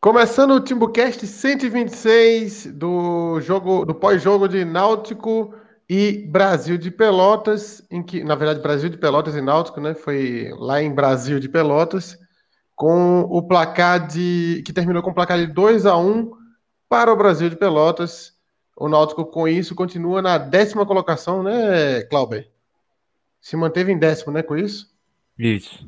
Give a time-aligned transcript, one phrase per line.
[0.00, 5.54] Começando o Timbucast 126 do jogo do pós-jogo de Náutico
[5.86, 9.92] e Brasil de Pelotas, em que, na verdade, Brasil de Pelotas e Náutico, né?
[9.92, 12.18] Foi lá em Brasil de Pelotas,
[12.74, 16.30] com o placar de que terminou com o placar de 2 a 1
[16.88, 18.32] para o Brasil de Pelotas.
[18.74, 22.50] O Náutico com isso continua na décima colocação, né, Clauber?
[23.38, 24.90] Se manteve em décimo, né, com isso?
[25.38, 25.86] Isso.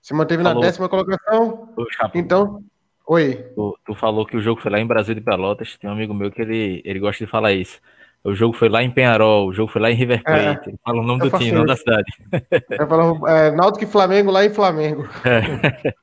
[0.00, 0.60] Se manteve Falou.
[0.60, 1.68] na décima colocação.
[2.14, 2.64] Então,
[3.12, 3.34] Oi.
[3.54, 5.76] Tu, tu, falou que o jogo foi lá em Brasil de Pelotas.
[5.76, 7.78] Tem um amigo meu que ele, ele gosta de falar isso.
[8.24, 10.22] O jogo foi lá em Penharol, o jogo foi lá em River é.
[10.22, 10.68] Plate.
[10.68, 12.10] É, ele fala o nome do time, não da cidade.
[12.80, 15.06] Eu falo, é, Náutico e Flamengo lá em Flamengo.
[15.24, 15.92] É.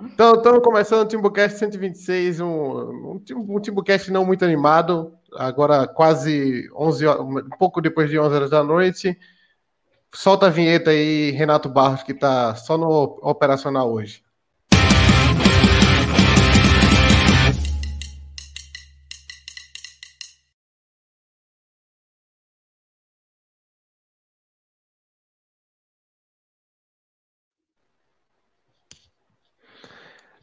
[0.00, 6.70] Então, estamos começando o Timbucast 126, um, um, um Timbucast não muito animado, agora quase
[6.72, 9.18] 11 horas, um pouco depois de 11 horas da noite.
[10.14, 14.22] Solta a vinheta aí, Renato Barros, que está só no operacional hoje.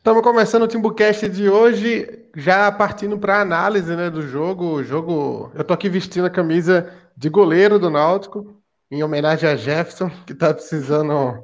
[0.06, 4.75] Estamos começando o Timbucast de hoje, já partindo para a análise né, do jogo.
[4.75, 5.52] O jogo.
[5.56, 8.56] Eu tô aqui vestindo a camisa de goleiro do Náutico,
[8.92, 11.44] em homenagem a Jefferson, que está precisando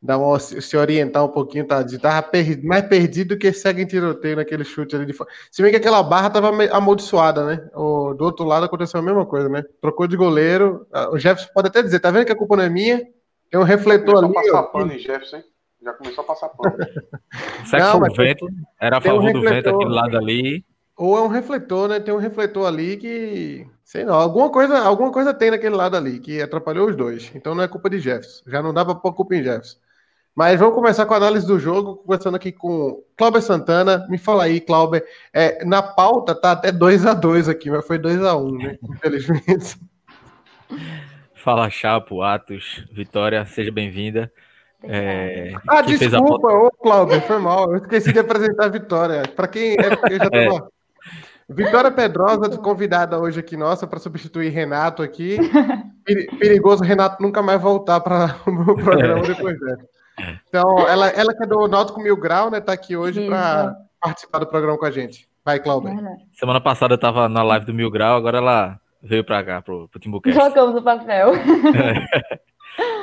[0.00, 1.84] dar uma, se orientar um pouquinho, tá?
[2.00, 5.28] Tava per, mais perdido que segue em tiroteio naquele chute ali de fora.
[5.52, 7.68] Se bem que aquela barra estava amaldiçoada, né?
[7.74, 9.62] O, do outro lado aconteceu a mesma coisa, né?
[9.82, 10.86] Trocou de goleiro.
[11.12, 13.06] O Jefferson pode até dizer, tá vendo que a culpa não é minha?
[13.50, 14.32] Tem um refletor ali.
[14.32, 15.44] Passar pano em Jefferson, hein?
[15.82, 16.76] Já começou a passar pano.
[17.64, 18.48] Será que foi o vento?
[18.80, 20.64] Era a favor um do vento aquele lado ali.
[20.96, 22.00] Ou é um refletor, né?
[22.00, 23.66] Tem um refletor ali que.
[23.84, 27.30] Sei não, alguma coisa, alguma coisa tem naquele lado ali que atrapalhou os dois.
[27.34, 28.42] Então não é culpa de Jefferson.
[28.50, 29.78] Já não dá para pôr culpa em Jefferson.
[30.34, 34.06] Mas vamos começar com a análise do jogo, conversando aqui com Cláudio Santana.
[34.08, 35.02] Me fala aí, Cláudio.
[35.32, 38.78] É, na pauta tá até 2 a 2 aqui, mas foi 2 a 1 né?
[38.88, 39.76] Infelizmente.
[41.34, 44.30] Fala, Chapo, Atos, Vitória, seja bem-vinda.
[44.82, 47.72] É, ah, desculpa, ô Cláudio, foi mal.
[47.72, 49.22] Eu esqueci de apresentar a Vitória.
[49.34, 50.68] Para quem é, eu já tava...
[50.74, 50.78] É.
[51.50, 55.38] Vitória Pedrosa, convidada hoje aqui nossa para substituir Renato aqui.
[56.38, 59.28] Perigoso Renato nunca mais voltar para o programa é.
[59.28, 59.88] depois dessa.
[60.48, 62.60] Então, ela, ela que é do Náutico Mil Grau, né?
[62.60, 65.26] Tá aqui hoje para participar do programa com a gente.
[65.44, 65.90] Vai, Cláudio.
[66.34, 69.88] Semana passada eu tava na live do Mil Grau, agora ela veio para cá, pro,
[69.88, 70.38] pro Timbucast.
[70.38, 71.34] Jogamos o papel.
[71.34, 72.38] É.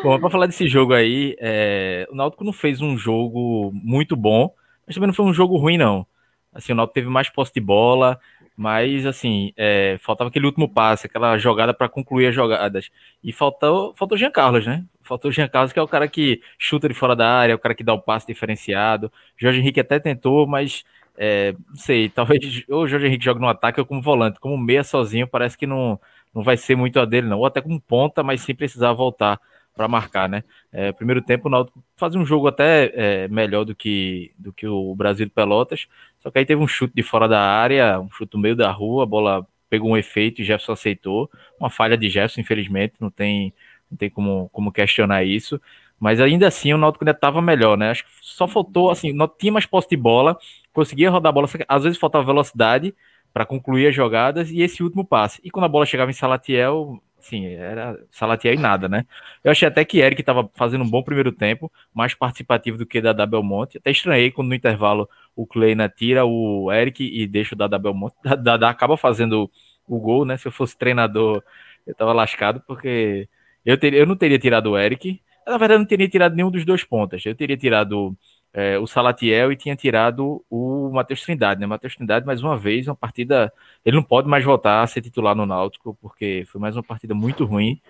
[0.04, 2.08] Bom, para falar desse jogo aí, é...
[2.12, 4.54] o Náutico não fez um jogo muito bom,
[4.86, 6.06] mas também não foi um jogo ruim, não.
[6.54, 8.20] Assim, o Náutico teve mais posse de bola,
[8.56, 9.98] mas assim, é...
[10.00, 12.90] faltava aquele último passe, aquela jogada para concluir as jogadas.
[13.24, 14.86] E faltou, faltou Jean Carlos, né?
[15.02, 17.56] Faltou o Jean Carlos, que é o cara que chuta de fora da área, é
[17.56, 19.12] o cara que dá o passe diferenciado.
[19.38, 20.84] Jorge Henrique até tentou, mas
[21.18, 24.84] é, não sei, talvez o Jorge Henrique joga no ataque ou como volante, como meia
[24.84, 26.00] sozinho, parece que não,
[26.34, 27.40] não vai ser muito a dele, não.
[27.40, 29.40] Ou até como ponta, mas sem precisar voltar
[29.76, 30.44] para marcar, né?
[30.72, 34.66] É, primeiro tempo o Náutico fazia um jogo até é, melhor do que, do que
[34.66, 35.88] o Brasil de Pelotas,
[36.20, 38.72] só que aí teve um chute de fora da área, um chute no meio da
[38.72, 41.30] rua, a bola pegou um efeito e Jefferson aceitou.
[41.60, 43.54] Uma falha de Jefferson, infelizmente, não tem,
[43.92, 45.62] não tem como, como questionar isso.
[46.00, 47.92] Mas ainda assim o Náutico ainda estava melhor, né?
[47.92, 50.38] Acho que só faltou, assim, não tinha mais posse de bola,
[50.74, 52.94] conseguia rodar a bola, às vezes faltava velocidade
[53.34, 55.42] para concluir as jogadas e esse último passe.
[55.44, 59.06] E quando a bola chegava em Salatiel, sim, era Salatiel e nada, né?
[59.44, 63.02] Eu achei até que Eric estava fazendo um bom primeiro tempo, mais participativo do que
[63.02, 63.78] da Belmonte.
[63.78, 68.16] Até estranhei quando no intervalo o Kleina tira o Eric e deixa o Dada Belmonte.
[68.42, 69.50] Dada acaba fazendo
[69.88, 70.38] o gol, né?
[70.38, 71.44] Se eu fosse treinador,
[71.86, 73.28] eu tava lascado, porque
[73.66, 75.20] eu, teria, eu não teria tirado o Eric.
[75.48, 77.26] Na verdade, eu não teria tirado nenhum dos dois pontas.
[77.26, 78.16] Eu teria tirado
[78.58, 81.68] é, o Salatiel e tinha tirado o Matheus Trindade, né?
[81.68, 83.52] Matheus Trindade, mais uma vez, uma partida.
[83.84, 87.14] Ele não pode mais voltar a ser titular no Náutico, porque foi mais uma partida
[87.14, 87.82] muito ruim.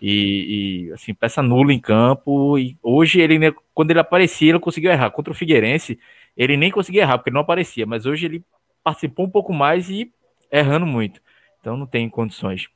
[0.00, 2.58] E, e assim, peça nula em campo.
[2.58, 5.10] E hoje, ele quando ele aparecia, ele conseguiu errar.
[5.10, 5.98] Contra o Figueirense,
[6.34, 7.84] ele nem conseguia errar, porque ele não aparecia.
[7.84, 8.42] Mas hoje ele
[8.82, 10.10] participou um pouco mais e
[10.50, 11.20] errando muito.
[11.60, 12.68] Então não tem condições.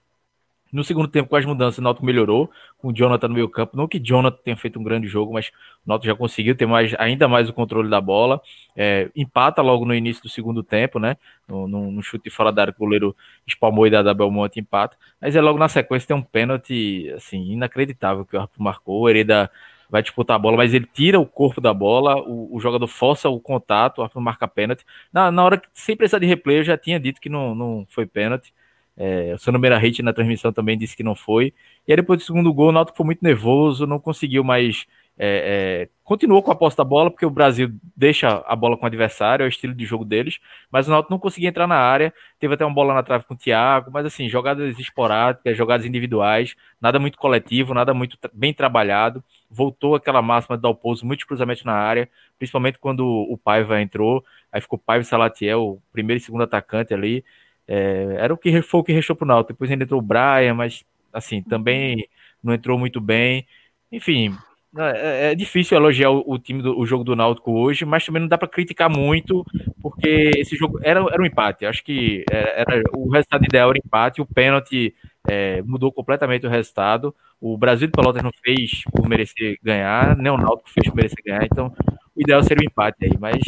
[0.72, 3.76] No segundo tempo, com as mudanças, o Náutico melhorou, com o Jonathan no meio campo.
[3.76, 5.48] Não que Jonathan tenha feito um grande jogo, mas
[5.84, 8.40] o Náutico já conseguiu ter mais, ainda mais o controle da bola.
[8.76, 11.16] É, empata logo no início do segundo tempo, né?
[11.48, 14.96] No, no, no chute fora da área, o goleiro espalmou e da Belmonte empata.
[15.20, 19.00] Mas é logo na sequência tem um pênalti, assim, inacreditável que o árbitro marcou.
[19.02, 19.50] O Hereda
[19.90, 23.28] vai disputar a bola, mas ele tira o corpo da bola, o, o jogador força
[23.28, 24.84] o contato, o árbitro marca pênalti.
[25.12, 27.86] Na, na hora que, sem precisar de replay, eu já tinha dito que não, não
[27.90, 28.54] foi pênalti.
[29.02, 31.54] É, o Sano Hit na transmissão também disse que não foi.
[31.88, 34.86] E aí depois do segundo gol, o Náutico foi muito nervoso, não conseguiu mais
[35.22, 38.84] é, é, continuou com a posse da bola, porque o Brasil deixa a bola com
[38.84, 40.38] o adversário, é o estilo de jogo deles,
[40.70, 43.34] mas o Náutico não conseguia entrar na área, teve até uma bola na trave com
[43.34, 49.22] o Thiago, mas assim, jogadas esporádicas, jogadas individuais, nada muito coletivo, nada muito bem trabalhado,
[49.50, 52.08] voltou aquela máxima de dar o pouso, muitos cruzamentos na área,
[52.38, 56.94] principalmente quando o Paiva entrou, aí ficou Paiva e Salatiel, o primeiro e segundo atacante
[56.94, 57.22] ali,
[57.70, 60.54] é, era o que foi o que restou pro Náutico, depois ainda entrou o Brian,
[60.54, 62.08] mas assim, também
[62.42, 63.46] não entrou muito bem,
[63.92, 64.34] enfim,
[64.76, 68.22] é, é, difícil elogiar o, o time do o jogo do Náutico hoje, mas também
[68.22, 69.44] não dá para criticar muito,
[69.80, 71.66] porque esse jogo era, era um empate.
[71.66, 74.94] Acho que era, era o resultado ideal era empate, o pênalti
[75.28, 77.14] é, mudou completamente o resultado.
[77.40, 81.18] O Brasil de Pelotas não fez por merecer ganhar, nem o Náutico fez por merecer
[81.24, 81.72] ganhar, então
[82.14, 83.38] o ideal seria o empate aí, mas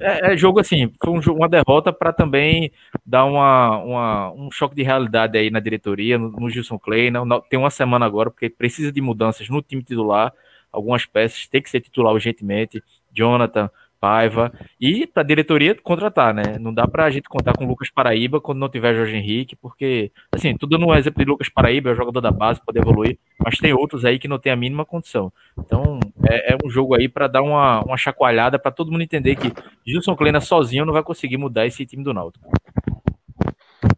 [0.00, 2.70] é, é jogo assim, foi um, uma derrota para também
[3.04, 7.10] dar uma, uma, um choque de realidade aí na diretoria, no, no Gilson Clay.
[7.10, 10.32] Não, não, tem uma semana agora, porque precisa de mudanças no time titular.
[10.70, 12.82] Algumas peças tem que ser titular urgentemente.
[13.12, 16.58] Jonathan, Paiva, e para a diretoria contratar, né?
[16.58, 19.56] Não dá para a gente contar com o Lucas Paraíba quando não tiver Jorge Henrique,
[19.56, 23.18] porque, assim, tudo no exemplo de Lucas Paraíba, é o jogador da base, pode evoluir,
[23.38, 25.32] mas tem outros aí que não tem a mínima condição.
[25.58, 25.98] Então,
[26.28, 29.52] é, é um jogo aí para dar uma, uma chacoalhada para todo mundo entender que
[29.86, 32.48] Gilson Kleina sozinho não vai conseguir mudar esse time do Náutico.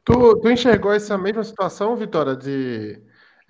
[0.04, 3.00] Tu, tu enxergou essa mesma situação, Vitória, de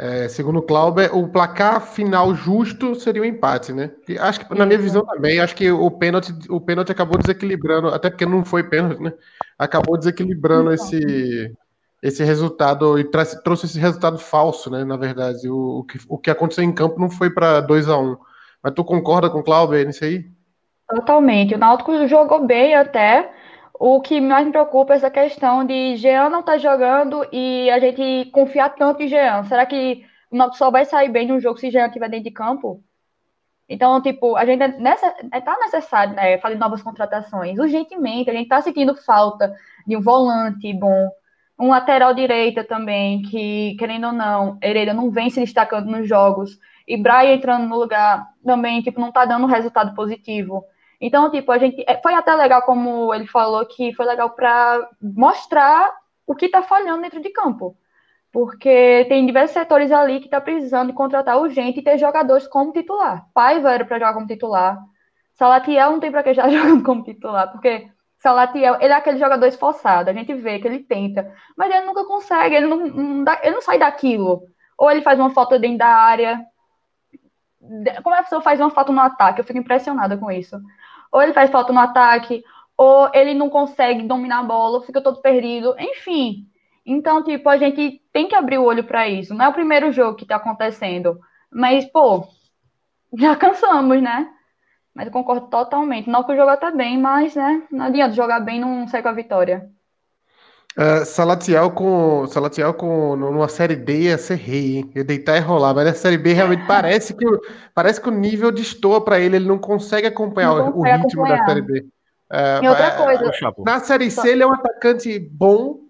[0.02, 3.90] é, segundo o Clauber, o placar final justo seria o um empate, né?
[4.08, 7.88] E acho que, na minha visão também, acho que o pênalti, o pênalti acabou desequilibrando,
[7.88, 9.12] até porque não foi pênalti, né?
[9.58, 11.54] Acabou desequilibrando esse,
[12.02, 14.84] esse resultado e trouxe esse resultado falso, né?
[14.84, 17.98] Na verdade, o, o, que, o que aconteceu em campo não foi para 2 a
[17.98, 18.16] 1 um.
[18.62, 20.24] Mas tu concorda com o Clauber nisso aí?
[20.88, 21.54] Totalmente.
[21.54, 23.30] O Náutico jogou bem até.
[23.82, 27.70] O que mais me preocupa é essa questão de Jean não estar tá jogando e
[27.70, 29.42] a gente confiar tanto em Jean.
[29.44, 32.24] Será que o Náutico só vai sair bem de um jogo se Jean estiver dentro
[32.24, 32.84] de campo?
[33.66, 38.28] Então, tipo, a gente é nessa, é, necessário, né, fazer novas contratações, urgentemente.
[38.28, 39.50] A gente tá sentindo falta
[39.86, 41.08] de um volante bom,
[41.58, 46.58] um lateral direita também, que, querendo ou não, Hereda não vem se destacando nos jogos.
[46.86, 50.62] E Brian entrando no lugar também, tipo, não tá dando resultado positivo.
[51.00, 51.82] Então, tipo, a gente.
[51.88, 55.90] É, foi até legal, como ele falou, que foi legal para mostrar
[56.26, 57.76] o que está falhando dentro de campo.
[58.32, 63.26] Porque tem diversos setores ali que está precisando contratar urgente e ter jogadores como titular.
[63.34, 64.78] Paiva era para jogar como titular.
[65.34, 67.88] Salatiel não tem para que já jogando como titular, porque
[68.18, 72.04] Salatiel, ele é aquele jogador esforçado, a gente vê que ele tenta, mas ele nunca
[72.04, 74.42] consegue, ele não, não dá, ele não sai daquilo.
[74.78, 76.44] Ou ele faz uma falta dentro da área.
[78.02, 79.40] Como a pessoa faz uma falta no ataque?
[79.40, 80.60] Eu fico impressionada com isso
[81.12, 82.42] ou ele faz falta no ataque,
[82.76, 86.46] ou ele não consegue dominar a bola, fica todo perdido, enfim.
[86.84, 89.34] Então, tipo, a gente tem que abrir o olho para isso.
[89.34, 91.20] Não é o primeiro jogo que tá acontecendo,
[91.52, 92.26] mas, pô,
[93.18, 94.30] já cansamos, né?
[94.94, 96.08] Mas eu concordo totalmente.
[96.08, 99.08] Não que o jogo tá bem, mas, né, não adianta jogar bem não sai com
[99.08, 99.70] a vitória.
[100.78, 104.92] Uh, Salatiel com Salatiel com numa série D ia ser rei, hein?
[104.94, 107.26] Ia deitar e rolar, mas na série B realmente parece que
[107.74, 111.38] parece que o nível destoa para ele, ele não consegue acompanhar não o, ritmo acompanhar.
[111.38, 111.80] da série B.
[111.80, 113.32] Uh, e outra coisa,
[113.64, 115.80] na série C ele é um atacante bom,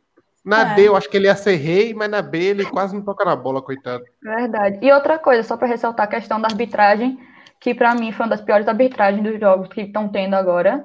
[0.45, 0.75] na é.
[0.75, 3.25] D eu acho que ele ia ser rei, mas na B ele quase não toca
[3.25, 4.03] na bola, coitado.
[4.23, 4.79] Verdade.
[4.81, 7.19] E outra coisa, só para ressaltar a questão da arbitragem,
[7.61, 10.85] que para mim foi uma das piores arbitragens dos jogos que estão tendo agora,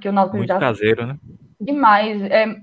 [0.00, 1.16] que o Náutico Muito já caseiro, né?
[1.60, 2.20] Demais.
[2.22, 2.56] É, é,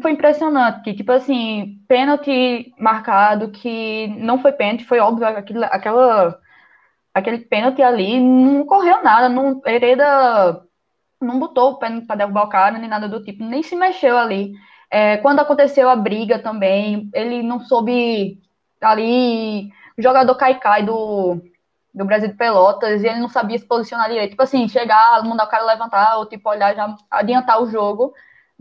[0.00, 6.38] foi impressionante, que, tipo assim, pênalti marcado, que não foi pênalti, foi óbvio, aquele, aquela,
[7.12, 10.62] aquele pênalti ali, não correu nada, não, Hereda
[11.20, 14.16] não botou o pênalti para derrubar o cara, nem nada do tipo, nem se mexeu
[14.16, 14.52] ali.
[14.90, 18.38] É, quando aconteceu a briga também, ele não soube
[18.80, 21.40] ali, o jogador Caicai do,
[21.94, 25.44] do Brasil de Pelotas, e ele não sabia se posicionar direito, tipo assim, chegar, mandar
[25.44, 28.12] o cara levantar, ou tipo, olhar, já adiantar o jogo,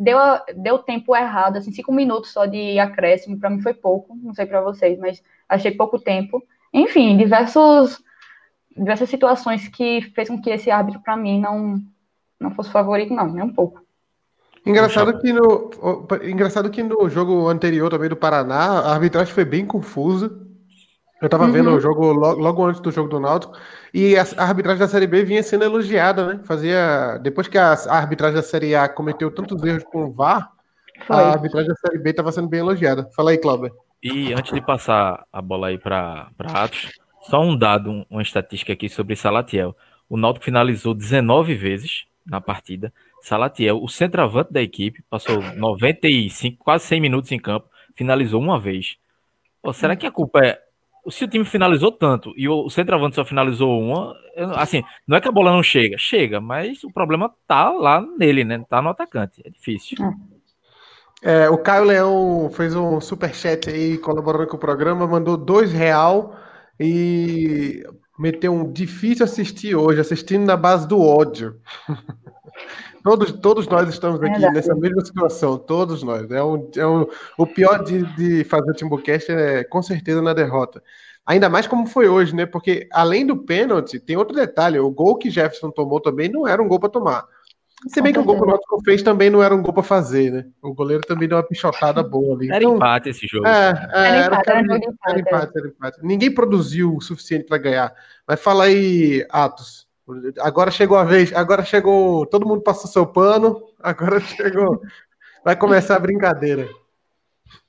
[0.01, 0.17] deu,
[0.55, 4.47] deu tempo errado, assim, cinco minutos só de acréscimo, para mim foi pouco, não sei
[4.47, 6.43] para vocês, mas achei pouco tempo.
[6.73, 8.01] Enfim, diversos,
[8.75, 11.79] diversas situações que fez com que esse árbitro, para mim, não,
[12.39, 13.81] não fosse favorito, não, nem um pouco.
[14.65, 15.69] Engraçado que, no,
[16.23, 20.31] engraçado que no jogo anterior também do Paraná, a arbitragem foi bem confusa.
[21.21, 21.51] Eu tava uhum.
[21.51, 23.53] vendo o jogo logo, logo, antes do jogo do Náutico
[23.93, 26.39] e a, a, arbitragem da Série B vinha sendo elogiada, né?
[26.43, 30.51] Fazia depois que a, a arbitragem da Série A cometeu tantos erros com o VAR,
[31.05, 31.15] Foi.
[31.15, 33.07] a arbitragem da Série B estava sendo bem elogiada.
[33.15, 33.71] Fala aí, Cláudio.
[34.01, 36.89] E antes de passar a bola aí para Atos,
[37.21, 39.77] só um dado, um, uma estatística aqui sobre Salatiel.
[40.09, 42.91] O Náutico finalizou 19 vezes na partida.
[43.21, 48.97] Salatiel, o centroavante da equipe, passou 95, quase 100 minutos em campo, finalizou uma vez.
[49.61, 50.59] Pô, será que a culpa é
[51.09, 54.15] se o time finalizou tanto e o centroavante só finalizou uma,
[54.55, 58.43] assim, não é que a bola não chega, chega, mas o problema tá lá nele,
[58.43, 58.63] né?
[58.69, 59.97] Tá no atacante, é difícil.
[61.23, 65.71] É, o Caio Leão fez um super chat aí colaborando com o programa, mandou dois
[65.71, 66.35] real
[66.79, 67.83] e
[68.17, 71.59] meteu um difícil assistir hoje, assistindo na base do ódio.
[73.03, 76.29] todos, todos nós estamos aqui é nessa mesma situação, todos nós.
[76.31, 77.05] É um, é um,
[77.37, 80.81] o pior de, de fazer o Timbucast é com certeza na derrota.
[81.25, 82.45] Ainda mais como foi hoje, né?
[82.45, 86.61] Porque além do pênalti, tem outro detalhe: o gol que Jefferson tomou também não era
[86.61, 87.25] um gol para tomar.
[87.87, 89.81] Se bem que o gol que o Náutico fez também não era um gol para
[89.81, 90.45] fazer, né?
[90.61, 92.47] O goleiro também deu uma pichotada boa ali.
[92.47, 93.47] Era então, empate esse jogo.
[93.47, 94.73] É, é, era, empate, era, era,
[95.07, 95.97] era, empate, era empate.
[96.03, 97.93] Ninguém produziu o suficiente para ganhar.
[98.27, 99.87] Mas fala aí, Atos.
[100.39, 102.25] Agora chegou a vez, agora chegou.
[102.25, 104.81] Todo mundo passou seu pano, agora chegou.
[105.43, 106.69] Vai começar a brincadeira.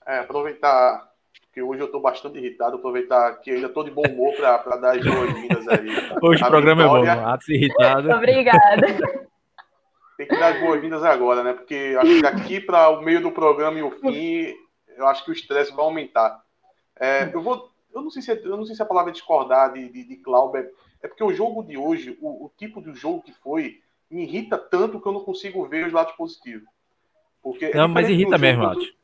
[0.06, 1.10] É, aproveitar
[1.52, 4.76] que hoje eu estou bastante irritado, aproveitar que eu ainda estou de bom humor para
[4.76, 5.88] dar as boas-vindas aí.
[6.22, 7.10] Hoje o programa vitória.
[7.10, 8.08] é bom, Atos irritado.
[8.16, 8.86] Obrigada
[10.16, 11.52] tem que dar as boas-vindas agora, né?
[11.52, 14.54] Porque acho que daqui para o meio do programa e o fim,
[14.96, 16.42] eu acho que o estresse vai aumentar.
[16.98, 17.70] É, eu vou.
[17.94, 20.04] Eu não, sei se, é, eu não sei se a palavra é discordar de, de,
[20.04, 20.70] de Clauber
[21.02, 23.80] é porque o jogo de hoje, o, o, tipo de jogo que foi,
[24.10, 26.68] me irrita tanto que eu não consigo ver os lados positivos.
[27.42, 28.94] Porque é não, mas irrita mesmo, acho.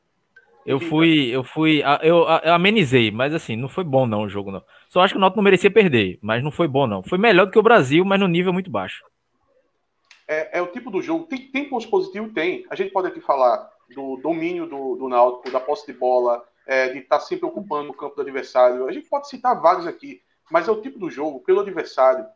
[0.64, 4.50] Eu fui, eu fui, eu, eu, amenizei, mas assim, não foi bom não o jogo
[4.50, 4.62] não.
[4.88, 7.02] Só acho que o Náutico não merecia perder, mas não foi bom não.
[7.02, 9.02] Foi melhor do que o Brasil, mas no nível muito baixo
[10.28, 11.24] é, é, o tipo do jogo.
[11.24, 12.32] Tem, tem pontos positivos?
[12.34, 12.66] Tem.
[12.68, 16.88] A gente pode aqui falar do domínio do, do Náutico, da posse de bola, é,
[16.90, 18.86] de estar tá sempre ocupando o campo do adversário.
[18.86, 22.26] A gente pode citar vários aqui, mas é o tipo do jogo, pelo adversário,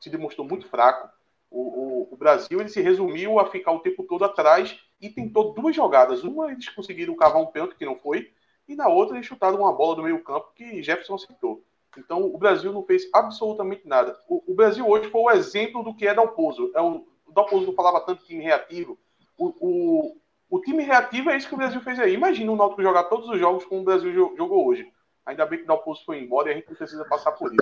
[0.00, 1.08] se demonstrou muito fraco.
[1.50, 5.54] O, o, o, Brasil ele se resumiu a ficar o tempo todo atrás e tentou
[5.54, 6.22] duas jogadas.
[6.22, 8.30] Uma eles conseguiram cavar um pênalti que não foi,
[8.68, 11.64] e na outra eles chutaram uma bola do meio campo que Jefferson acertou.
[11.96, 14.18] Então o Brasil não fez absolutamente nada.
[14.28, 16.70] O, o Brasil hoje foi o exemplo do que é Dalpozo.
[16.74, 18.98] É o Dalpozo não falava tanto time reativo.
[19.36, 20.16] O, o,
[20.50, 22.14] o, time reativo é isso que o Brasil fez aí.
[22.14, 24.90] Imagina o Náutico jogar todos os jogos como o Brasil jogou hoje.
[25.28, 27.60] Ainda bem que o Dalpozo foi embora e a gente não precisa passar por isso.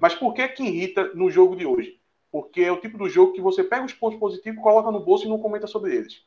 [0.00, 2.00] Mas por que que irrita no jogo de hoje?
[2.30, 5.26] Porque é o tipo do jogo que você pega os pontos positivos, coloca no bolso
[5.26, 6.24] e não comenta sobre eles.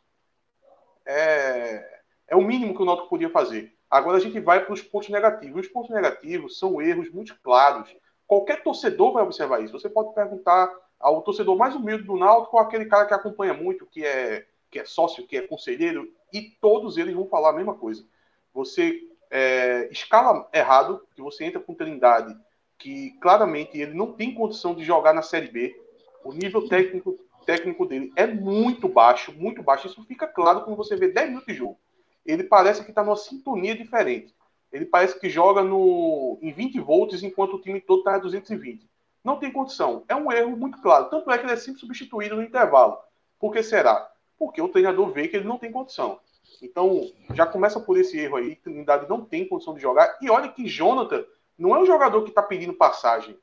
[1.03, 3.73] É, é o mínimo que o Náutico podia fazer.
[3.89, 5.65] Agora a gente vai para os pontos negativos.
[5.65, 7.89] Os pontos negativos são erros muito claros.
[8.27, 9.73] Qualquer torcedor vai observar isso.
[9.73, 14.05] Você pode perguntar ao torcedor mais humilde do Náutico, aquele cara que acompanha muito, que
[14.05, 18.05] é, que é sócio, que é conselheiro, e todos eles vão falar a mesma coisa.
[18.53, 19.01] Você
[19.31, 22.35] é, escala errado, que você entra com Trindade,
[22.77, 25.75] que claramente ele não tem condição de jogar na Série B.
[26.23, 29.87] O nível técnico, técnico dele é muito baixo, muito baixo.
[29.87, 31.77] Isso fica claro quando você vê 10 minutos de jogo.
[32.25, 34.33] Ele parece que está numa sintonia diferente.
[34.71, 38.89] Ele parece que joga no, em 20 volts enquanto o time todo está a 220.
[39.23, 40.03] Não tem condição.
[40.07, 41.09] É um erro muito claro.
[41.09, 42.97] Tanto é que ele é sempre substituído no intervalo.
[43.39, 44.09] Por que será?
[44.37, 46.19] Porque o treinador vê que ele não tem condição.
[46.61, 48.55] Então, já começa por esse erro aí.
[48.55, 50.17] Trindade não tem condição de jogar.
[50.21, 51.25] E olha que Jonathan
[51.57, 53.37] não é um jogador que está pedindo passagem.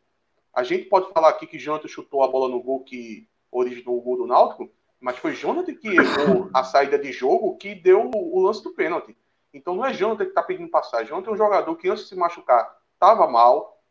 [0.52, 4.02] A gente pode falar aqui que Jonathan chutou a bola no gol que originou o
[4.02, 8.40] gol do Náutico, mas foi Jonathan que errou a saída de jogo que deu o
[8.40, 9.16] lance do pênalti.
[9.52, 11.08] Então não é Jonathan que está pedindo passagem.
[11.08, 13.82] Jonathan é um jogador que antes de se machucar estava mal,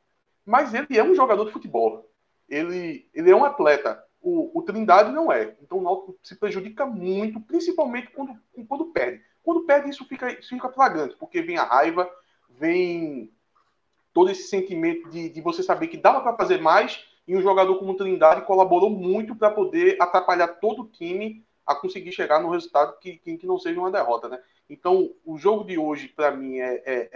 [0.45, 2.09] mas ele é um jogador de futebol.
[2.47, 4.03] Ele, ele é um atleta.
[4.21, 5.55] O, o Trindade não é.
[5.61, 8.35] Então o Náutico se prejudica muito, principalmente quando,
[8.67, 9.23] quando perde.
[9.43, 12.09] Quando perde, isso fica, isso fica flagrante, porque vem a raiva,
[12.49, 13.31] vem
[14.13, 17.77] todo esse sentimento de, de você saber que dava para fazer mais e um jogador
[17.79, 22.49] como o Trindade colaborou muito para poder atrapalhar todo o time a conseguir chegar no
[22.49, 24.39] resultado que, que, não seja uma derrota, né?
[24.69, 27.09] Então, o jogo de hoje, para mim, é, é,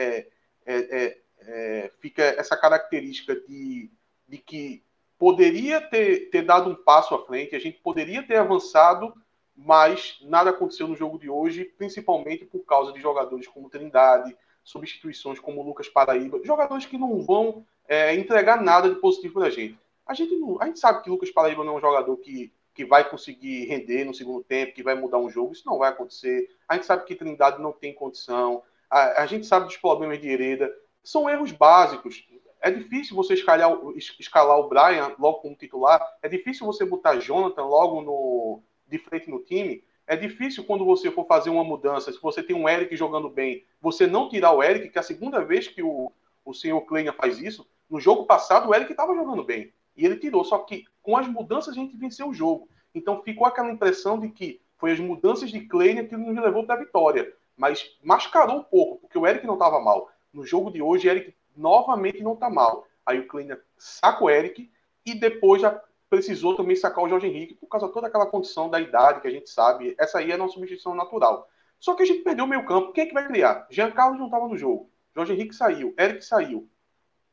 [0.66, 3.90] é, é é, fica essa característica de,
[4.28, 4.84] de que
[5.18, 9.14] poderia ter, ter dado um passo à frente, a gente poderia ter avançado,
[9.56, 15.40] mas nada aconteceu no jogo de hoje, principalmente por causa de jogadores como Trindade, substituições
[15.40, 19.80] como Lucas Paraíba, jogadores que não vão é, entregar nada de positivo para a gente.
[20.06, 24.04] A gente, sabe que Lucas Paraíba não é um jogador que, que vai conseguir render
[24.04, 26.50] no segundo tempo, que vai mudar um jogo, isso não vai acontecer.
[26.68, 30.28] A gente sabe que Trindade não tem condição, a, a gente sabe dos problemas de
[30.28, 30.72] Hereda,
[31.04, 32.28] são erros básicos.
[32.66, 36.02] É difícil você escalar, escalar o Brian logo como titular.
[36.20, 39.84] É difícil você botar Jonathan logo no, de frente no time.
[40.08, 43.64] É difícil quando você for fazer uma mudança, se você tem um Eric jogando bem,
[43.80, 46.12] você não tirar o Eric, que é a segunda vez que o,
[46.44, 47.70] o senhor Kleiner faz isso.
[47.88, 49.72] No jogo passado, o Eric estava jogando bem.
[49.96, 50.44] E ele tirou.
[50.44, 52.68] Só que com as mudanças a gente venceu o jogo.
[52.96, 56.74] Então ficou aquela impressão de que foi as mudanças de Kleiner que nos levou para
[56.74, 57.32] a vitória.
[57.56, 61.32] Mas mascarou um pouco, porque o Eric não estava mal no jogo de hoje, Eric
[61.56, 62.86] novamente não está mal.
[63.06, 64.70] Aí o Kleina saca o Eric
[65.06, 68.70] e depois já precisou também sacar o Jorge Henrique por causa de toda aquela condição
[68.70, 69.96] da idade que a gente sabe.
[69.98, 71.48] Essa aí é uma substituição natural.
[71.80, 72.94] Só que a gente perdeu o meio campo.
[72.94, 73.68] Quem é que vai criar?
[73.70, 74.90] Jean Carlos não estava no jogo.
[75.14, 75.94] Jorge Henrique saiu.
[76.00, 76.70] Eric saiu.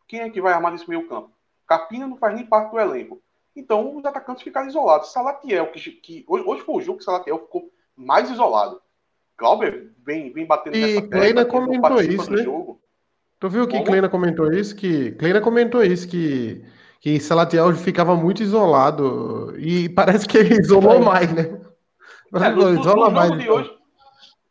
[0.06, 1.32] Quem é que vai armar nesse meio campo?
[1.66, 3.22] Capina não faz nem parte do elenco.
[3.54, 5.12] Então os atacantes ficaram isolados.
[5.12, 8.80] Salatiel, que, que hoje foi o jogo que Salatiel ficou mais isolado.
[9.38, 12.42] Glauber vem, vem batendo e nessa Kleina comentou isso, né?
[12.42, 12.81] Jogo.
[13.42, 14.76] Tu viu que Kleina comentou isso?
[14.76, 16.64] Que Kleina comentou isso, que,
[17.00, 19.52] que Salatiel ficava muito isolado.
[19.58, 21.60] E parece que ele isolou mais, né?
[22.34, 23.56] É, no, Isola no, mais, jogo de então.
[23.56, 23.78] hoje,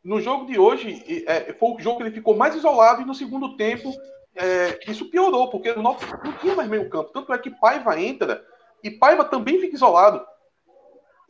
[0.03, 3.15] no jogo de hoje, é, foi o jogo que ele ficou mais isolado e no
[3.15, 3.93] segundo tempo
[4.35, 7.11] é, isso piorou, porque o Náutico não tinha mais meio campo.
[7.13, 8.43] Tanto é que Paiva entra
[8.83, 10.21] e Paiva também fica isolado.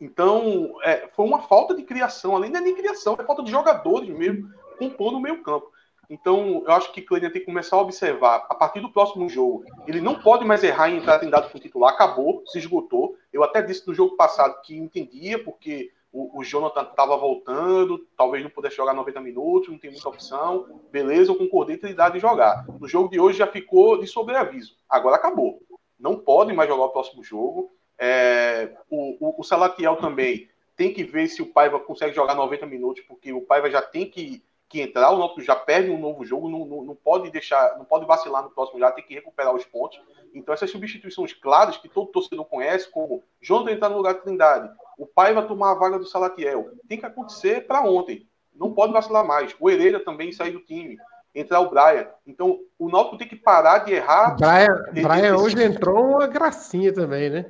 [0.00, 4.08] Então, é, foi uma falta de criação, além é nem criação, é falta de jogadores
[4.08, 4.48] mesmo,
[4.80, 5.70] compor no meio campo.
[6.12, 9.64] Então, eu acho que Kleiner tem que começar a observar, a partir do próximo jogo,
[9.86, 13.16] ele não pode mais errar em entrar em dado com titular, acabou, se esgotou.
[13.32, 18.44] Eu até disse no jogo passado que entendia, porque o, o Jonathan estava voltando, talvez
[18.44, 20.82] não pudesse jogar 90 minutos, não tem muita opção.
[20.90, 22.66] Beleza, eu concordei ter idade de jogar.
[22.78, 24.76] No jogo de hoje já ficou de sobreaviso.
[24.86, 25.62] Agora acabou.
[25.98, 27.72] Não pode mais jogar o próximo jogo.
[27.98, 32.66] É, o, o, o, Salatiel também tem que ver se o Paiva consegue jogar 90
[32.66, 36.24] minutos, porque o Paiva já tem que, que entrar, o Náutico já perde um novo
[36.24, 39.54] jogo, não, não, não, pode deixar, não pode vacilar no próximo já, tem que recuperar
[39.54, 40.00] os pontos.
[40.34, 44.70] Então essas substituições claras que todo torcedor conhece, como Jonathan entrar no lugar de Trindade,
[44.98, 46.70] o pai vai tomar a vaga do Salatiel.
[46.88, 48.26] Tem que acontecer para ontem.
[48.54, 49.54] Não pode vacilar mais.
[49.60, 50.96] O Hereda também sair do time.
[51.34, 52.08] Entrar o Brian.
[52.26, 54.36] Então, o Náutico tem que parar de errar.
[54.36, 57.46] Brian, Brian hoje entrou uma gracinha também, né?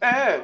[0.00, 0.42] É, é,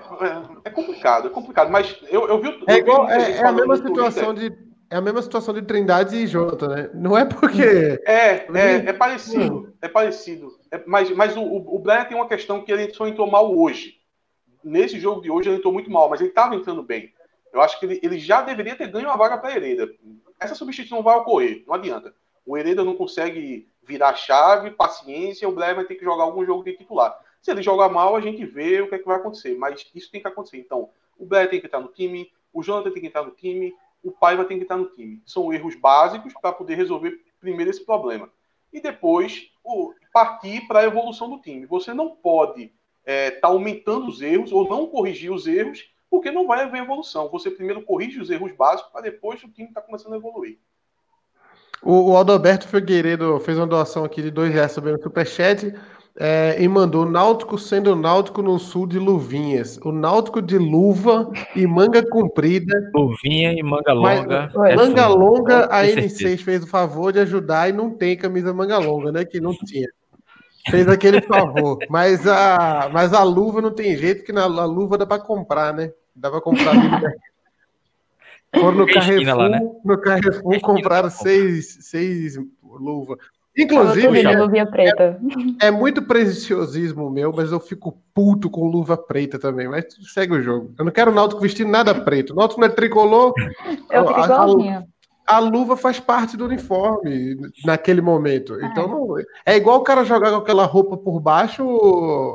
[0.64, 1.70] é complicado, é complicado.
[1.70, 2.62] Mas eu, eu vi.
[2.68, 4.50] É, igual, é, é a mesma situação Twitter.
[4.50, 4.71] de.
[4.92, 6.90] É a mesma situação de Trindade e Jota, né?
[6.92, 8.00] Não é porque.
[8.06, 9.74] É, é, é parecido.
[9.80, 10.58] É parecido.
[10.70, 14.02] É, mas mas o, o Brian tem uma questão que ele só entrou mal hoje
[14.64, 17.12] nesse jogo de hoje ele entrou muito mal, mas ele estava entrando bem.
[17.52, 19.92] Eu acho que ele, ele já deveria ter ganho a vaga para Hereda.
[20.38, 22.14] Essa substituição não vai ocorrer, não adianta.
[22.46, 26.44] O Hereda não consegue virar a chave, paciência, o Blair vai ter que jogar algum
[26.44, 27.18] jogo de titular.
[27.40, 30.10] Se ele jogar mal, a gente vê o que, é que vai acontecer, mas isso
[30.10, 30.58] tem que acontecer.
[30.58, 33.74] Então, o Blair tem que estar no time, o Jonathan tem que estar no time,
[34.02, 35.22] o Paiva tem que estar no time.
[35.24, 38.28] São erros básicos para poder resolver primeiro esse problema.
[38.72, 41.66] E depois o, partir para a evolução do time.
[41.66, 46.30] Você não pode está é, tá aumentando os erros ou não corrigir os erros, porque
[46.30, 47.28] não vai haver evolução.
[47.30, 50.58] Você primeiro corrige os erros básicos para depois o time está começando a evoluir.
[51.82, 55.74] O, o Aldoberto Figueiredo fez uma doação aqui de dois reais sobre o Superchat
[56.18, 59.78] é, e mandou Náutico sendo Náutico no sul de Luvinhas.
[59.82, 62.90] O Náutico de luva e manga comprida.
[62.94, 64.50] Luvinha e manga longa.
[64.54, 68.52] Mas, é manga longa, a N6 fez o favor de ajudar e não tem camisa
[68.52, 69.24] manga longa, né?
[69.24, 69.88] Que não tinha.
[70.70, 71.78] Fez aquele favor.
[71.90, 75.74] Mas a, mas a luva não tem jeito, que na a luva dá para comprar,
[75.74, 75.92] né?
[76.14, 76.88] Dá para comprar ali
[78.54, 79.60] Foram no Carrefour, lá, né?
[79.84, 83.18] no Carrefour compraram seis, seis luvas.
[83.56, 84.22] Inclusive,
[85.60, 89.68] é, é, muito preciosismo meu, mas eu fico puto com luva preta também.
[89.68, 89.84] Mas
[90.14, 90.74] segue o jogo.
[90.78, 92.32] Eu não quero o Náutico vestindo nada preto.
[92.32, 93.34] O Náutico não é tricolor.
[93.90, 94.86] Eu fico igualzinha
[95.26, 98.54] a luva faz parte do uniforme naquele momento.
[98.54, 98.66] É.
[98.66, 99.14] Então não,
[99.46, 101.64] é igual o cara jogar com aquela roupa por baixo,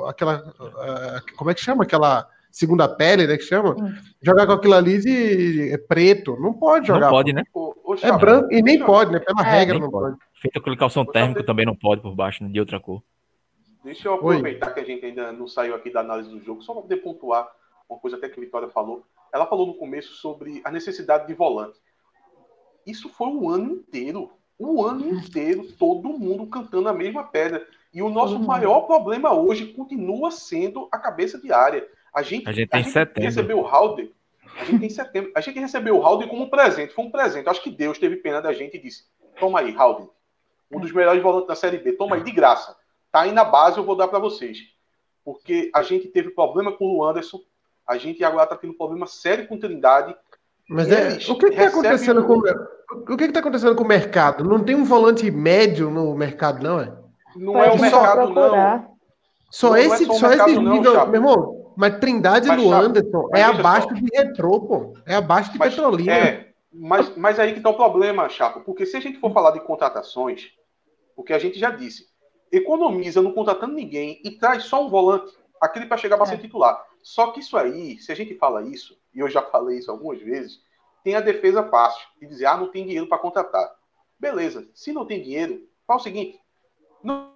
[0.07, 3.75] aquela uh, como é que chama aquela segunda pele, né, que chama?
[3.77, 3.93] Hum.
[4.21, 7.01] Jogar com aquilo ali de é preto, não pode jogar.
[7.01, 7.43] Não pode, né?
[8.01, 9.19] é branco e nem pode, né?
[9.19, 10.15] Pela é, regra não pode.
[10.15, 10.26] pode.
[10.39, 13.01] Feito com calção térmico também não pode por baixo, né, de outra cor.
[13.83, 14.73] Deixa eu aproveitar Oi.
[14.73, 17.47] que a gente ainda não saiu aqui da análise do jogo, só para poder pontuar
[17.89, 19.05] uma coisa até que a Vitória falou.
[19.33, 21.79] Ela falou no começo sobre a necessidade de volante.
[22.85, 24.31] Isso foi um ano inteiro.
[24.59, 27.65] Um ano inteiro, todo mundo cantando a mesma pedra.
[27.93, 28.45] E o nosso uhum.
[28.45, 31.87] maior problema hoje continua sendo a cabeça de área.
[32.13, 34.11] A gente, a gente tem a gente recebeu o Halder.
[34.59, 35.31] A gente tem setembro.
[35.35, 36.93] A gente recebeu o Halder como um presente.
[36.93, 37.47] Foi um presente.
[37.47, 39.05] Acho que Deus teve pena da gente e disse:
[39.39, 40.07] Toma aí, Halder.
[40.71, 41.93] Um dos melhores volantes da Série B.
[41.93, 42.75] Toma aí, de graça.
[43.11, 44.59] Tá aí na base, eu vou dar para vocês.
[45.23, 47.39] Porque a gente teve problema com o Anderson.
[47.87, 50.15] A gente agora está tendo problema sério com Trindade.
[50.69, 52.41] Mas é, o que está acontecendo com
[52.89, 54.43] o que está acontecendo com o mercado?
[54.43, 56.93] Não tem um volante médio no mercado, não é?
[57.35, 58.97] Não é o mercado, não.
[59.49, 61.73] Só não esse, é só, só esse nível, não, meu irmão.
[61.75, 63.93] Mas Trindade mas, do Anderson é abaixo só.
[63.93, 64.93] de retrô, pô.
[65.05, 66.11] É abaixo de mas, Petrolina.
[66.11, 68.61] É, mas, mas aí que está o problema, Chapo.
[68.61, 70.51] Porque se a gente for falar de contratações,
[71.17, 72.07] porque a gente já disse,
[72.51, 76.29] economiza não contratando ninguém e traz só um volante, aquele para chegar para é.
[76.29, 76.85] ser titular.
[77.01, 80.21] Só que isso aí, se a gente fala isso, e eu já falei isso algumas
[80.21, 80.61] vezes,
[81.03, 83.75] tem a defesa fácil de dizer, ah, não tem dinheiro para contratar.
[84.19, 86.39] Beleza, se não tem dinheiro, faz o seguinte,
[87.03, 87.33] não,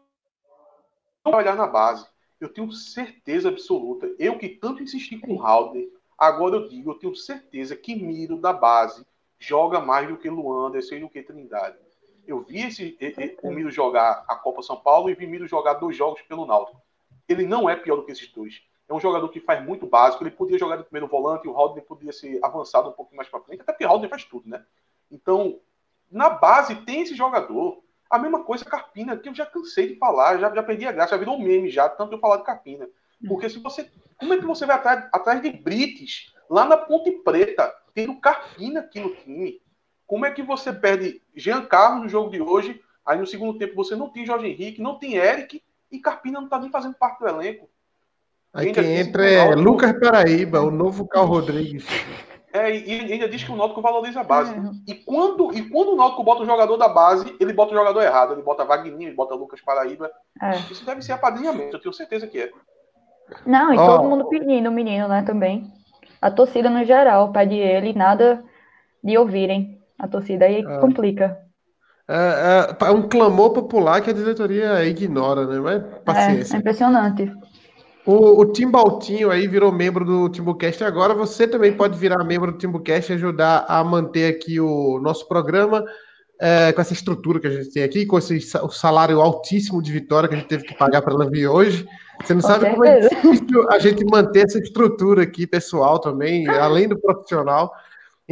[1.25, 2.05] não olhar na base.
[2.39, 4.13] Eu tenho certeza absoluta.
[4.19, 8.37] Eu que tanto insisti com o Halder, agora eu digo, eu tenho certeza que Miro
[8.37, 9.03] da base
[9.39, 11.77] joga mais do que Luan, Anderson e do que Trindade.
[12.31, 12.97] Eu vi esse,
[13.43, 16.81] o Miro jogar a Copa São Paulo e vi Miro jogar dois jogos pelo Náutico.
[17.27, 18.61] Ele não é pior do que esses dois.
[18.87, 20.23] É um jogador que faz muito básico.
[20.23, 23.41] Ele podia jogar de primeiro volante, o Haldner podia ser avançado um pouco mais para
[23.41, 24.63] frente, até porque o Haldner faz tudo, né?
[25.09, 25.59] Então,
[26.09, 27.83] na base tem esse jogador.
[28.09, 31.11] A mesma coisa Carpina, que eu já cansei de falar, já, já perdi a graça,
[31.11, 32.87] já virou um meme já, tanto eu falar de Carpina.
[33.27, 33.89] Porque se você.
[34.17, 38.81] Como é que você vai atrás, atrás de Brites, lá na Ponte Preta, tendo Carpina
[38.81, 39.61] aqui no time?
[40.11, 42.81] Como é que você perde Jean Carlos no jogo de hoje?
[43.05, 46.49] Aí no segundo tempo você não tem Jorge Henrique, não tem Eric, e Carpina não
[46.49, 47.69] tá nem fazendo parte do elenco.
[48.53, 51.85] Aí quem entra é Lucas Paraíba, o novo Carl Rodrigues.
[52.53, 54.53] É, e ainda diz que o Náutico valoriza a base.
[54.53, 54.91] É.
[54.91, 58.01] E, quando, e quando o Náutico bota o jogador da base, ele bota o jogador
[58.01, 58.33] errado.
[58.33, 60.11] Ele bota Wagner, ele bota Lucas Paraíba.
[60.41, 60.57] É.
[60.69, 62.51] Isso deve ser apadrinhamento, eu tenho certeza que é.
[63.45, 63.85] Não, e oh.
[63.85, 65.71] todo mundo pedindo o menino, né, também.
[66.21, 68.43] A torcida no geral pede ele, nada
[69.01, 69.80] de ouvirem.
[70.01, 70.79] A torcida aí é.
[70.79, 71.37] complica.
[72.09, 75.59] É, é, é, um clamor popular que a diretoria ignora, né?
[75.59, 76.55] Mas paciência.
[76.55, 77.31] É, é impressionante.
[78.03, 81.13] O, o Timbaltinho aí virou membro do Timbucast agora.
[81.13, 85.85] Você também pode virar membro do Timbucast e ajudar a manter aqui o nosso programa
[86.41, 89.91] é, com essa estrutura que a gente tem aqui, com esse o salário altíssimo de
[89.91, 91.85] Vitória que a gente teve que pagar para ela vir hoje.
[92.19, 92.81] Você não com sabe certeza.
[92.81, 97.71] como é difícil a gente manter essa estrutura aqui, pessoal, também, além do profissional.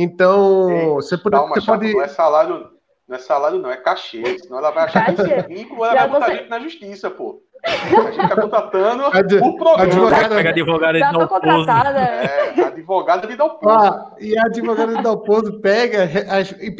[0.01, 1.35] Então, você pode.
[1.35, 1.93] Calma, você pode...
[1.93, 2.69] Não é salário,
[3.05, 4.39] não é salário, não, é cachê.
[4.39, 6.35] Senão ela vai achar que é rico, ela vai botar você...
[6.37, 7.43] gente na justiça, pô.
[7.65, 9.83] A gente está contratando Ad, o programa.
[9.83, 11.69] Advogada, pega advogada de Dalpozo.
[11.69, 13.75] É, advogada de Dalpozo.
[13.75, 16.09] Ah, e a advogada de Dalpozo pega,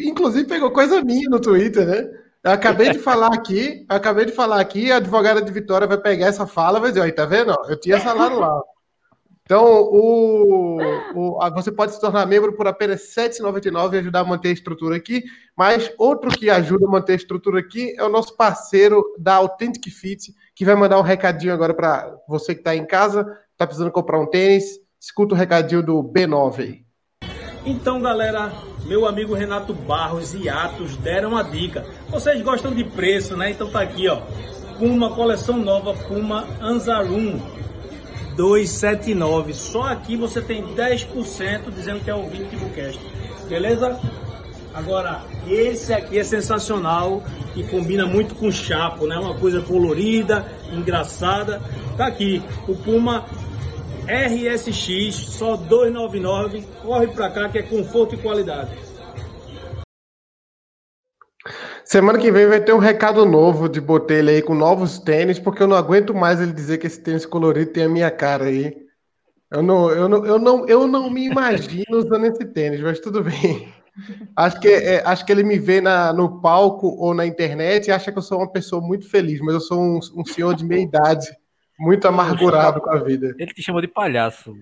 [0.00, 2.08] inclusive pegou coisa minha no Twitter, né?
[2.42, 6.28] Eu acabei de falar aqui, acabei de falar aqui, a advogada de Vitória vai pegar
[6.28, 7.54] essa fala e vai dizer, aí, tá vendo?
[7.68, 8.62] Eu tinha salário lá.
[9.50, 10.78] Então, o,
[11.12, 14.52] o, você pode se tornar membro por apenas R$ 7,99 e ajudar a manter a
[14.52, 15.24] estrutura aqui.
[15.56, 19.92] Mas outro que ajuda a manter a estrutura aqui é o nosso parceiro da Authentic
[19.92, 23.90] Fit, que vai mandar um recadinho agora para você que está em casa, está precisando
[23.90, 24.78] comprar um tênis.
[25.00, 26.84] Escuta o recadinho do B9 aí.
[27.66, 28.52] Então, galera,
[28.84, 31.84] meu amigo Renato Barros e Atos deram a dica.
[32.08, 33.50] Vocês gostam de preço, né?
[33.50, 34.20] Então tá aqui, ó.
[34.78, 37.40] Puma coleção nova, Puma Anzarum
[38.40, 39.52] 279.
[39.52, 42.98] Só aqui você tem 10% dizendo que é ouvinte de Bucast.
[43.46, 44.00] Beleza?
[44.72, 47.22] Agora, esse aqui é sensacional
[47.54, 49.18] e combina muito com chapo, né?
[49.18, 51.60] Uma coisa colorida, engraçada.
[51.98, 53.26] Tá aqui, o Puma
[54.06, 56.62] RSX, só 299.
[56.82, 58.70] Corre pra cá que é conforto e qualidade.
[61.90, 65.60] Semana que vem vai ter um recado novo de Botelho aí com novos tênis, porque
[65.60, 68.76] eu não aguento mais ele dizer que esse tênis colorido tem a minha cara aí.
[69.50, 73.24] Eu não, eu não, eu não, eu não me imagino usando esse tênis, mas tudo
[73.24, 73.74] bem.
[74.36, 77.90] Acho que, é, acho que ele me vê na, no palco ou na internet e
[77.90, 80.64] acha que eu sou uma pessoa muito feliz, mas eu sou um, um senhor de
[80.64, 81.26] meia idade,
[81.76, 83.34] muito amargurado com a vida.
[83.36, 84.56] Ele te chamou de palhaço.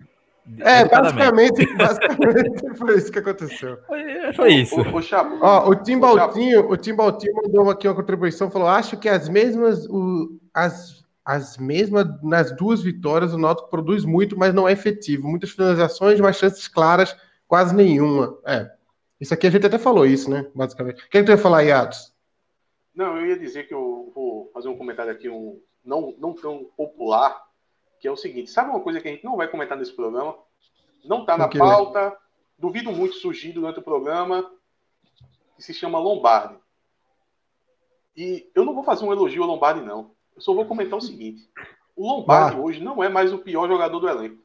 [0.58, 3.78] É, basicamente, basicamente foi isso que aconteceu.
[3.86, 4.80] Foi, foi isso.
[4.80, 5.02] O, o,
[5.42, 9.28] Ó, o Tim Baltinho, o Tim Baltinho mandou aqui uma contribuição, falou: acho que as
[9.28, 14.72] mesmas, o, as, as mesmas, nas duas vitórias, o Náutico produz muito, mas não é
[14.72, 15.28] efetivo.
[15.28, 18.38] Muitas finalizações, mas chances claras, quase nenhuma.
[18.46, 18.70] É.
[19.20, 20.46] Isso aqui a gente até falou isso, né?
[20.54, 21.02] Basicamente.
[21.04, 22.14] O que, é que tu ia falar, Yatos?
[22.94, 26.66] Não, eu ia dizer que eu vou fazer um comentário aqui, um não, não tão
[26.76, 27.47] popular,
[28.00, 30.36] que é o seguinte: sabe uma coisa que a gente não vai comentar nesse programa?
[31.04, 32.16] Não está na pauta,
[32.58, 34.50] duvido muito surgir durante o programa,
[35.56, 36.56] que se chama Lombardi.
[38.16, 40.12] E eu não vou fazer um elogio ao Lombardi, não.
[40.34, 41.48] Eu só vou comentar o seguinte:
[41.94, 42.60] o Lombardi ah.
[42.60, 44.42] hoje não é mais o pior jogador do elenco.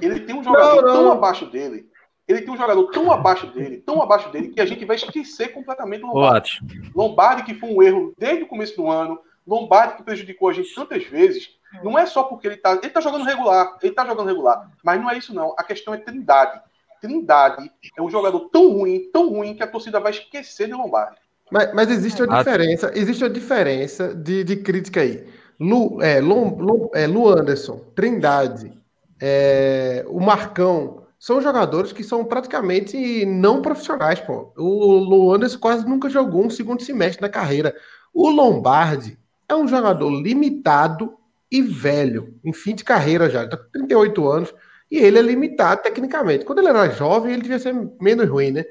[0.00, 1.02] Ele tem um jogador não, não.
[1.02, 1.90] tão abaixo dele.
[2.26, 5.48] Ele tem um jogador tão abaixo dele, tão abaixo dele, que a gente vai esquecer
[5.48, 6.60] completamente o Lombardi.
[6.94, 9.20] Lombardi, que foi um erro desde o começo do ano.
[9.50, 11.50] Lombardi, que prejudicou a gente tantas vezes.
[11.82, 12.78] Não é só porque ele tá.
[12.80, 14.70] Ele tá jogando regular, ele tá jogando regular.
[14.84, 15.54] Mas não é isso, não.
[15.58, 16.60] A questão é Trindade.
[17.00, 21.16] Trindade é um jogador tão ruim, tão ruim, que a torcida vai esquecer de Lombardi.
[21.50, 25.26] Mas, mas existe uma diferença, existe uma diferença de, de crítica aí.
[25.58, 28.72] Lu, é, Lu, Lu, é, Lu Anderson, Trindade,
[29.20, 34.52] é, o Marcão, são jogadores que são praticamente não profissionais, pô.
[34.56, 37.74] O Lu Anderson quase nunca jogou um segundo semestre na carreira.
[38.14, 39.18] O Lombardi
[39.50, 41.14] é um jogador limitado
[41.50, 44.54] e velho, em fim de carreira já, está com 38 anos,
[44.88, 46.44] e ele é limitado tecnicamente.
[46.44, 48.64] Quando ele era jovem, ele devia ser menos ruim, né?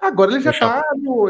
[0.00, 0.82] Agora ele já está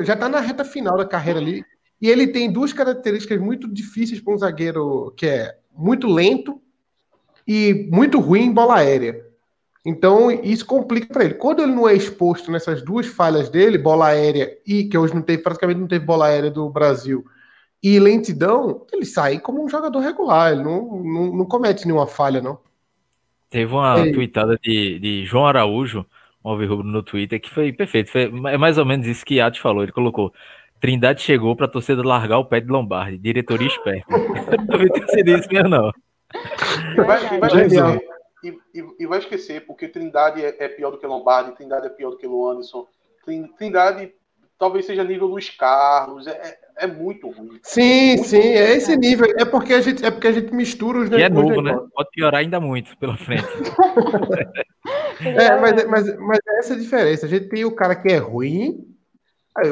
[0.03, 1.65] já tá na reta final da carreira ali.
[2.01, 6.61] E ele tem duas características muito difíceis para um zagueiro, que é muito lento
[7.47, 9.25] e muito ruim em bola aérea.
[9.85, 11.35] Então, isso complica para ele.
[11.35, 15.23] Quando ele não é exposto nessas duas falhas dele, bola aérea e que hoje não
[15.23, 17.25] teve, praticamente não teve bola aérea do Brasil,
[17.83, 22.41] e lentidão, ele sai como um jogador regular, ele não, não, não comete nenhuma falha,
[22.41, 22.59] não.
[23.51, 24.13] Teve uma Ei.
[24.13, 26.07] tweetada de, de João Araújo,
[26.45, 28.11] um alvirrubro no Twitter, que foi perfeito.
[28.11, 29.83] Foi, é mais ou menos isso que Atos falou.
[29.83, 30.33] Ele colocou:
[30.81, 33.19] Trindade chegou para a torcida largar o pé de Lombardi.
[33.19, 34.07] Diretoria esperta.
[34.69, 35.93] Talvez tenha sido isso mesmo, não.
[36.97, 38.09] Vai, vai esquecer,
[38.43, 41.91] e, e, e, vai esquecer, porque Trindade é, é, pior do que Lombardi, Trindade é
[41.91, 42.87] pior do que Luanderson.
[43.57, 44.13] Trindade
[44.63, 46.25] talvez seja nível Luiz Carlos.
[46.29, 47.59] É, é muito ruim.
[47.65, 48.49] Sim, muito sim, ruim.
[48.49, 49.27] é esse nível.
[49.37, 51.77] É porque a gente, é porque a gente mistura os E é novo, né?
[51.93, 53.43] Pode piorar ainda muito pela frente.
[55.21, 57.27] é, mas, mas, mas é essa a diferença.
[57.27, 58.87] A gente tem o cara que é ruim,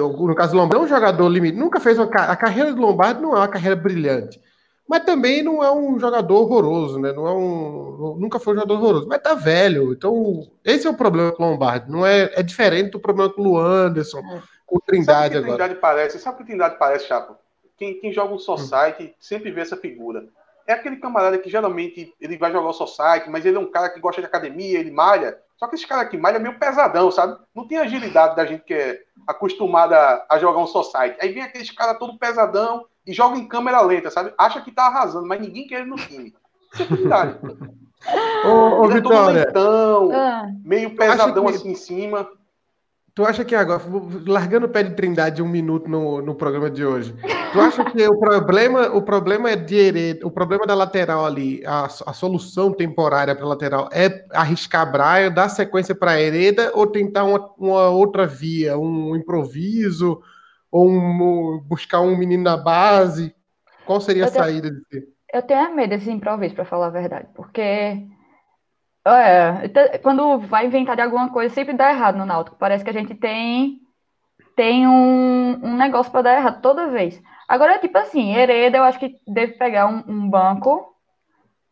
[0.02, 1.56] no caso do Lombardi, é um jogador limite.
[1.56, 2.06] Nunca fez uma.
[2.06, 4.40] A carreira do Lombardi não é uma carreira brilhante.
[4.88, 7.12] Mas também não é um jogador horroroso, né?
[7.12, 8.16] Não é um.
[8.18, 9.06] Nunca foi um jogador horroroso.
[9.06, 9.92] Mas tá velho.
[9.92, 11.88] Então, esse é o problema com o Lombardi.
[11.88, 14.42] Não é, é diferente do problema com o Luanderson, é.
[14.70, 15.58] Com o Trindade sabe que agora.
[15.58, 17.36] Trindade parece, sabe o que Trindade parece, Chapo?
[17.76, 19.14] Quem, quem joga um Society hum.
[19.18, 20.26] sempre vê essa figura.
[20.66, 23.90] É aquele camarada que geralmente ele vai jogar o Society, mas ele é um cara
[23.90, 25.36] que gosta de academia, ele malha.
[25.56, 27.36] Só que esse cara aqui malha é meio pesadão, sabe?
[27.54, 31.18] Não tem agilidade da gente que é acostumada a jogar um society.
[31.20, 34.32] Aí vem aqueles cara todo pesadão e joga em câmera lenta, sabe?
[34.38, 36.34] Acha que tá arrasando, mas ninguém quer ele no time.
[36.72, 37.38] Isso é verdade.
[38.44, 39.44] ô, ô é Vitória.
[39.46, 40.46] Lentão, ah.
[40.64, 41.50] meio pesadão que...
[41.56, 42.30] assim em cima.
[43.20, 43.82] Tu acha que agora,
[44.26, 47.14] largando o pé de Trindade um minuto no, no programa de hoje,
[47.52, 51.62] tu acha que o problema, o problema é de Hereda, o problema da lateral ali,
[51.66, 57.24] a, a solução temporária para lateral é arriscar Braia, dar sequência para Hereda ou tentar
[57.24, 60.22] uma, uma, outra via, um improviso
[60.72, 63.34] ou um, buscar um menino na base?
[63.84, 66.90] Qual seria a eu saída tenho, de Eu tenho medo desse improviso, para falar a
[66.90, 68.02] verdade, porque
[69.06, 72.56] é, quando vai inventar alguma coisa, sempre dá errado no Náutico.
[72.58, 73.80] Parece que a gente tem
[74.56, 77.20] tem um, um negócio para dar errado toda vez.
[77.48, 80.94] Agora, tipo assim, Hereda, eu acho que deve pegar um, um banco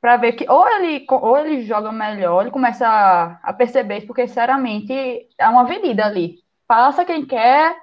[0.00, 4.26] para ver que ou ele, ou ele joga melhor, ele começa a, a perceber porque,
[4.26, 4.92] sinceramente,
[5.36, 6.36] é uma avenida ali.
[6.66, 7.76] Passa quem quer,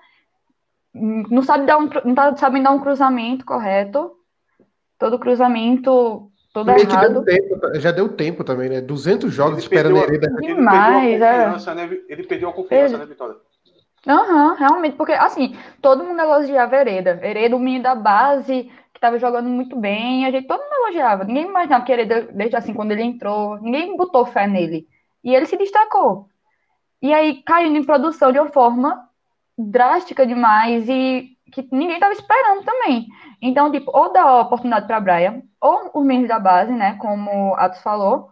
[0.93, 4.11] não sabe dar um, não tá sabendo dar um cruzamento correto.
[4.97, 7.21] Todo cruzamento Todo errado.
[7.21, 8.79] Deu tempo, já deu tempo também, né?
[8.79, 10.17] 200 jogos ele esperando ele.
[10.39, 11.97] Demais, ele perdeu a né?
[12.07, 13.35] Ele perdeu a confiança, né, Vitória?
[14.07, 17.19] Aham, uhum, realmente, porque assim, todo mundo elogiava Hereda.
[17.21, 21.25] Hereda, o menino da base, que estava jogando muito bem, a gente todo mundo elogiava.
[21.25, 24.87] Ninguém imaginava que Hereda, desde assim, quando ele entrou, ninguém botou fé nele.
[25.25, 26.29] E ele se destacou.
[27.01, 29.09] E aí, caindo em produção de uma forma
[29.57, 33.07] drástica demais e que ninguém estava esperando também.
[33.47, 36.97] Então, tipo, ou dá oportunidade para a Brian, ou os meninos da base, né?
[36.99, 38.29] Como o Atos falou,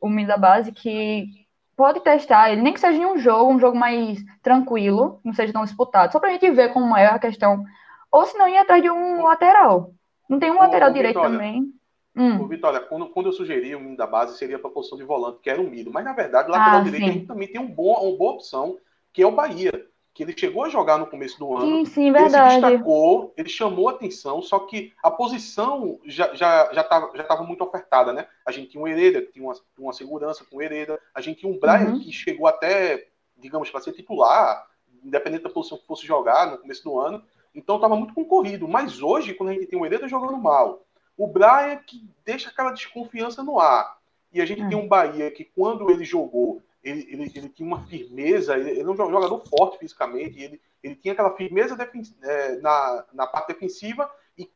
[0.00, 1.28] o menino da base que
[1.76, 5.52] pode testar ele, nem que seja em um jogo, um jogo mais tranquilo, não seja
[5.52, 7.62] tão disputado, só para a gente ver como é a questão.
[8.10, 9.92] Ou se não, ir atrás de um lateral.
[10.28, 11.72] Não tem um lateral direito Vitória, também.
[12.16, 12.48] Hum.
[12.48, 15.38] Vitória, quando, quando eu sugeri o menino da base, seria para a posição de volante,
[15.40, 15.92] que era o Mido.
[15.92, 18.78] Mas, na verdade, o lateral ah, direito também tem um bom, uma boa opção,
[19.12, 21.66] que é o Bahia que ele chegou a jogar no começo do ano.
[21.66, 22.54] Sim, sim, verdade.
[22.54, 27.22] Ele se destacou, ele chamou atenção, só que a posição já já já estava já
[27.22, 28.26] tava muito ofertada, né?
[28.46, 31.40] A gente tinha um Hereda, que tinha uma, uma segurança com o Hereda, a gente
[31.40, 32.00] tinha um Brian uhum.
[32.00, 34.66] que chegou até, digamos, para ser titular,
[35.04, 37.22] independente da posição que fosse jogar no começo do ano.
[37.54, 38.66] Então estava muito concorrido.
[38.66, 40.82] Mas hoje, quando a gente tem o Hereda jogando mal,
[41.14, 43.98] o Brian que deixa aquela desconfiança no ar.
[44.32, 44.68] E a gente uhum.
[44.70, 48.82] tem um Bahia que, quando ele jogou, ele, ele, ele tinha uma firmeza, ele, ele
[48.82, 51.76] é um jogador forte fisicamente, ele, ele tinha aquela firmeza
[52.22, 54.48] é, na, na parte defensiva e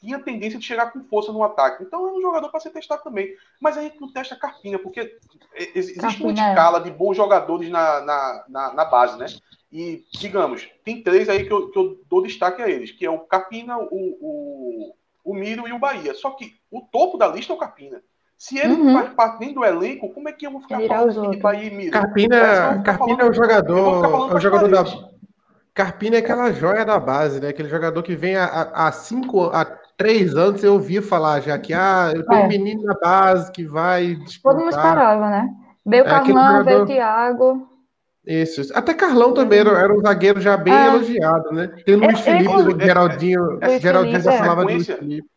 [0.00, 1.82] tinha tendência de chegar com força no ataque.
[1.82, 3.36] Então é um jogador para ser testado também.
[3.60, 5.18] Mas a gente não testa Carpina, porque
[5.74, 6.30] existe Carpina.
[6.30, 6.50] uma é.
[6.50, 9.26] escala de bons jogadores na, na, na, na, base, né?
[9.70, 13.10] E, digamos, tem três aí que eu, que eu dou destaque a eles, que é
[13.10, 16.14] o Carpina, o, o, o Miro e o Bahia.
[16.14, 18.02] Só que o topo da lista é o Carpina.
[18.44, 18.84] Se ele uhum.
[18.84, 21.66] não faz parte nem do elenco, como é que eu vou ficar falando de Bahia
[21.66, 21.92] e Mira?
[21.92, 24.84] Carpina, Carpina é o jogador, é o jogador da
[25.72, 27.48] Carpina é aquela joia da base, né?
[27.48, 29.64] Aquele jogador que vem há, há cinco, há
[29.96, 32.44] três anos eu ouvi falar já que ah, eu tenho é.
[32.44, 34.52] um menino na base que vai disputar.
[34.52, 35.48] Todo mundo esperava, né?
[35.86, 36.64] Veio o é, Carlão, jogador...
[36.64, 37.68] veio o Thiago.
[38.26, 40.88] Isso, até Carlão também era, era um zagueiro já bem é.
[40.88, 41.68] elogiado, né?
[41.86, 45.33] Tem o Luiz Felipe, o Geraldinho, Geraldinho já falava de Luiz Felipe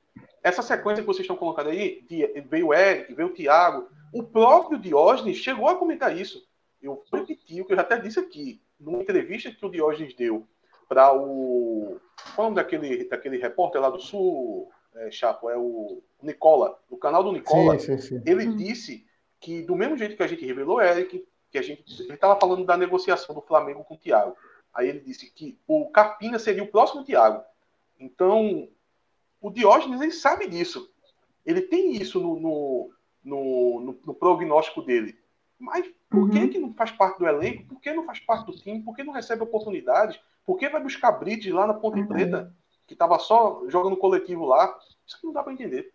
[0.47, 2.05] essa sequência que vocês estão colocando aí,
[2.49, 6.45] veio o Eric, veio o Thiago, o próprio Diógenes chegou a comentar isso.
[6.81, 10.47] Eu repeti o que eu já até disse aqui, numa entrevista que o Diógenes deu
[10.87, 11.99] para o.
[12.35, 15.49] Qual é o nome daquele, daquele repórter lá do Sul, é, Chapo?
[15.49, 16.79] É o Nicola.
[16.89, 18.23] No canal do Nicola, sim, sim, sim.
[18.25, 19.05] ele disse
[19.39, 22.77] que, do mesmo jeito que a gente revelou, Eric, que a gente estava falando da
[22.77, 24.35] negociação do Flamengo com o Thiago.
[24.73, 27.43] Aí ele disse que o Carpina seria o próximo Thiago.
[27.99, 28.69] Então,
[29.41, 30.89] o Diógenes ele sabe disso.
[31.45, 32.89] Ele tem isso no, no,
[33.23, 35.17] no, no, no prognóstico dele.
[35.59, 36.29] Mas por uhum.
[36.29, 37.65] que, que não faz parte do elenco?
[37.65, 38.83] Por que não faz parte do time?
[38.83, 40.19] Por que não recebe oportunidade?
[40.45, 42.07] Por que vai buscar Brits lá na Ponte uhum.
[42.07, 42.53] Preta,
[42.85, 44.73] que estava só jogando coletivo lá?
[45.05, 45.91] Isso que não dá para entender.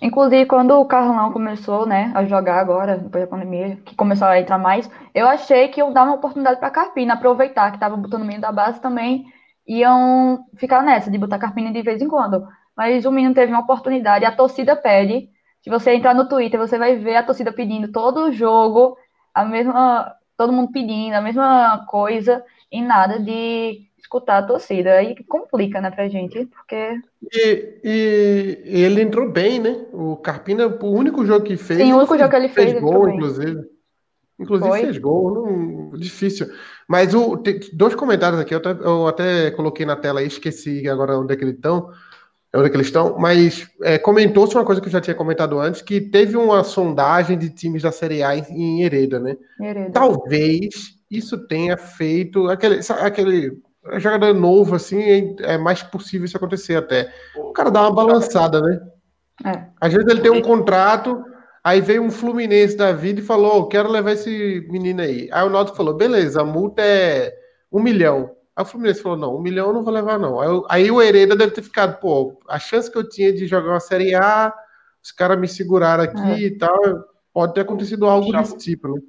[0.00, 4.38] Inclusive, quando o Carlão começou, né, a jogar agora, depois da pandemia, que começou a
[4.38, 8.22] entrar mais, eu achei que iam dar uma oportunidade para Carpina aproveitar, que estava botando
[8.22, 9.24] o menino da base também,
[9.66, 12.46] iam ficar nessa, de botar Carpina de vez em quando.
[12.76, 15.30] Mas o menino teve uma oportunidade, a torcida pede.
[15.62, 18.96] Se você entrar no Twitter, você vai ver a torcida pedindo todo o jogo,
[19.34, 24.92] a mesma, todo mundo pedindo a mesma coisa, e nada de escutar a torcida.
[24.92, 27.00] Aí complica, né, pra gente, porque.
[27.32, 29.86] E, e, e, ele entrou bem, né?
[29.92, 31.80] O Carpina, o único jogo que fez.
[31.80, 32.70] Sim, o único jogo que ele fez.
[32.70, 33.76] fez gol, inclusive.
[34.38, 34.80] Inclusive Foi.
[34.80, 36.46] fez gol, não, difícil.
[36.86, 40.88] Mas o, tem dois comentários aqui, eu até, eu até coloquei na tela aí, esqueci
[40.88, 41.90] agora onde é que eles estão.
[42.54, 45.58] Onde é que eles estão, mas é, comentou-se uma coisa que eu já tinha comentado
[45.58, 49.36] antes, que teve uma sondagem de times da Série A em, em Hereda, né?
[49.60, 49.90] Hereda.
[49.90, 53.58] Talvez isso tenha feito aquele, aquele
[53.98, 57.12] jogador novo, assim, é, é mais possível isso acontecer até.
[57.36, 58.80] O cara dá uma balançada, né?
[59.44, 59.66] É.
[59.80, 61.22] Às vezes ele tem um contrato,
[61.62, 65.28] aí veio um Fluminense da vida e falou: oh, quero levar esse menino aí.
[65.30, 67.32] Aí o Náutico falou: beleza, a multa é
[67.70, 68.30] um milhão.
[68.56, 70.40] Aí o Fluminense falou: não, um milhão eu não vou levar, não.
[70.40, 73.70] Aí, aí o Hereda deve ter ficado: pô, a chance que eu tinha de jogar
[73.70, 74.52] uma Série A,
[75.02, 76.46] os caras me seguraram aqui é.
[76.46, 79.00] e tal, pode ter acontecido algo desse tipo, né?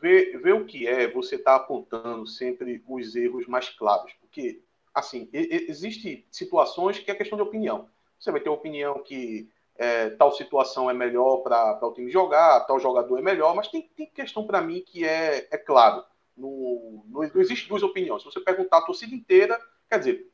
[0.00, 4.12] ver, ver o que é você estar tá apontando sempre os erros mais claros.
[4.20, 4.62] Porque,
[4.94, 7.88] assim, existe situações que é questão de opinião.
[8.18, 12.78] Você vai ter opinião que é, tal situação é melhor para o time jogar, tal
[12.78, 16.02] jogador é melhor, mas tem, tem questão para mim que é, é claro.
[16.36, 18.22] No, no, não existe duas opiniões.
[18.22, 20.30] Se você perguntar a torcida inteira, quer dizer,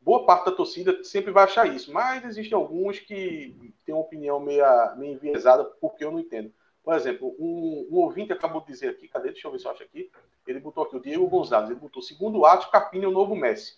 [0.00, 4.40] boa parte da torcida sempre vai achar isso, mas existem alguns que têm uma opinião
[4.40, 4.64] meio,
[4.96, 6.52] meio enviesada porque eu não entendo.
[6.82, 9.30] Por exemplo, um, um, ouvinte acabou de dizer aqui, cadê?
[9.30, 10.10] Deixa eu ver se eu acho aqui.
[10.46, 13.76] Ele botou aqui o Diego Gonzalez, ele botou segundo ato, Capinha é o novo Messi.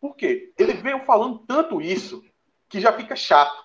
[0.00, 0.52] Por quê?
[0.58, 2.24] Ele veio falando tanto isso
[2.68, 3.64] que já fica chato.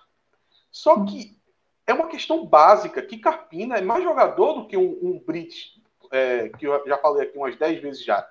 [0.70, 1.38] Só que
[1.86, 5.18] é uma questão básica, que Carpina é mais jogador do que um, um
[6.10, 8.28] é, que eu já falei aqui umas 10 vezes já.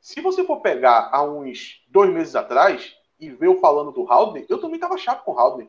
[0.00, 4.46] Se você for pegar há uns dois meses atrás e ver eu falando do Haldner,
[4.48, 5.68] eu também estava chato com o Haldner.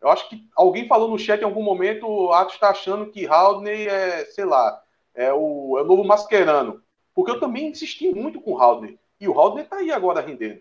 [0.00, 3.26] Eu acho que alguém falou no chat em algum momento, o Atos está achando que
[3.26, 4.82] Haldney é, sei lá,
[5.14, 6.82] é o, é o novo Mascherano.
[7.14, 8.98] Porque eu também insisti muito com o Haldney.
[9.20, 10.60] E o Haldney está aí agora rendendo.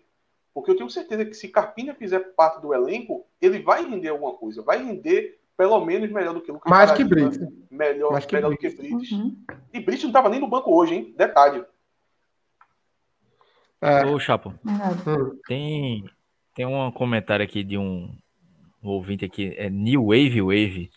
[0.53, 4.33] Porque eu tenho certeza que se Carpinha fizer parte do elenco, ele vai render alguma
[4.33, 4.61] coisa.
[4.61, 7.37] Vai render pelo menos melhor do que Lucas Mais que Brits.
[7.69, 8.75] Melhor, Mais que melhor Brits.
[8.77, 9.11] do que Brits.
[9.11, 9.43] Uhum.
[9.73, 11.13] E Brits não estava nem no banco hoje, hein?
[11.17, 11.65] Detalhe.
[13.81, 14.05] É.
[14.05, 15.37] Ô, Chapo, hum.
[15.45, 16.05] tem,
[16.55, 18.09] tem um comentário aqui de um,
[18.81, 20.91] o ouvinte aqui é New Wave Wave.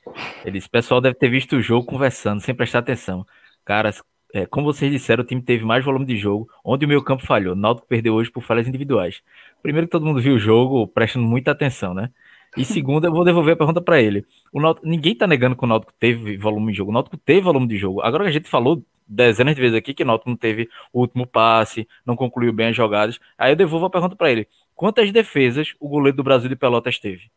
[0.44, 3.26] Ele disse: pessoal deve ter visto o jogo conversando, sem prestar atenção.
[3.64, 4.00] Caras,
[4.32, 7.26] é, como vocês disseram, o time teve mais volume de jogo, onde o meio campo
[7.26, 7.56] falhou.
[7.56, 9.22] Náutico perdeu hoje por falhas individuais.
[9.60, 12.10] Primeiro que todo mundo viu o jogo, prestando muita atenção, né?
[12.56, 14.26] E segundo, eu vou devolver a pergunta para ele.
[14.52, 16.90] O Náutico, ninguém tá negando que o Náutico teve volume de jogo.
[16.90, 18.02] O Náutico teve volume de jogo.
[18.02, 21.00] Agora que a gente falou dezenas de vezes aqui que o Náutico não teve o
[21.00, 23.18] último passe, não concluiu bem as jogadas.
[23.38, 24.46] Aí eu devolvo a pergunta para ele.
[24.74, 27.30] Quantas defesas o goleiro do Brasil de Pelotas teve?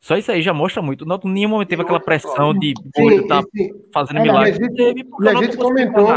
[0.00, 1.04] Só isso aí já mostra muito.
[1.04, 3.42] Não, em nenhum momento teve aquela pressão de doido tá
[3.92, 4.50] fazendo é, milagre.
[4.50, 6.08] E a gente, e a gente comentou.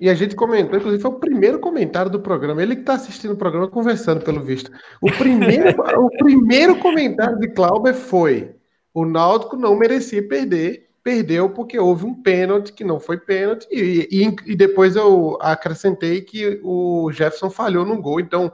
[0.00, 2.62] E a gente comentou, inclusive foi o primeiro comentário do programa.
[2.62, 4.70] Ele que está assistindo o programa conversando, pelo visto.
[5.00, 8.54] O primeiro, o primeiro comentário de Clauber foi:
[8.92, 14.08] o Náutico não merecia perder, perdeu porque houve um pênalti que não foi pênalti, e,
[14.10, 18.18] e, e depois eu acrescentei que o Jefferson falhou no gol.
[18.18, 18.52] Então,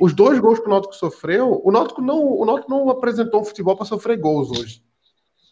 [0.00, 3.44] os dois gols que o Náutico sofreu, o Náutico não, o Náutico não apresentou um
[3.44, 4.82] futebol para sofrer gols hoje.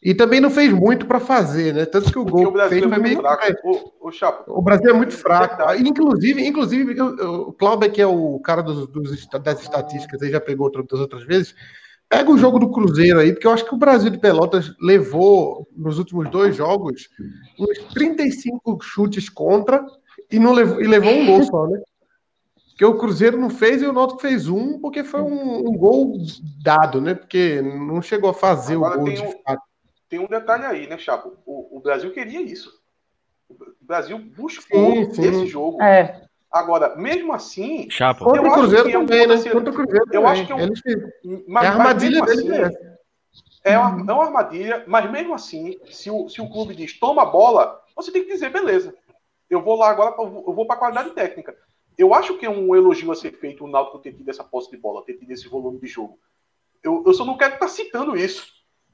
[0.03, 1.85] E também não fez muito para fazer, né?
[1.85, 3.45] Tanto que o gol o fez é foi meio fraco.
[3.65, 5.75] O, o, o, Brasil é muito fraco.
[5.75, 10.67] Inclusive, inclusive o Cláudio, que é o cara dos, dos, das estatísticas, aí já pegou
[10.67, 11.55] outra, das outras vezes.
[12.09, 15.69] Pega o jogo do Cruzeiro aí, porque eu acho que o Brasil de Pelotas levou,
[15.77, 17.11] nos últimos dois jogos,
[17.59, 19.85] uns 35 chutes contra
[20.31, 21.83] e, não levou, e levou um gol só, né?
[22.79, 26.17] que o Cruzeiro não fez e o Náutico fez um, porque foi um, um, gol
[26.63, 27.13] dado, né?
[27.13, 29.68] Porque não chegou a fazer Agora o gol de um, fato.
[30.09, 31.37] Tem um detalhe aí, né, Chapo?
[31.45, 32.73] O, o, Brasil queria isso.
[33.49, 35.23] O Brasil buscou sim, sim.
[35.27, 35.83] esse jogo.
[35.83, 36.23] É.
[36.51, 37.91] Agora, mesmo assim.
[37.91, 38.25] Chapa.
[38.25, 39.37] Contra o Cruzeiro é um também, né?
[39.51, 40.31] Contra o Cruzeiro Eu também.
[40.31, 40.83] acho que é um- Eles-
[41.47, 42.65] Mas, é a armadilha mesmo dele.
[42.65, 42.99] assim, né?
[43.65, 47.23] É uma, é uma armadilha, mas mesmo assim, se o, se o clube diz toma
[47.23, 48.95] a bola, você tem que dizer, beleza,
[49.51, 51.55] eu vou lá agora, eu vou- eu vou para a qualidade técnica.
[51.99, 54.71] Eu acho que é um elogio a ser feito o Náutico ter tido essa posse
[54.71, 56.19] de bola, ter tido esse volume de jogo.
[56.83, 58.47] Eu, eu só não quero estar citando isso.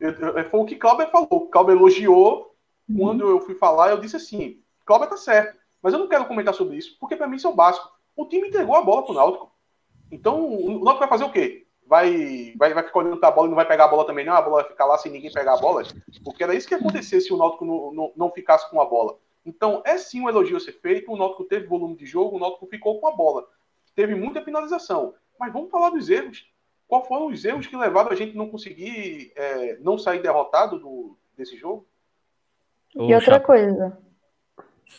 [0.04, 1.48] Eu- eu- foi o que Cláudio falou.
[1.48, 2.54] Cláudio elogiou.
[2.98, 5.58] Quando eu fui falar, eu disse assim: Cláudio tá certo.
[5.82, 7.88] Mas eu não quero comentar sobre isso, porque para mim isso é o básico.
[8.16, 9.50] O time entregou a bola pro Náutico.
[10.10, 11.66] Então, o Náutico vai fazer o quê?
[11.86, 14.34] Vai, vai, vai ficar olhando pra bola e não vai pegar a bola também, não?
[14.34, 15.82] A bola vai ficar lá sem ninguém pegar a bola?
[16.22, 18.84] Porque era isso que ia acontecer se o Náutico não, não, não ficasse com a
[18.86, 19.18] bola.
[19.44, 21.12] Então, é sim um elogio a ser feito.
[21.12, 23.46] O Náutico teve volume de jogo, o Náutico ficou com a bola.
[23.94, 25.14] Teve muita finalização.
[25.38, 26.46] Mas vamos falar dos erros.
[26.86, 31.16] Qual foram os erros que levaram a gente não conseguir é, não sair derrotado do,
[31.36, 31.86] desse jogo?
[32.94, 33.98] Ô, E outra Chapa, coisa.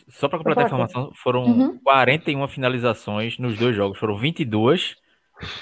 [0.10, 1.78] Só para completar a informação, foram Uhum.
[1.84, 3.98] 41 finalizações nos dois jogos.
[3.98, 4.96] Foram 22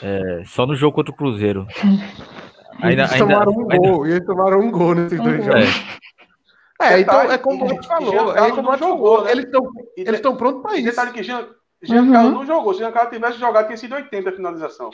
[0.01, 1.67] é, só no jogo contra o Cruzeiro.
[2.81, 4.07] Ainda, eles ainda, tomaram um ainda- gol.
[4.07, 5.45] E eles tomaram um gol nesses dois gol.
[5.45, 5.69] jogos.
[6.81, 8.35] É, então Detalhe, é como o e- Marcos e falou.
[8.35, 8.77] É como jogou,
[9.11, 9.23] falou.
[9.25, 9.31] né?
[9.31, 10.85] Eles estão eles estão prontos para isso.
[10.89, 11.47] Detalhe que Jean,
[11.83, 12.35] Giancarlo Uhum.
[12.39, 12.73] não jogou.
[12.73, 14.89] Se Giancarlo tivesse jogado, tinha sido 80 a finalização.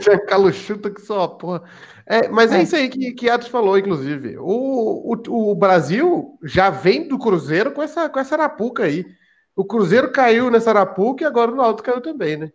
[0.00, 1.62] Giancarlo chuta que só, porra.
[2.06, 2.62] É, mas é, É.
[2.62, 4.36] isso aí que, que Atos falou, inclusive.
[4.38, 9.06] O, o, o Brasil já vem do Cruzeiro com essa, com essa arapuca aí.
[9.54, 12.52] O Cruzeiro caiu nessa arapuca e agora o Náutico caiu também, né?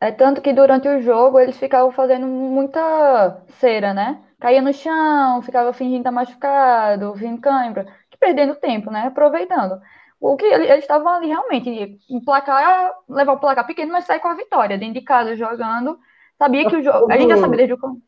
[0.00, 4.22] É tanto que durante o jogo eles ficavam fazendo muita cera, né?
[4.38, 9.06] Caía no chão, ficava fingindo estar machucado, fingindo cãibra, que perdendo tempo, né?
[9.06, 9.80] Aproveitando.
[10.20, 14.20] O que ele- eles estavam ali realmente, em placar, levar o placar pequeno, mas sair
[14.20, 15.98] com a vitória, dentro de casa jogando.
[16.38, 17.10] Sabia que o jogo.
[17.10, 18.02] A gente já sabia desde o começo.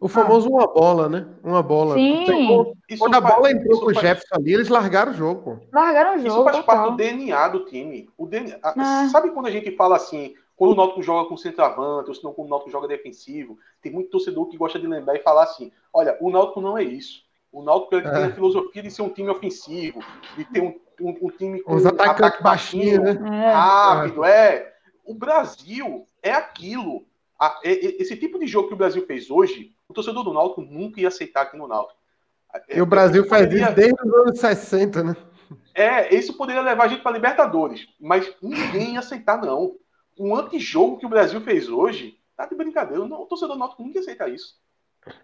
[0.00, 1.26] O famoso uma bola, né?
[1.42, 1.94] Uma bola.
[1.94, 2.22] Sim,
[2.88, 5.14] Isso Quando a faz- bola entrou isso com o faz- Jefferson ali, eles largaram o
[5.14, 5.66] jogo, pô.
[5.72, 6.44] largaram o Isso jogo.
[6.44, 6.90] faz parte total.
[6.92, 8.08] do DNA do time.
[8.16, 9.08] O DNA, a- Ah.
[9.10, 12.32] Sabe quando a gente fala assim, quando o Náutico joga com centroavante, ou se não
[12.32, 15.72] quando o Náutico joga defensivo, tem muito torcedor que gosta de lembrar e falar assim,
[15.92, 17.22] olha, o Náutico não é isso.
[17.58, 18.26] O Náutico ele tem É.
[18.26, 19.98] a filosofia de ser um time ofensivo,
[20.36, 23.46] de ter um, um- um time com Os atacantes ataque baixinhos, né?
[23.48, 23.52] É.
[23.52, 24.72] rápido, é.
[25.04, 27.04] O Brasil é aquilo.
[27.36, 30.60] A- e- esse tipo de jogo que o Brasil fez hoje, o torcedor do Náutico
[30.62, 31.98] nunca ia aceitar aqui no Náutico.
[32.68, 35.16] E o Brasil faz poderia- isso desde os anos 60, né?
[35.74, 39.74] é, isso poderia levar a gente para Libertadores, mas ninguém ia aceitar, não.
[40.16, 43.04] Um antijogo que o Brasil fez hoje, tá de brincadeira.
[43.06, 44.54] Não, o torcedor náutico nunca ia aceitar isso.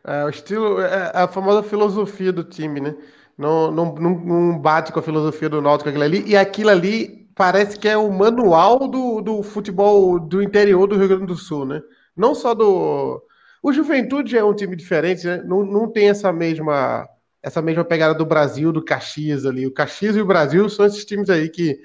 [0.06, 2.94] É, o estilo, é a famosa filosofia do time, né?
[3.36, 6.24] Não, não, não, bate com a filosofia do Náutico aquilo ali.
[6.26, 11.08] E aquilo ali parece que é o manual do, do futebol do interior do Rio
[11.08, 11.82] Grande do Sul, né?
[12.16, 13.22] Não só do.
[13.62, 15.42] O Juventude é um time diferente, né?
[15.44, 17.08] Não, não tem essa mesma,
[17.42, 19.66] essa mesma pegada do Brasil, do Caxias ali.
[19.66, 21.80] O Caxias e o Brasil são esses times aí que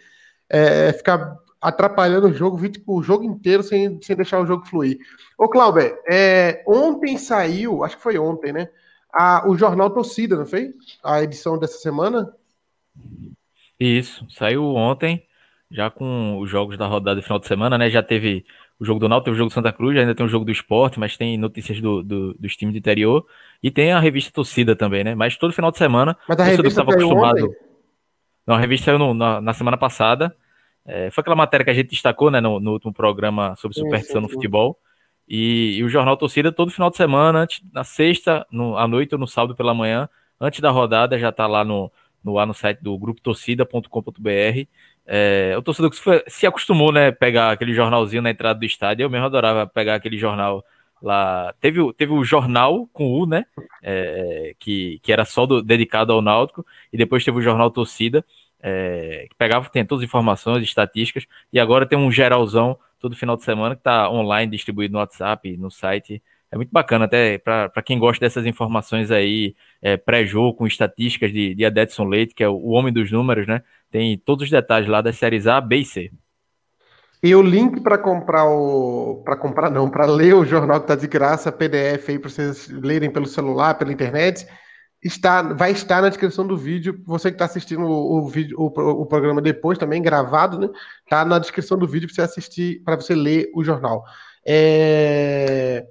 [0.50, 4.98] é, fica atrapalhando o jogo, o jogo inteiro sem, sem deixar o jogo fluir.
[5.38, 8.70] Ô, Cláudio, é, ontem saiu, acho que foi ontem, né?
[9.14, 10.74] A, o Jornal Torcida, não foi?
[11.04, 12.34] A edição dessa semana?
[13.80, 15.24] Isso, saiu ontem,
[15.72, 17.90] já com os jogos da rodada de final de semana, né?
[17.90, 18.46] Já teve
[18.80, 20.52] o jogo do Náutico, teve o jogo do Santa Cruz, ainda tem o jogo do
[20.52, 23.26] esporte, mas tem notícias do, do- dos times do interior.
[23.62, 25.16] E tem a revista Torcida também, né?
[25.16, 27.46] Mas todo final de semana, Mas a torcedor revista estava saiu acostumado.
[27.46, 27.56] ontem?
[28.46, 30.36] Não, a revista saiu no- na, na semana passada.
[30.86, 34.22] É, foi aquela matéria que a gente destacou, né, no, no último programa sobre superstição
[34.22, 34.78] no futebol.
[35.28, 39.14] E, e o Jornal Torcida, todo final de semana, antes- na sexta, no, à noite
[39.14, 40.10] ou no sábado pela manhã,
[40.42, 41.92] antes da rodada, já tá lá no,
[42.24, 44.68] no ar no site do grupo torcida.com.br.
[45.06, 45.98] É, o torcedor que
[46.30, 50.18] se, acostumou, né, pegar aquele jornalzinho na entrada do estádio, eu mesmo adorava pegar aquele
[50.18, 50.64] jornal
[51.02, 51.54] lá.
[51.60, 53.46] Teve, o- teve o jornal com U, né,
[53.82, 58.24] é, que, que era só do- dedicado ao Náutico, e depois teve o jornal Torcida,
[58.62, 63.38] é, que pegava, tem todas as informações, estatísticas, e agora tem um geralzão todo final
[63.38, 66.22] de semana que está online, distribuído no WhatsApp, no site.
[66.52, 71.54] É muito bacana, até para quem gosta dessas informações aí, é, pré-jogo, com estatísticas de,
[71.54, 73.62] de Adedson Leite, que é o, homem dos números, né?
[73.92, 76.12] Tem todos os detalhes lá das séries A, B e C.
[77.22, 79.22] E o link para comprar o.
[79.24, 82.70] Para comprar, não, para ler o jornal que tá de graça, PDF aí, para vocês
[82.70, 84.48] lerem pelo celular, pela internet,
[85.04, 87.02] está, vai estar na descrição do vídeo.
[87.06, 88.66] Você que está assistindo o, o vídeo, o,
[89.02, 90.70] o programa depois, também gravado, né?
[91.10, 94.04] Tá na descrição do vídeo para você assistir, para você ler o jornal.
[94.46, 95.86] É,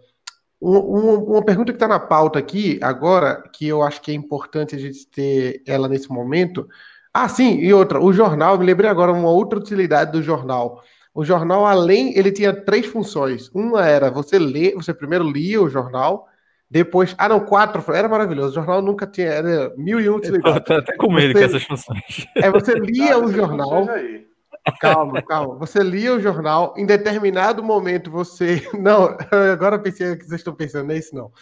[0.60, 4.14] um- um- uma pergunta que está na pauta aqui agora, que eu acho que é
[4.14, 6.68] importante a gente ter ela nesse momento.
[7.12, 10.82] Ah, sim, e outra, o jornal, me lembrei agora uma outra utilidade do jornal.
[11.14, 13.50] O jornal, além, ele tinha três funções.
[13.54, 16.28] Uma era você ler, você primeiro lia o jornal,
[16.70, 17.14] depois.
[17.16, 17.82] Ah, não, quatro.
[17.94, 18.50] Era maravilhoso.
[18.50, 19.28] O jornal nunca tinha.
[19.28, 22.26] Era mil e um Eu tô até com medo Você- com essas funções.
[22.36, 23.86] É, você lia o jornal.
[24.80, 25.54] Calma, calma.
[25.56, 28.62] Você lia o jornal, em determinado momento você.
[28.78, 29.16] Não,
[29.52, 31.32] agora pensei que vocês estão pensando nisso, não.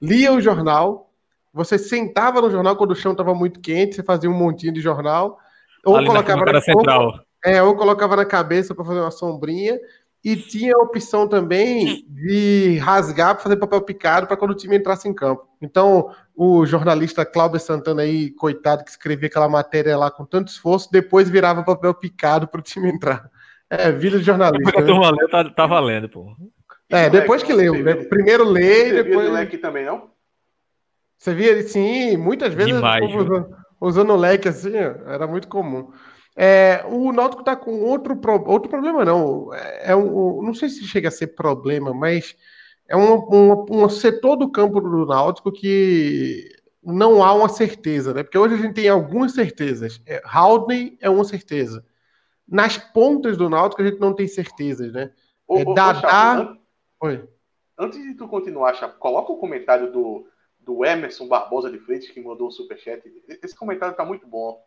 [0.00, 1.08] Lia o jornal,
[1.52, 4.80] você sentava no jornal quando o chão estava muito quente, você fazia um montinho de
[4.80, 5.38] jornal,
[5.84, 7.20] ou Ali colocava na, na, central.
[7.44, 9.78] é, ou colocava na cabeça para fazer uma sombrinha.
[10.24, 14.76] E tinha a opção também de rasgar para fazer papel picado para quando o time
[14.76, 15.48] entrasse em campo.
[15.60, 20.92] Então, o jornalista Cláudio Santana aí, coitado, que escrevia aquela matéria lá com tanto esforço,
[20.92, 23.28] depois virava papel picado para o time entrar.
[23.68, 24.58] É, vida de jornalista.
[24.58, 25.00] Depois que a né?
[25.00, 26.36] turma leu, tá, tá valendo, pô.
[26.90, 27.82] É, depois que leu.
[27.82, 27.94] né?
[27.94, 29.26] Primeiro lê e Você viu depois.
[29.26, 30.10] de leque também, não?
[31.18, 35.90] Você via sim, muitas vezes Demais, usando, usando leque assim, ó, era muito comum.
[36.34, 39.52] É, o Náutico tá com outro, pro- outro problema, não.
[39.54, 42.34] É um, um- não sei se chega a ser problema, mas
[42.88, 46.48] é um, um, setor do campo do Náutico que
[46.82, 48.22] não há uma certeza, né?
[48.22, 50.00] Porque hoje a gente tem algumas certezas.
[50.06, 51.84] É, Haldney é uma certeza.
[52.48, 55.12] Nas pontas do Náutico a gente não tem certezas, né?
[55.46, 56.58] Ô, É, ô, ô, Dadá- an-
[57.00, 57.28] Oi.
[57.78, 60.26] Antes de tu continuar, Chapo, coloca o comentário do,
[60.60, 63.02] do Emerson Barbosa de Freitas, que mandou o superchat.
[63.42, 64.62] Esse comentário tá muito bom.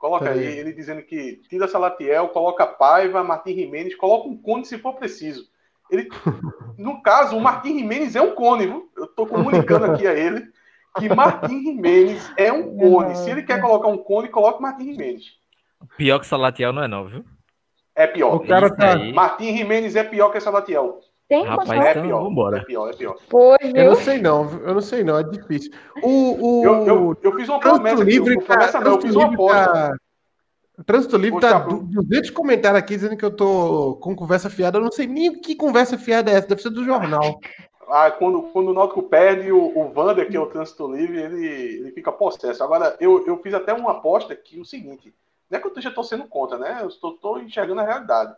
[0.00, 0.58] Coloca Tá aí, aí.
[0.58, 5.46] ele dizendo que tira Salatiel, coloca Paiva, Martim Jimenez, coloca um cone se for preciso.
[5.90, 6.08] Ele,
[6.78, 8.90] no caso, o Martim Jimenez é um cone, viu?
[8.96, 10.50] Eu tô comunicando aqui a ele
[10.98, 13.14] que Martim Jimenez é um cone.
[13.14, 15.38] Se ele quer colocar um cone, coloque Martim Jimenez.
[15.98, 17.22] Pior que Salatiel não é, não, viu?
[17.94, 18.36] É pior.
[18.36, 19.12] O cara tá- aí.
[19.12, 21.00] Martim Jimenez é pior que Salatiel.
[21.30, 21.86] Tem Rapaz, condição?
[21.86, 22.22] É então pior.
[22.24, 22.58] vambora.
[22.58, 23.16] É pior, é pior.
[23.30, 25.70] Foi, Eu não sei não, eu não sei não, é difícil.
[26.02, 26.08] O,
[26.60, 28.10] o, Eu, eu, eu fiz uma promessa aqui.
[28.10, 29.72] Livre, eu- promessa cara, não, eu Trânsito fiz uma Livre aposta.
[29.72, 30.84] tá...
[30.84, 31.74] Trânsito Livre tá Chapo.
[31.84, 34.78] du- 200 comentários aqui dizendo que eu tô com conversa fiada.
[34.78, 37.38] Eu não sei nem que conversa fiada é essa, deve ser do jornal.
[37.88, 41.46] Ah, quando, quando o Náutico perde, o, o Vander, que é o trânsito livre, ele,
[41.46, 42.64] ele fica possesso.
[42.64, 45.14] Agora, eu, eu fiz até uma aposta que o seguinte:
[45.48, 46.78] não é que eu esteja torcendo contra, né?
[46.82, 48.34] Eu estou, estou enxergando a realidade.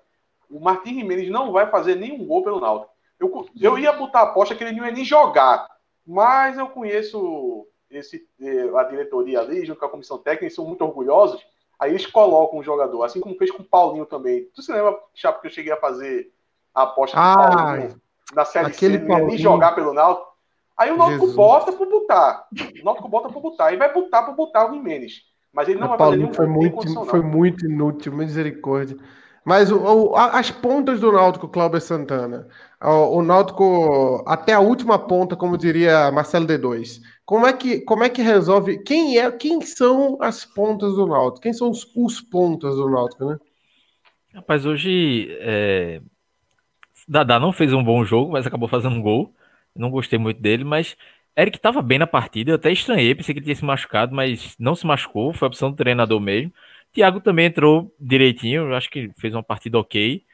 [0.53, 2.93] O Martim Jimenez não vai fazer nenhum gol pelo Náutico.
[3.19, 5.67] Eu, eu ia botar a aposta que ele não ia nem jogar,
[6.07, 10.67] mas eu conheço esse, eh, a diretoria ali, junto com a comissão técnica, eles são
[10.67, 11.45] muito orgulhosos.
[11.79, 14.49] Aí eles colocam um jogador, assim como fez com o Paulinho também.
[14.55, 16.33] Tu se lembra, Chapo, que eu cheguei a fazer
[16.75, 18.03] a aposta Ah, Paulinho
[18.35, 20.33] na Série C, não ia nem jogar pelo Náutico.
[20.77, 21.37] Aí o Náutico Jesus.
[21.37, 22.47] bota pro botar.
[22.81, 23.73] O Náutico bota pro botar.
[23.73, 25.23] E vai botar pro botar o Jimenez.
[25.53, 28.97] Mas ele não O vai fazer nenhum foi muito, foi muito inútil, misericórdia.
[29.45, 32.49] Mas o, o- as pontas do Náutico, Cláudio Santana.
[32.83, 37.01] O, o Náutico, até a última ponta, como diria Marcelo D2.
[37.25, 38.79] Como é que, como é que resolve?
[38.85, 39.31] Quem é?
[39.33, 41.41] Quem são as pontas do Náutico?
[41.43, 43.39] Quem são os, os pontas do Náutico, né?
[44.35, 46.01] Rapaz, hoje é...
[47.09, 49.35] Dadá não fez um bom jogo, mas acabou fazendo um gol.
[49.75, 50.97] Não gostei muito dele, mas
[51.37, 52.51] Eric estava bem na partida.
[52.53, 55.33] Eu até estranhei, pensei que ele tinha se machucado, mas não se machucou.
[55.33, 56.53] Foi opção do treinador mesmo.
[56.93, 60.25] Thiago também entrou direitinho, acho que fez uma partida ok.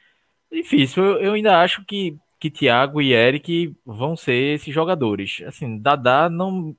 [0.51, 5.41] Difícil, eu, eu ainda acho que, que Thiago e Eric vão ser esses jogadores.
[5.45, 6.75] Assim, Dadá não.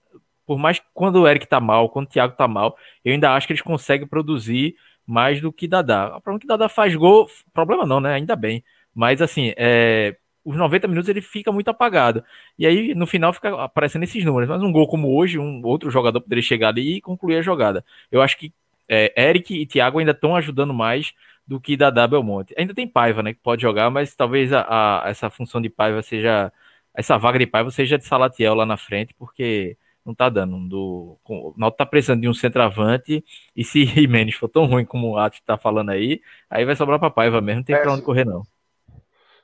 [0.47, 3.33] Por mais que quando o Eric tá mal, quando o Thiago tá mal, eu ainda
[3.35, 4.77] acho que eles conseguem produzir
[5.07, 6.17] mais do que Dadá.
[6.17, 8.15] O problema é que Dadá faz gol, problema não, né?
[8.15, 8.65] Ainda bem.
[8.95, 12.25] Mas assim, é, os 90 minutos ele fica muito apagado.
[12.59, 14.49] E aí no final fica aparecendo esses números.
[14.49, 17.85] Mas um gol como hoje, um outro jogador poderia chegar ali e concluir a jogada.
[18.11, 18.53] Eu acho que
[18.91, 21.13] é, Eric e Thiago ainda estão ajudando mais
[21.47, 22.55] do que Dadá Belmonte.
[22.59, 23.35] Ainda tem Paiva, né?
[23.35, 26.53] Que pode jogar, mas talvez a, a- essa função de Paiva seja.
[26.95, 30.59] Essa vaga de Paiva seja de Salatiel lá na frente, porque não tá dando.
[30.69, 33.25] Do, o Náutico tá precisando de um centroavante.
[33.55, 36.99] E se Jimenez for tão ruim como o Atos tá falando aí, aí vai sobrar
[36.99, 38.47] pra Paiva mesmo, não tem É, pra onde correr, não.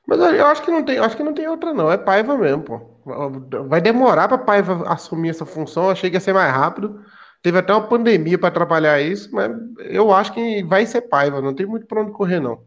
[0.06, 1.90] Mas eu eu acho que não tem, acho que não tem outra, não.
[1.90, 2.80] É Paiva mesmo, pô.
[3.68, 5.90] Vai demorar para Paiva assumir essa função.
[5.90, 7.04] Achei que ia ser mais rápido.
[7.42, 11.40] Teve até uma pandemia para atrapalhar isso, mas eu acho que vai ser Paiva.
[11.40, 12.60] Não tem muito para onde correr, não.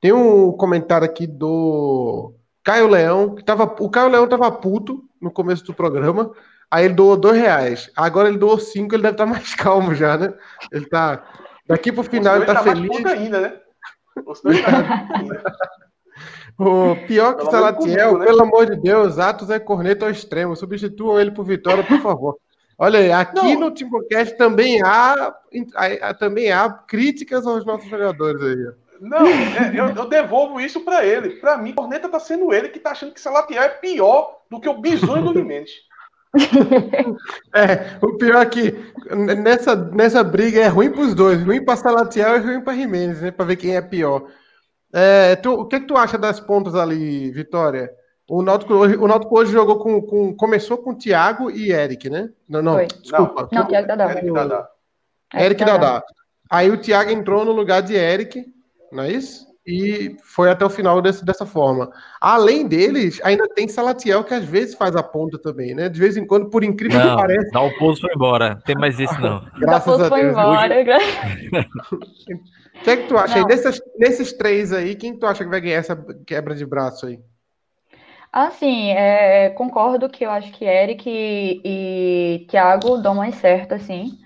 [0.00, 2.32] Tem um comentário aqui do
[2.64, 6.32] Caio Leão, que tava, o Caio Leão tava puto no começo do programa.
[6.70, 7.90] Aí ele doou dois reais.
[7.94, 10.32] Agora ele doou cinco, ele deve estar mais calmo já, né?
[10.72, 11.22] Ele tá.
[11.66, 12.88] Daqui pro final ele tá mais feliz.
[12.88, 13.48] puto ainda, né?
[14.14, 15.42] Tá mais puto ainda.
[16.58, 18.26] O pior que Pelo Salatiel, comigo, né?
[18.26, 20.54] pelo amor de Deus, Atos é corneta ao extremo.
[20.54, 22.36] Substituam ele por Vitória, por favor.
[22.84, 23.60] Olha aí, aqui Não.
[23.60, 25.32] no Timocast também há,
[26.18, 28.72] também há críticas aos nossos jogadores aí.
[29.00, 31.30] Não, é, eu, eu devolvo isso pra ele.
[31.36, 34.68] Pra mim, Corneta tá sendo ele que tá achando que Salatiel é pior do que
[34.68, 35.70] o Bisonho do Limenez.
[37.54, 38.74] É, o pior é que
[39.36, 41.40] nessa, nessa briga é ruim pros dois.
[41.42, 43.30] Ruim pra Salatiel e ruim pra Jimenez, né?
[43.30, 44.26] Pra ver quem é pior.
[44.92, 47.90] É, tu- o que, que tu acha das pontas ali, Vitória?
[48.34, 50.34] O Náutico hoje, o Náutico hoje jogou com, com.
[50.34, 52.30] Começou com Thiago e Eric, né?
[52.48, 52.86] Não, não, Foi.
[52.86, 53.46] desculpa.
[53.52, 54.10] Não, Thiago Dadá.
[54.10, 54.68] Eric Dadá.
[55.34, 56.02] Eric Dadá.
[56.48, 58.42] Aí o Thiago entrou no lugar de Eric.
[58.90, 59.46] não é isso?
[59.66, 61.92] E foi até o final desse, dessa forma.
[62.18, 65.90] Além deles, ainda tem Salatiel, que às vezes faz a ponta também, né?
[65.90, 67.50] De vez em quando, por incrível Não, que pareça.
[67.52, 68.58] Dá o pouso foi embora.
[68.64, 69.44] Tem mais isso, não.
[69.60, 70.32] Graças a foi Deus.
[70.32, 70.74] embora.
[72.74, 73.40] O que é que tu acha aí?
[73.42, 73.48] Não.
[73.48, 75.94] Desses, nesses três aí, quem tu acha que vai ganhar essa
[76.26, 77.20] quebra de braço aí?
[78.32, 81.60] Assim, é, concordo que eu acho que Eric e,
[82.42, 84.18] e Thiago dão mais certo, assim.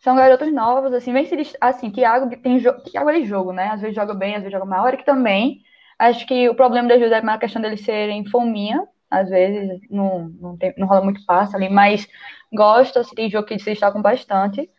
[0.00, 2.58] São garotos novos, assim, vem se assim, Thiago tem.
[2.92, 3.68] Thiago é jogo, né?
[3.70, 4.86] Às vezes joga bem, às vezes joga mal.
[4.88, 5.62] Eric também.
[5.98, 10.28] Acho que o problema deles é mais a questão deles serem fominha, às vezes não,
[10.40, 12.06] não, tem, não rola muito passe ali, mas
[12.52, 14.70] gosta, assim, tem jogo que se destacam bastante.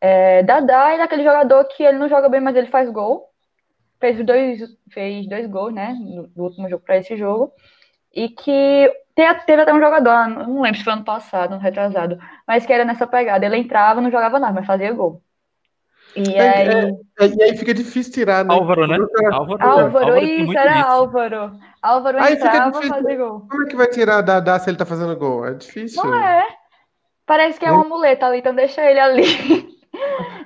[0.00, 3.28] É, Dadá é daquele jogador que ele não joga bem, mas ele faz gol.
[4.00, 4.60] Fez dois,
[4.92, 5.94] fez dois gols, né?
[6.36, 7.52] No último jogo para esse jogo.
[8.16, 12.18] E que te- teve até um jogador, não lembro se foi ano passado, ano retrasado,
[12.48, 13.44] mas que era nessa pegada.
[13.44, 15.22] Ele entrava, não jogava nada, mas fazia gol.
[16.16, 18.54] E É, aí, É, E aí fica difícil tirar, né?
[18.54, 18.96] Álvaro, né?
[18.98, 20.86] Como Álvaro, Álvaro, tem isso, muito era disso.
[20.88, 21.52] Álvaro.
[21.82, 22.94] Álvaro Aí fica entrava, difícil.
[22.94, 23.42] fazia gol.
[23.52, 25.46] é que vai tirar da, da se ele tá fazendo gol?
[25.46, 26.02] É difícil.
[26.02, 26.46] Não é.
[27.26, 29.22] Parece que é uma muleta ali, então deixa ele ali.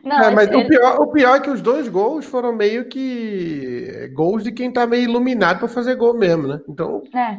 [0.02, 2.86] Não, É, mas ele- o, pior, o pior é que os dois gols foram meio
[2.88, 6.60] que gols de quem tá meio iluminado pra fazer gol mesmo, né?
[6.68, 7.38] Então, é.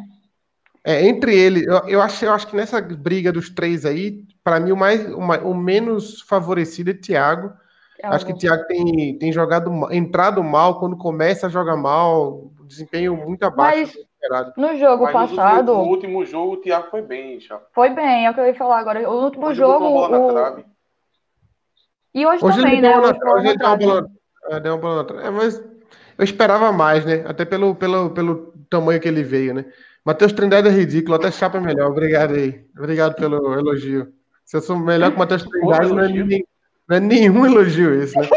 [0.84, 4.60] É, entre ele, eu, eu, acho, eu acho que nessa briga dos três aí, pra
[4.60, 7.54] mim o, mais, o, mais- o menos favorecido é Thiago.
[8.04, 13.16] Acho que o Thiago tem, tem jogado, entrado mal, quando começa a jogar mal, desempenho
[13.16, 14.54] muito abaixo Mas do esperado.
[14.58, 17.62] no jogo Mas passado, no último jogo, o Thiago foi bem, já.
[17.76, 19.08] foi bem, é o que eu ia falar agora.
[19.08, 19.74] O último Hoje jogo.
[19.74, 20.66] botou uma bola na o- trave.
[22.14, 22.98] E hoje, Hoje também, ele né?
[23.00, 24.08] Hoje hoje ele deu uma bola,
[24.50, 25.28] é, deu uma bola na trave.
[25.28, 25.64] É, mas
[26.18, 27.24] eu esperava mais, né?
[27.28, 29.66] Até pelo, pelo, pelo tamanho que ele veio, né?
[30.06, 31.92] Matheus Trindade é ridículo, até chapa é melhor.
[31.92, 32.66] Obrigado aí.
[32.78, 34.12] Obrigado pelo elogio.
[34.44, 36.46] Se eu sou melhor que o Matheus Trindade, não é, nem-
[36.88, 38.28] não é nenhum elogio isso, né?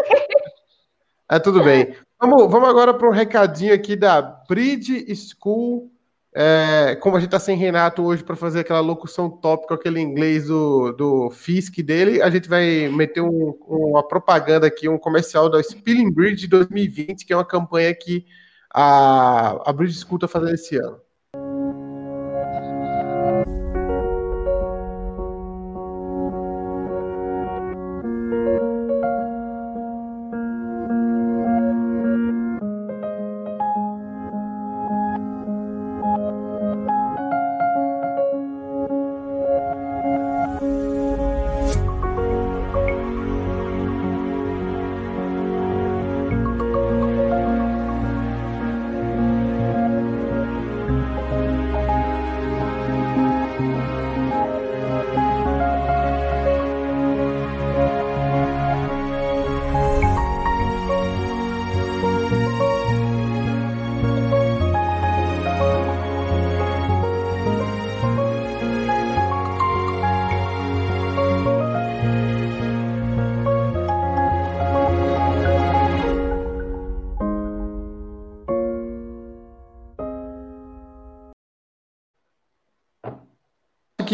[1.30, 1.94] É tudo bem.
[2.20, 5.90] Vamos, vamos agora para um recadinho aqui da Bridge School.
[6.36, 10.00] É, como a gente está sem Renato hoje para fazer aquela locução top com aquele
[10.00, 15.48] inglês do, do Fisk dele, a gente vai meter um- uma propaganda aqui, um comercial
[15.48, 18.26] da Spilling Bridge 2020, que é uma campanha que
[18.72, 20.98] a, a Bridge School está fazendo esse ano.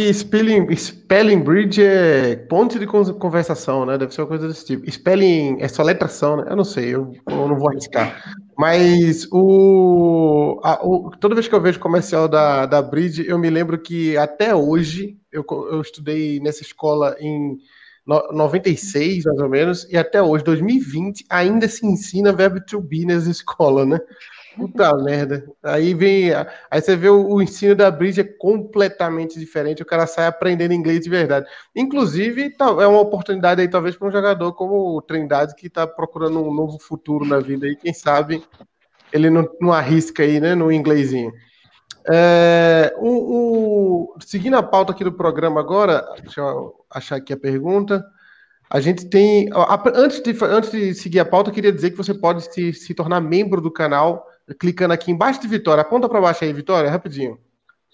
[0.01, 3.99] Que Spelling, Spelling Bridge é ponte de con- conversação, né?
[3.99, 4.91] Deve ser uma coisa desse tipo.
[4.91, 6.47] Spelling é só letração, né?
[6.49, 8.23] Eu não sei, eu, eu não vou arriscar.
[8.57, 13.51] Mas o, a- o- toda vez que eu vejo comercial da, da Bridge, eu me
[13.51, 17.59] lembro que até hoje, eu, eu estudei nessa escola em
[18.07, 23.05] no- 96, mais ou menos, e até hoje, 2020, ainda se ensina verbo to be
[23.05, 23.99] nessa escola, né?
[24.57, 25.45] Puta merda.
[25.63, 26.33] Aí vem.
[26.71, 29.83] Aí você vê o, o ensino da Bridge é completamente diferente.
[29.83, 31.47] O cara sai aprendendo inglês de verdade.
[31.75, 35.87] Inclusive, tal- é uma oportunidade aí, talvez, para um jogador como o Trindade, que está
[35.87, 37.77] procurando um novo futuro na vida aí.
[37.77, 38.43] Quem sabe
[39.13, 41.33] ele não, não arrisca aí, né, no inglesinho.
[42.09, 47.37] É, o- o- seguindo a pauta aqui do programa agora, deixa eu achar aqui a
[47.37, 48.05] pergunta.
[48.71, 49.49] A gente tem.
[49.95, 52.95] Antes de, antes de seguir a pauta, eu queria dizer que você pode se, se
[52.95, 54.25] tornar membro do canal
[54.59, 55.83] clicando aqui embaixo de Vitória.
[55.83, 57.39] Aponta para baixo aí, Vitória, rapidinho.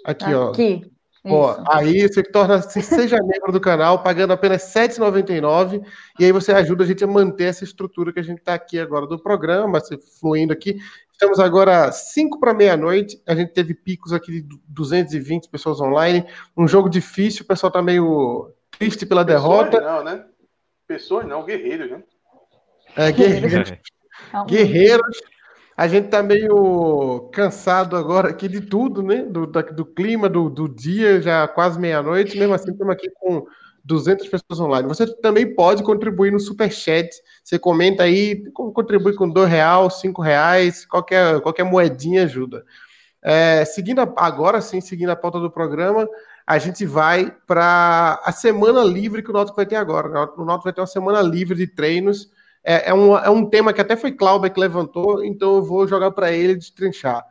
[0.05, 0.51] Aqui, ó.
[0.51, 0.91] Aqui.
[1.29, 5.85] Ó, aí você torna, se seja membro do canal, pagando apenas R$ 7,99,
[6.21, 8.79] e aí você ajuda a gente a manter essa estrutura que a gente está aqui
[8.79, 10.77] agora do programa, se fluindo aqui.
[11.11, 16.25] Estamos agora 5 para meia-noite, a gente teve picos aqui de 220 pessoas online,
[16.57, 19.79] um jogo difícil, o pessoal está meio triste pela derrota.
[19.79, 20.25] Pessoas não, né?
[20.87, 22.03] Pessoas não, guerreiros, né?
[22.95, 23.73] É, guerreiros,
[24.47, 25.21] guerreiros.
[25.77, 29.23] A gente tá meio cansado agora aqui de tudo, né?
[29.25, 32.39] Do, do clima, do, do dia, já quase meia-noite.
[32.39, 33.47] Mesmo assim, estamos aqui com
[33.85, 34.89] 200 pessoas online.
[34.89, 37.11] Você também pode contribuir no Superchat.
[37.45, 42.65] Você comenta aí, contribui com dois real, cinco reais, qualquer, qualquer moedinha ajuda.
[43.23, 46.09] É, seguindo a, agora sim, seguindo a pauta do programa,
[46.47, 50.33] a gente vai para a semana livre que o Náutico vai ter agora.
[50.37, 52.31] O Náutico vai ter uma semana livre de treinos.
[52.69, 55.87] É, é, um, é um tema que até foi Cláudio que levantou, então eu vou
[55.87, 57.25] jogar para ele destrinchar.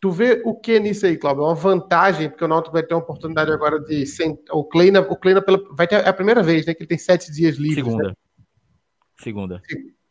[0.00, 1.44] Tu vê o que nisso aí, Cláudio?
[1.44, 4.02] É uma vantagem, porque o Náutico vai ter uma oportunidade agora de.
[4.50, 6.72] O Kleina, o Kleina pela, vai ter é a primeira vez, né?
[6.72, 7.84] Que ele tem sete dias livres.
[7.84, 8.08] Segunda.
[8.08, 8.14] Né?
[9.20, 9.62] Segunda.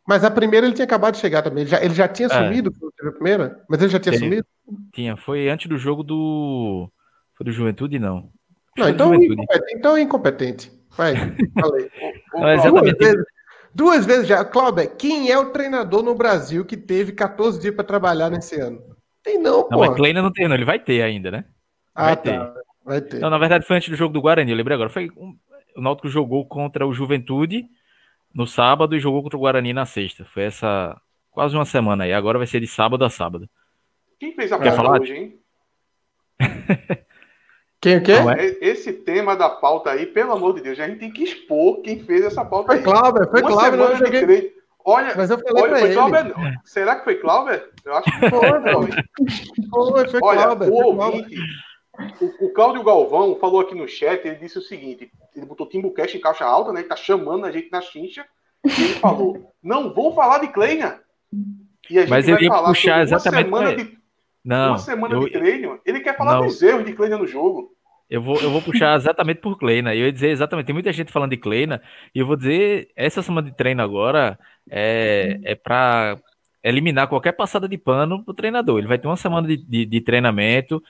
[0.06, 1.62] Mas a primeira ele tinha acabado de chegar também.
[1.62, 2.30] Ele já, ele já tinha é.
[2.30, 3.62] sumido a primeira?
[3.68, 4.46] Mas ele já tinha sumido?
[4.94, 5.16] Tinha.
[5.16, 6.88] Foi antes do jogo do.
[7.34, 8.30] Foi do Juventude, não.
[8.78, 10.72] Não, então, incompetente, então é incompetente.
[10.96, 11.14] Vai,
[11.60, 11.90] falei.
[12.32, 12.96] não, exatamente.
[12.96, 13.24] Duas vezes,
[13.74, 14.44] duas vezes já.
[14.44, 18.80] Cláudio, quem é o treinador no Brasil que teve 14 dias para trabalhar nesse ano?
[19.22, 19.70] Tem não, pô.
[19.70, 20.54] Não, mas Kleina não tem, não.
[20.54, 21.44] Ele vai ter ainda, né?
[21.94, 22.38] Vai ah, ter.
[22.38, 22.54] Tá.
[22.84, 23.20] Vai ter.
[23.20, 24.90] Não, na verdade foi antes do jogo do Guarani, eu lembrei agora.
[24.90, 25.36] Foi um...
[25.74, 27.64] O Náutico jogou contra o Juventude
[28.34, 30.24] no sábado e jogou contra o Guarani na sexta.
[30.26, 31.00] Foi essa
[31.30, 32.12] quase uma semana aí.
[32.12, 33.48] Agora vai ser de sábado a sábado.
[34.20, 35.38] Quem fez a Quer falar hoje, hein?
[37.82, 38.12] Quem o quê?
[38.12, 38.64] É?
[38.64, 41.98] Esse tema da pauta aí, pelo amor de Deus, a gente tem que expor quem
[41.98, 42.82] fez essa pauta foi aí.
[42.84, 43.70] Cláudio, foi Cláudio.
[43.72, 44.48] Semana de treino.
[44.84, 45.94] Olha, mas eu falei olha, foi ele.
[45.94, 47.60] Clauber, será que foi Cláudio?
[47.84, 48.40] Eu acho que foi.
[49.70, 50.72] foi, foi olha, Cláudio.
[50.72, 51.36] O ouvinte,
[52.20, 56.16] o, o Cláudio Galvão falou aqui no chat, ele disse o seguinte, ele botou Timbucast
[56.16, 58.24] em caixa alta, né, ele tá chamando a gente na chincha,
[58.64, 61.00] e ele falou, não vou falar de Kleina.
[61.90, 63.98] E a gente mas vai falar puxar exatamente uma semana, de,
[64.44, 66.46] não, uma semana eu, de treino, ele quer falar não.
[66.46, 67.70] dos erros de Kleina no jogo.
[68.10, 69.94] Eu vou, eu vou puxar exatamente por Kleina.
[69.94, 71.80] Eu ia dizer exatamente, tem muita gente falando de Kleina,
[72.14, 74.38] e eu vou dizer, essa semana de treino agora
[74.68, 76.18] é, é para
[76.62, 78.78] eliminar qualquer passada de pano pro treinador.
[78.78, 80.82] Ele vai ter uma semana de, de, de, treinamento.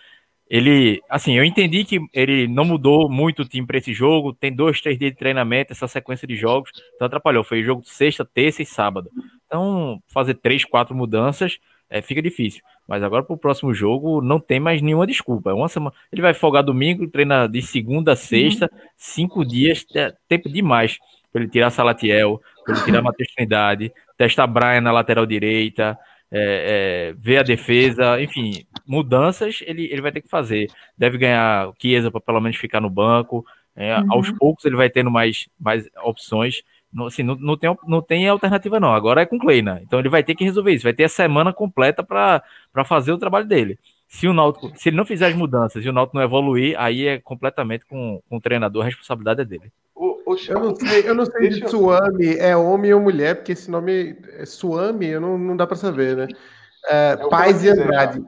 [0.48, 4.34] Ele, assim, eu entendi que ele não mudou muito o time para esse jogo.
[4.34, 7.44] Tem dois, três dias de treinamento, essa sequência de jogos, então atrapalhou.
[7.44, 9.10] Foi jogo sexta, terça e sábado.
[9.46, 11.58] Então, fazer três, quatro mudanças
[11.92, 12.62] é, fica difícil.
[12.88, 15.50] Mas agora para o próximo jogo não tem mais nenhuma desculpa.
[15.50, 15.94] É uma semana.
[16.10, 20.98] Ele vai folgar domingo, treina de segunda a sexta, cinco dias, é tempo demais
[21.30, 25.98] para ele tirar Salatiel, para ele tirar Matheus Trindade, testar Brian na lateral direita,
[26.30, 30.68] é, é, ver a defesa, enfim, mudanças ele, ele vai ter que fazer.
[30.96, 33.44] Deve ganhar Chiesa para pelo menos ficar no banco.
[33.76, 34.12] É, uhum.
[34.12, 36.62] Aos poucos ele vai tendo mais, mais opções.
[36.92, 38.92] Não, assim, não, não, tem, não tem alternativa, não.
[38.92, 39.80] Agora é com Kleina.
[39.82, 40.84] Então ele vai ter que resolver isso.
[40.84, 42.42] Vai ter a semana completa para
[42.84, 43.78] fazer o trabalho dele.
[44.08, 47.06] Se o Náutico, se ele não fizer as mudanças e o Náutico não evoluir, aí
[47.06, 49.72] é completamente com, com o treinador, a responsabilidade é dele.
[50.48, 54.14] eu não sei, eu não sei se Suami é homem ou mulher, porque esse nome
[54.34, 56.28] é Suami, não, não dá para saber, né?
[56.90, 58.22] É, é Paz e Andrade.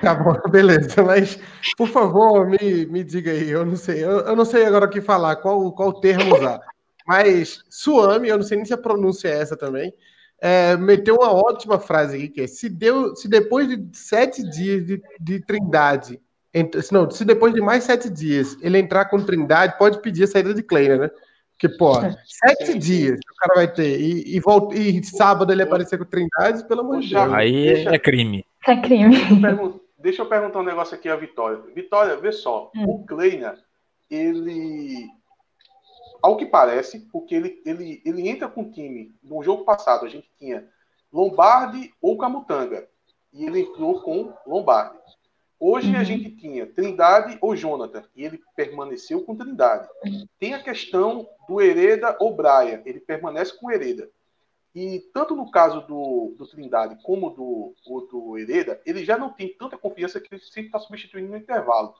[0.00, 1.40] Tá bom, beleza, mas
[1.76, 4.90] por favor, me, me diga aí, eu não sei, eu, eu não sei agora o
[4.90, 6.60] que falar, qual, qual termo usar.
[7.06, 9.92] Mas Suami, eu não sei nem se a pronúncia é essa também,
[10.40, 14.84] é, meteu uma ótima frase aqui, que é se, deu, se depois de sete dias
[14.84, 16.20] de, de trindade,
[16.52, 20.26] ent, não, se depois de mais sete dias ele entrar com trindade, pode pedir a
[20.26, 21.10] saída de Kleiner, né?
[21.52, 21.94] Porque, pô,
[22.26, 26.66] sete dias o cara vai ter, e, e, volta, e sábado ele aparecer com trindade,
[26.66, 27.32] pelo amor de Deus.
[27.32, 28.44] Aí deixa, é crime.
[28.66, 29.16] É crime.
[29.16, 31.58] Deixa eu, deixa eu perguntar um negócio aqui a Vitória.
[31.74, 32.84] Vitória, vê só, hum.
[32.86, 33.56] o Kleiner,
[34.10, 35.06] ele
[36.24, 39.14] ao que parece, porque ele, ele, ele entra com o time.
[39.22, 40.66] No jogo passado, a gente tinha
[41.12, 42.88] Lombardi ou Camutanga.
[43.30, 44.96] E ele entrou com Lombardi.
[45.60, 46.00] Hoje uhum.
[46.00, 48.02] a gente tinha Trindade ou Jonathan.
[48.16, 49.86] E ele permaneceu com Trindade.
[50.38, 52.82] Tem a questão do Hereda ou Braia.
[52.86, 54.08] Ele permanece com Hereda.
[54.74, 57.74] E tanto no caso do, do Trindade como do,
[58.10, 61.94] do Hereda, ele já não tem tanta confiança que ele sempre está substituindo no intervalo.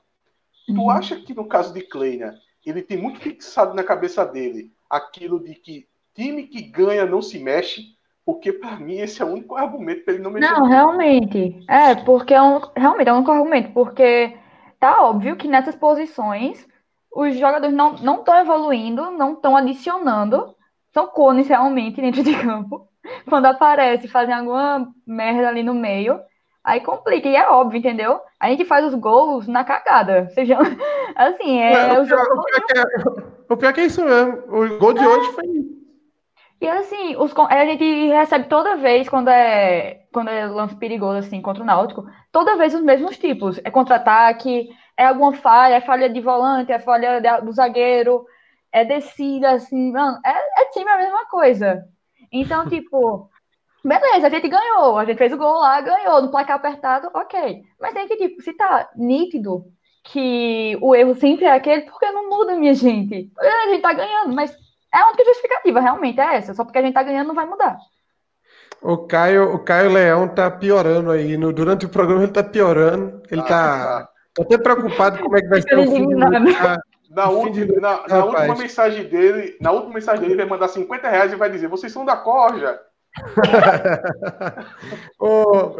[0.67, 0.75] Uhum.
[0.75, 5.39] Tu acha que no caso de Kleina, ele tem muito fixado na cabeça dele aquilo
[5.39, 7.95] de que time que ganha não se mexe,
[8.25, 10.51] porque para mim esse é o único argumento para ele não mexer.
[10.51, 11.63] Não, realmente.
[11.69, 14.37] É, porque é um, realmente é o único argumento, porque
[14.79, 16.65] tá óbvio que nessas posições
[17.13, 20.53] os jogadores não estão evoluindo, não estão adicionando,
[20.93, 22.87] são cones realmente dentro de campo.
[23.29, 26.19] Quando aparece, fazem alguma merda ali no meio,
[26.65, 28.19] Aí complica, e é óbvio, entendeu?
[28.39, 30.27] A gente faz os gols na cagada.
[30.29, 30.57] Seja,
[31.15, 31.73] assim, é.
[31.73, 34.33] é o, pior, o, pior é, o, pior que é, isso mesmo.
[34.49, 35.07] O gol de é.
[35.07, 35.45] hoje foi
[36.59, 41.39] E assim, os, a gente recebe toda vez, quando é, quando é lance perigoso, assim,
[41.39, 43.59] contra o Náutico, toda vez os mesmos tipos.
[43.63, 48.25] É contra-ataque, é alguma falha, é falha de volante, é falha do zagueiro,
[48.71, 51.83] é descida, assim, mano, é, é time a mesma coisa.
[52.31, 53.29] Então, tipo,
[53.85, 57.61] Beleza, a gente ganhou, a gente fez o gol lá, ganhou, no placar apertado, ok.
[57.79, 59.63] Mas tem que, tipo, se tá nítido
[60.03, 63.31] que o erro sempre é aquele, porque não muda, minha gente.
[63.37, 64.51] A gente tá ganhando, mas
[64.91, 66.55] é a única justificativa, realmente, é essa.
[66.55, 67.77] Só porque a gente tá ganhando não vai mudar.
[68.81, 71.37] O Caio, o Caio Leão tá piorando aí.
[71.37, 73.21] No, durante o programa ele tá piorando.
[73.29, 74.09] Ele ah, tá, tá.
[74.33, 78.25] Tô até preocupado como é que vai ser o fim de na, na, na, na
[78.25, 81.67] última mensagem dele, na última mensagem dele, ele vai mandar 50 reais e vai dizer:
[81.67, 82.79] vocês são da Corja.
[85.19, 85.75] oh,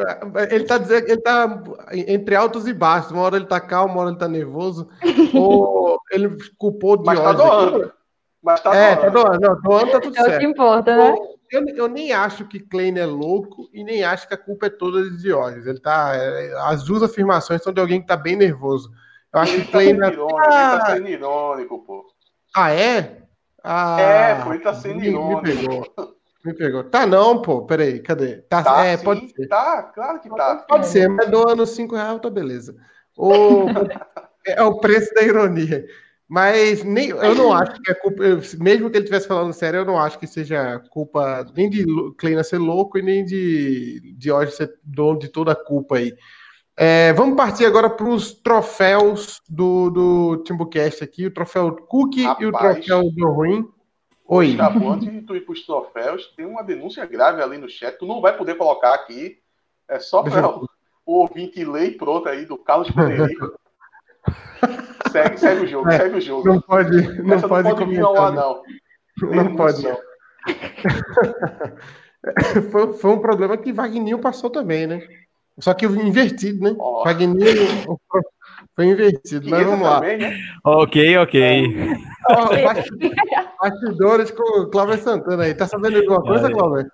[0.49, 3.11] ele tá dizendo ele tá entre altos e baixos.
[3.11, 4.87] Uma hora ele tá calmo, uma hora ele tá nervoso.
[5.35, 7.93] Ou ele culpou de Mas tá doando.
[8.41, 9.01] Mas tá é, doando.
[9.01, 9.39] tá doando.
[9.39, 10.33] Não, doando tá tudo é certo.
[10.33, 11.15] É o que importa, né?
[11.51, 14.69] Eu, eu, nem acho que Klein é louco e nem acho que a culpa é
[14.69, 15.67] toda de Diógenes.
[15.67, 16.15] Ele tá.
[16.15, 18.89] É, as duas afirmações são de alguém que tá bem nervoso.
[19.33, 19.99] Eu acho ele que Klein.
[19.99, 22.05] Tá irônico, ah, ele tá sendo irônico, pô.
[22.55, 23.21] Ah, é?
[23.63, 25.43] Ah, é, pô, ele tá sendo me, irônico.
[25.43, 26.14] Me pegou.
[26.45, 26.83] Me pegou.
[26.83, 27.65] Tá não, pô.
[27.65, 28.37] Peraí, cadê?
[28.43, 29.47] Tá, tá é, sim, pode ser.
[29.47, 30.57] Tá, claro que tá.
[30.67, 32.75] Pode ser, mas doando 5 reais, tá beleza.
[33.17, 33.65] O,
[34.45, 35.85] é o preço da ironia.
[36.27, 38.23] Mas nem, eu não acho que é culpa,
[38.59, 41.85] mesmo que ele estivesse falando sério, eu não acho que seja culpa nem de
[42.17, 46.15] Kleina ser louco e nem de, de hoje ser dono de toda a culpa aí.
[46.77, 52.41] É, vamos partir agora para os troféus do, do Timbucast aqui, o troféu Cook Rapaz,
[52.41, 53.74] e o troféu do Ruim.
[54.27, 54.57] Oi.
[54.79, 57.97] Bom, antes de tu ir para os troféus, tem uma denúncia grave ali no chat,
[57.97, 59.37] tu não vai poder colocar aqui,
[59.87, 60.67] é só para o,
[61.05, 63.53] o ouvinte ler e pronto aí, do Carlos Federico.
[65.11, 66.47] segue, segue o jogo, é, segue o jogo.
[66.47, 68.63] Não pode, não Essa pode, não pode vir ao ar, não.
[69.21, 69.97] Não pode, não.
[72.71, 75.07] foi, foi um problema que Wagninho passou também, né?
[75.59, 76.75] Só que invertido, né?
[76.79, 77.03] Oh.
[77.03, 77.99] Wagninho
[78.75, 80.01] foi invertido, mas vamos lá.
[80.01, 80.37] Também, né?
[80.63, 81.97] Ok, ok.
[82.29, 85.53] Oh, bastidores com o Cláudio Santana aí.
[85.53, 86.91] Tá sabendo alguma coisa, Cláudio?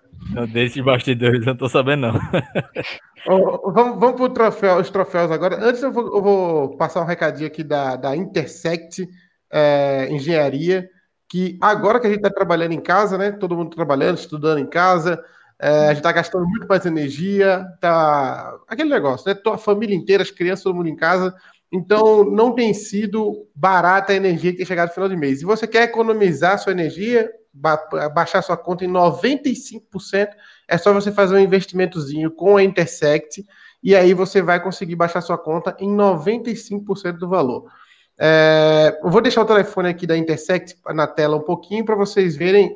[0.54, 2.20] Desses bastidores eu não tô sabendo, não.
[3.28, 5.58] oh, vamos vamos para troféu, os troféus agora.
[5.60, 9.08] Antes eu vou, eu vou, passar um recadinho aqui da, da Intersect
[9.52, 10.88] é, Engenharia,
[11.28, 13.32] que agora que a gente está trabalhando em casa, né?
[13.32, 15.20] Todo mundo trabalhando, estudando em casa,
[15.60, 19.40] é, a gente está gastando muito mais energia, tá aquele negócio, né?
[19.48, 21.36] A família inteira, as crianças, todo mundo em casa.
[21.72, 25.40] Então, não tem sido barata a energia que tem chegado no final de mês.
[25.40, 27.32] Se você quer economizar sua energia,
[28.14, 30.30] baixar sua conta em 95%,
[30.68, 33.46] é só você fazer um investimentozinho com a Intersect
[33.84, 37.66] e aí você vai conseguir baixar sua conta em 95% do valor.
[38.18, 42.36] É, eu vou deixar o telefone aqui da Intersect na tela um pouquinho para vocês
[42.36, 42.76] verem,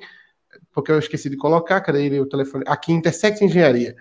[0.74, 2.64] porque eu esqueci de colocar, cadê ele, o telefone?
[2.68, 3.96] Aqui, Intersect Engenharia.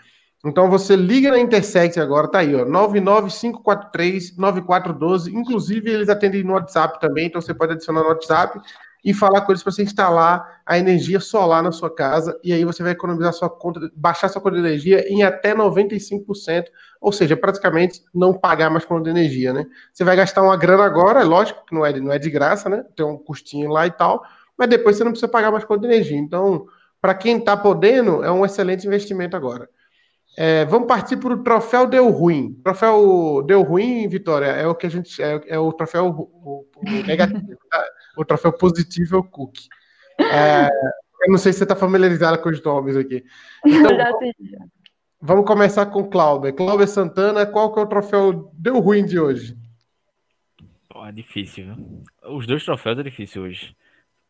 [0.44, 5.32] Então você liga na Intersect agora, tá aí, ó, 995439412.
[5.32, 8.60] Inclusive, eles atendem no WhatsApp também, então você pode adicionar no WhatsApp
[9.04, 12.64] e falar com eles para você instalar a energia solar na sua casa e aí
[12.64, 16.64] você vai economizar sua conta, baixar sua conta de energia em até 95%,
[17.00, 19.66] ou seja, praticamente não pagar mais conta de energia, né?
[19.92, 22.68] Você vai gastar uma grana agora, é lógico que não é, não é de graça,
[22.68, 22.84] né?
[22.96, 24.24] Tem um custinho lá e tal,
[24.58, 26.16] mas depois você não precisa pagar mais conta de energia.
[26.16, 26.66] Então,
[27.00, 29.68] para quem está podendo, é um excelente investimento agora.
[30.36, 32.54] É, vamos partir para o troféu deu ruim.
[32.62, 37.06] Troféu deu ruim, Vitória, é o que a gente é, é o troféu o, o
[37.06, 37.56] negativo.
[37.70, 37.84] Tá?
[38.16, 39.56] O troféu positivo é o Cook.
[40.18, 43.24] É, eu não sei se você está familiarizado com os nomes aqui.
[43.64, 43.90] Então,
[45.20, 46.52] vamos começar com Cláudia.
[46.52, 49.56] Cláudia Santana, qual que é o troféu deu ruim de hoje?
[51.06, 51.66] é difícil.
[51.66, 52.04] Viu?
[52.36, 53.76] Os dois troféus é difícil hoje.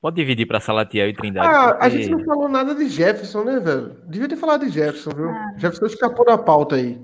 [0.04, 1.48] Pode dividir para Salatiel e Trindade.
[1.48, 1.86] Ah, porque...
[1.86, 3.96] a gente não falou nada de Jefferson, né, velho?
[4.06, 5.30] Devia ter falado de Jefferson, viu?
[5.30, 5.54] Ah.
[5.56, 7.00] Jefferson escapou da pauta aí.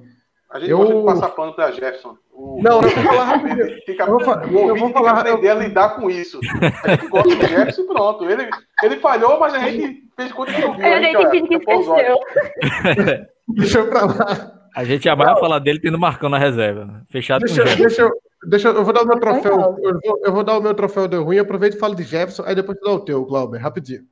[0.53, 0.77] A gente eu...
[0.77, 2.19] gosta de passar pano para Jefferson.
[2.31, 2.61] O...
[2.63, 3.67] Não, eu vou falar rapidinho.
[3.87, 4.05] Fica...
[4.05, 4.43] Eu vou, fa...
[4.45, 5.21] eu vou falar...
[5.21, 6.41] aprender a lidar com isso.
[6.85, 8.29] A gente gosta de Jefferson pronto.
[8.29, 8.51] Ele,
[8.83, 10.85] ele falhou, mas a gente fez conta que não viu.
[10.85, 12.19] A gente finge que esqueceu.
[13.49, 14.53] Deixa eu pra lá.
[14.77, 17.03] A gente já vai falar dele tendo Marcão na reserva.
[17.09, 18.11] Fechado deixa, com deixa, eu,
[18.45, 19.79] Deixa eu, eu vou dar o meu troféu.
[19.83, 21.39] Eu vou, eu vou, dar o meu troféu de ruim.
[21.39, 24.05] Aproveito e falo de Jefferson, aí depois tu dá o teu, Glauber, rapidinho.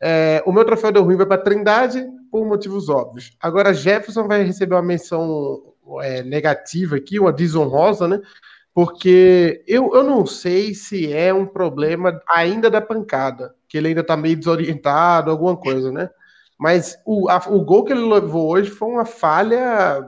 [0.00, 3.36] É, o meu troféu de ruim vai para Trindade por motivos óbvios.
[3.40, 8.20] Agora, Jefferson vai receber uma menção é, negativa aqui, uma desonrosa, né?
[8.74, 14.04] Porque eu, eu não sei se é um problema ainda da pancada, que ele ainda
[14.04, 16.08] tá meio desorientado, alguma coisa, né?
[16.58, 20.00] Mas o, a, o gol que ele levou hoje foi uma falha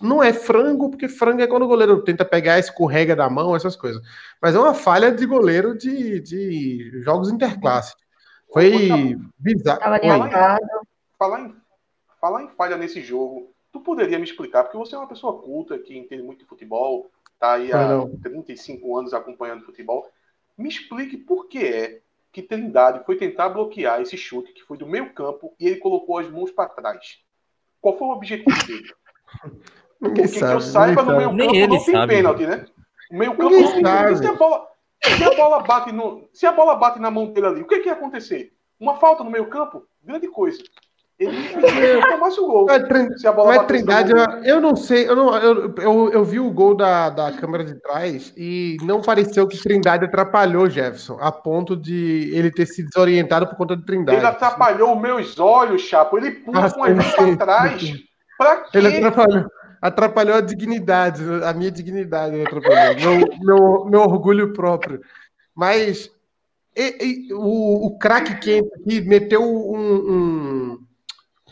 [0.00, 3.76] não é frango, porque frango é quando o goleiro tenta pegar, escorrega da mão, essas
[3.76, 4.02] coisas.
[4.40, 7.94] Mas é uma falha de goleiro de, de jogos interclasse.
[8.52, 9.80] Foi bizarro.
[11.18, 11.56] Falar em,
[12.20, 14.64] falar, em, falha nesse jogo, tu poderia me explicar?
[14.64, 18.16] Porque você é uma pessoa culta que entende muito de futebol, tá aí há não.
[18.18, 20.08] 35 anos acompanhando futebol.
[20.56, 22.00] Me explique por que é
[22.32, 26.18] que Trindade foi tentar bloquear esse chute que foi do meio campo e ele colocou
[26.18, 27.18] as mãos para trás.
[27.80, 28.92] Qual foi o objetivo dele?
[30.00, 32.14] Ninguém Porque sabe, que eu saiba, no meio campo não tem sabe.
[32.14, 32.66] pênalti, né?
[33.10, 34.66] O meio campo não tem se a bola,
[35.02, 37.80] se a bola bate no, se a bola bate na mão dele ali, o que,
[37.80, 38.52] que ia acontecer?
[38.78, 39.84] Uma falta no meio campo?
[40.04, 40.58] Grande coisa.
[41.18, 42.66] Ele tomasse o gol.
[42.66, 46.24] Mas, se a bola mas Trindade, eu, eu, não sei, eu, não, eu, eu, eu,
[46.24, 51.18] vi o gol da, da câmera de trás e não pareceu que Trindade atrapalhou Jefferson,
[51.20, 54.16] a ponto de ele ter se desorientado por conta de Trindade.
[54.16, 56.18] Ele atrapalhou os meus olhos, Chapo.
[56.18, 57.92] Ele pula ah, com ele para trás.
[58.38, 58.78] Pra quê?
[58.78, 59.46] Ele atrapalhou,
[59.80, 65.00] atrapalhou a dignidade, a minha dignidade atrapalhou, meu, meu, meu orgulho próprio.
[65.54, 66.10] Mas
[66.76, 70.88] e, e, o, o craque quente aqui meteu um, um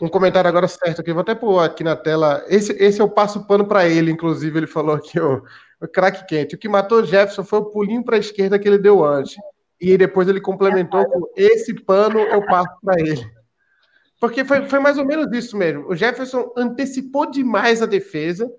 [0.01, 2.43] um comentário agora certo aqui, vou até pôr aqui na tela.
[2.47, 5.43] Esse, esse eu passo pano para ele, inclusive, ele falou aqui, o,
[5.81, 6.55] o craque quente.
[6.55, 9.35] O que matou Jefferson foi o pulinho para a esquerda que ele deu antes.
[9.79, 13.36] E depois ele complementou com esse pano eu passo para ele.
[14.19, 15.87] Porque foi, foi mais ou menos isso mesmo.
[15.87, 18.51] O Jefferson antecipou demais a defesa,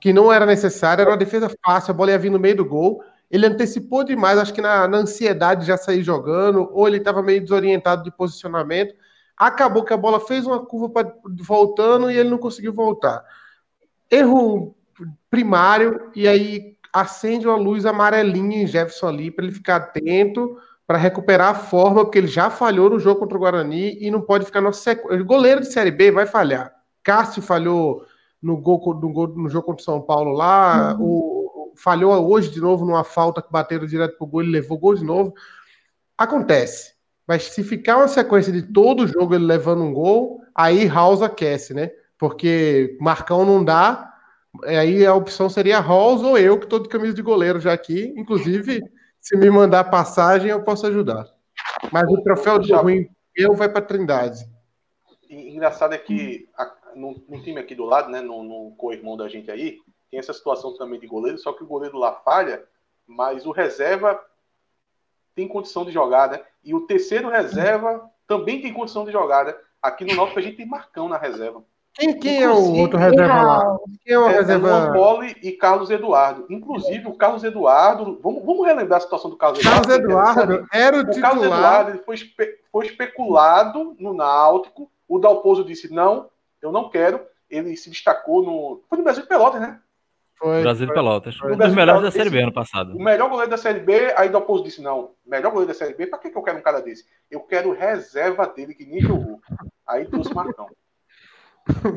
[0.00, 2.64] que não era necessária, era uma defesa fácil, a bola ia vir no meio do
[2.64, 3.02] gol.
[3.30, 7.22] Ele antecipou demais, acho que na, na ansiedade de já sair jogando, ou ele estava
[7.22, 8.94] meio desorientado de posicionamento
[9.36, 13.24] Acabou que a bola fez uma curva pra, voltando e ele não conseguiu voltar.
[14.10, 14.76] Erro
[15.28, 20.56] primário, e aí acende uma luz amarelinha em Jefferson ali para ele ficar atento,
[20.86, 24.20] para recuperar a forma, porque ele já falhou no jogo contra o Guarani e não
[24.20, 25.22] pode ficar no sequência.
[25.22, 26.72] Goleiro de Série B vai falhar.
[27.02, 28.04] Cássio falhou
[28.42, 31.04] no, gol, no, gol, no jogo contra o São Paulo lá, uhum.
[31.04, 34.94] o, falhou hoje de novo numa falta que bateram direto pro gol, ele levou gol
[34.94, 35.32] de novo.
[36.16, 36.92] Acontece.
[37.26, 41.72] Mas se ficar uma sequência de todo jogo ele levando um gol, aí House aquece,
[41.72, 41.90] né?
[42.18, 44.12] Porque Marcão não dá,
[44.64, 48.12] aí a opção seria House ou eu, que estou de camisa de goleiro já aqui.
[48.16, 48.82] Inclusive,
[49.24, 51.26] se me mandar passagem, eu posso ajudar.
[51.90, 54.46] Mas o troféu de ruim eu vai para Trindade.
[55.30, 56.46] Engraçado é que
[56.94, 59.78] no, no, time aqui do lado, né, no, no co-irmão da gente aí,
[60.10, 62.62] tem essa situação também de goleiro, só que o goleiro lá falha,
[63.06, 64.22] mas o reserva
[65.34, 66.44] tem condição de jogar, né?
[66.62, 69.54] E o terceiro reserva também tem condição de jogar, né?
[69.80, 71.64] Aqui no Náutico a gente tem Marcão na reserva.
[71.94, 73.78] Quem, quem é o outro reserva lá?
[74.04, 74.68] Quem é o é, reserva?
[74.68, 76.44] É Poli e Carlos Eduardo.
[76.50, 78.18] Inclusive, o Carlos Eduardo.
[78.20, 79.86] Vamos, vamos relembrar a situação do Carlos Eduardo.
[79.86, 81.30] Carlos Eduardo era o, o titular.
[81.30, 84.90] Carlos Eduardo ele foi, espe foi especulado no Náutico.
[85.08, 86.28] O Dalpozo disse: não,
[86.60, 87.20] eu não quero.
[87.48, 88.82] Ele se destacou no.
[88.88, 89.78] Foi no Brasil de Pelotas, né?
[90.34, 91.36] Foi, Brasil foi, Pelotas.
[91.36, 91.52] Foi.
[91.52, 92.96] Um dos melhores da Série B ano passado.
[92.96, 96.08] O melhor goleiro da Série B, aí oposto disse: não, melhor goleiro da Série B,
[96.08, 97.06] pra que, que eu quero um cara desse?
[97.30, 99.40] Eu quero reserva dele que nem jogou.
[99.86, 100.66] Aí trouxe Marcão.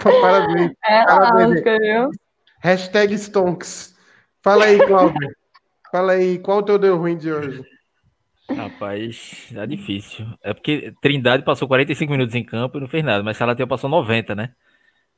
[0.03, 0.71] Parabéns.
[0.85, 1.63] É, Parabéns.
[1.63, 2.11] Viu?
[2.61, 3.95] Hashtag Stonks.
[4.41, 5.29] Fala aí, Cláudio.
[5.91, 7.63] Fala aí, qual o teu deu ruim de hoje?
[8.49, 10.25] Rapaz, tá difícil.
[10.43, 13.89] É porque Trindade passou 45 minutos em campo e não fez nada, mas Salatiel passou
[13.89, 14.51] 90, né?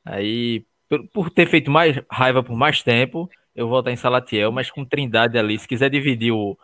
[0.04, 0.64] Aí
[1.12, 4.84] por ter feito mais raiva por mais tempo, eu vou estar em Salatiel, mas com
[4.84, 6.58] Trindade ali, se quiser dividir o.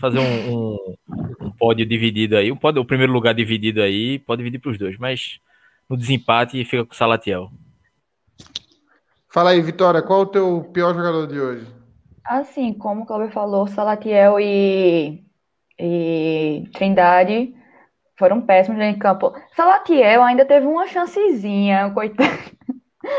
[0.00, 0.96] Fazer um, um,
[1.42, 4.78] um pódio dividido aí, um pódio, o primeiro lugar dividido aí, pode dividir para os
[4.78, 5.38] dois, mas
[5.88, 7.50] no desempate fica com Salatiel.
[9.28, 11.66] Fala aí, Vitória, qual o teu pior jogador de hoje?
[12.24, 15.22] Assim, como o Cláudio falou, Salatiel e,
[15.78, 17.54] e Trindade
[18.18, 19.34] foram péssimos em campo.
[19.54, 22.30] Salatiel ainda teve uma chancezinha, coitado.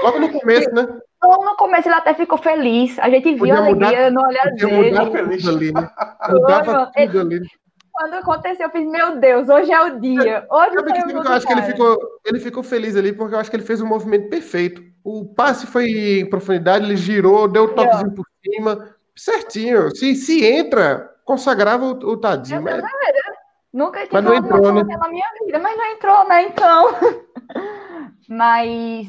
[0.03, 0.87] Logo no começo, né?
[1.23, 2.97] Logo no começo ele até ficou feliz.
[2.99, 4.89] A gente viu a alegria no olhar dele.
[4.91, 5.89] Mudar feliz ali, né?
[6.29, 7.47] Mudava tudo ele, ali.
[7.97, 10.45] Quando aconteceu, eu fiz, meu Deus, hoje é o dia.
[10.51, 13.49] Hoje Sabe que eu acho que ele ficou, ele ficou feliz ali, porque eu acho
[13.49, 14.83] que ele fez um movimento perfeito.
[15.03, 19.89] O passe foi em profundidade, ele girou, deu um toquezinho por cima, certinho.
[19.95, 22.61] Se, se entra, consagrava o, o tadinho.
[22.61, 22.83] Mas...
[23.73, 24.83] Nunca tinha mas não entrou, né?
[24.95, 26.43] na minha vida, mas não entrou, né?
[26.43, 26.89] Então.
[28.29, 29.07] mas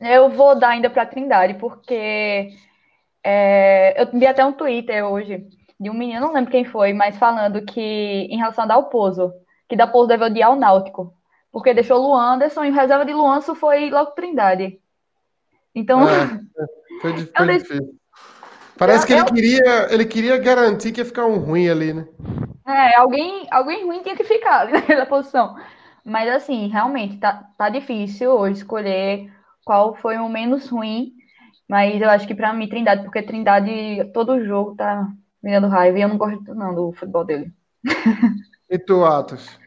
[0.00, 2.48] eu vou dar ainda para Trindade, porque
[3.24, 5.44] é, eu vi até um Twitter hoje
[5.82, 9.32] de um menino, não lembro quem foi, mas falando que em relação a Dalpozo,
[9.68, 11.12] que Dalpozo deve odiar o Náutico,
[11.50, 14.78] porque deixou o Anderson e o reserva de Luanço foi logo Trindade.
[15.74, 16.08] Então.
[16.08, 16.38] É,
[17.02, 17.98] foi, foi difícil.
[18.78, 19.34] Parece eu, que ele, eu...
[19.34, 22.06] queria, ele queria garantir que ia ficar um ruim ali, né?
[22.64, 25.56] É, alguém, alguém ruim tinha que ficar naquela posição.
[26.04, 29.32] Mas assim, realmente, tá, tá difícil hoje escolher
[29.64, 31.12] qual foi o menos ruim,
[31.68, 35.08] mas eu acho que para mim Trindade, porque Trindade todo jogo tá
[35.42, 37.52] me dando raiva e eu não gosto não do futebol dele.
[38.70, 39.58] E tu, Atos?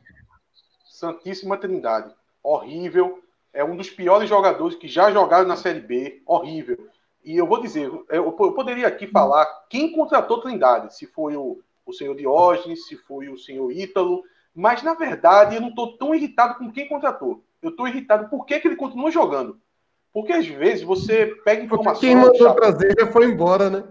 [0.86, 3.22] Santíssima Trindade, horrível,
[3.54, 6.88] é um dos piores jogadores que já jogaram na Série B, horrível.
[7.24, 11.94] E eu vou dizer, eu, poderia aqui falar quem contratou Trindade, se foi o, o
[11.94, 14.24] senhor Diógenes, se foi o senhor Ítalo,
[14.54, 17.44] mas na verdade eu não estou tão irritado com quem contratou.
[17.62, 19.60] Eu estou irritado por que, que ele continua jogando.
[20.14, 22.00] Porque às vezes você pega informações.
[22.00, 23.84] Quem mandou trazer já foi embora, né?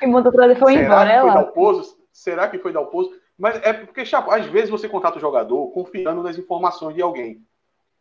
[0.00, 1.34] E mandou trazer foi Será embora, que é foi lá.
[1.34, 1.98] Dalpozo?
[2.12, 3.12] Será que foi Dalpozo?
[3.36, 7.44] Mas é porque, Chapo, às vezes você contrata o jogador confiando nas informações de alguém.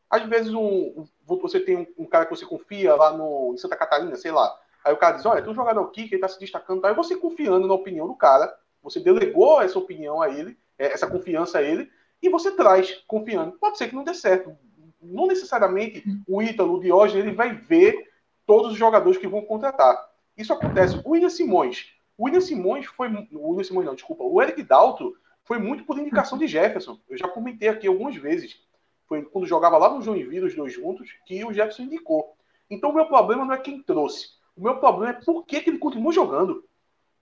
[0.10, 3.76] Às vezes um, você tem um, um cara que você confia lá no, em Santa
[3.76, 4.56] Catarina, sei lá.
[4.84, 6.84] Aí o cara diz, olha, tem um jogador aqui que ele tá se destacando.
[6.86, 8.52] Aí você confiando na opinião do cara,
[8.82, 11.92] você delegou essa opinião a ele, é, essa confiança a ele,
[12.22, 13.52] e você traz confiando.
[13.60, 14.56] Pode ser que não dê certo.
[15.02, 18.08] Não necessariamente o Ítalo, o Diógenes, ele vai ver
[18.46, 20.07] todos os jogadores que vão contratar.
[20.38, 21.02] Isso acontece.
[21.04, 21.88] O William Simões.
[22.18, 23.08] O William Simões foi.
[23.32, 24.24] O William Simões, não, desculpa.
[24.24, 27.00] O Eric Dalto foi muito por indicação de Jefferson.
[27.10, 28.60] Eu já comentei aqui algumas vezes.
[29.08, 32.36] Foi quando jogava lá no Joinville, os dois juntos, que o Jefferson indicou.
[32.70, 34.32] Então o meu problema não é quem trouxe.
[34.56, 36.64] O meu problema é por que, que ele continua jogando.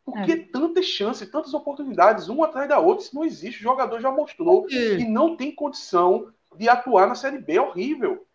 [0.04, 3.60] Por que tantas chances, tantas oportunidades, uma atrás da outra, se não existe?
[3.60, 7.54] O jogador já mostrou E- que não tem condição de atuar na Série B.
[7.58, 8.26] É horrível.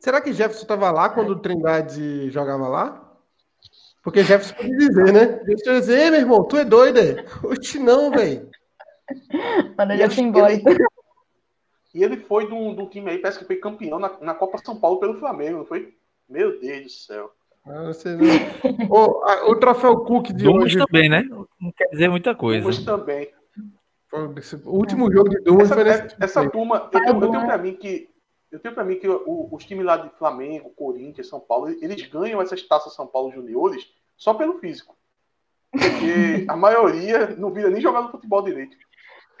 [0.00, 3.07] Será que Jefferson estava lá quando o Trindade jogava lá?
[4.08, 5.26] Porque Jefferson pode dizer, né?
[5.44, 7.26] Deixa eu dizer, "Ei, meu irmão, tu é doido, é?
[7.44, 8.48] Oxe, não, velho.
[9.76, 10.50] Manda já ele- se embora.
[11.94, 14.80] E ele foi de um, time aí, parece que foi campeão na, na Copa São
[14.80, 15.92] Paulo pelo Flamengo, não foi?
[16.26, 17.30] Meu Deus do céu.
[17.66, 20.78] Ah, você não- o, a- o troféu Cook de Dumas hoje.
[20.78, 21.22] também, né?
[21.60, 22.64] Não quer dizer muita coisa.
[22.66, 23.28] Mas também.
[24.64, 26.16] O último jogo de Dumas Essa, foi nesse.
[26.18, 28.08] essa turma, eu tenho, eu tenho pra mim que.
[28.50, 32.00] Eu tenho pra mim que o- os times lá de Flamengo, Corinthians, São Paulo, eles
[32.08, 33.86] ganham essas taças São Paulo Juniores
[34.18, 34.94] só pelo físico.
[35.70, 38.76] Porque a maioria não vira nem jogar no futebol direito.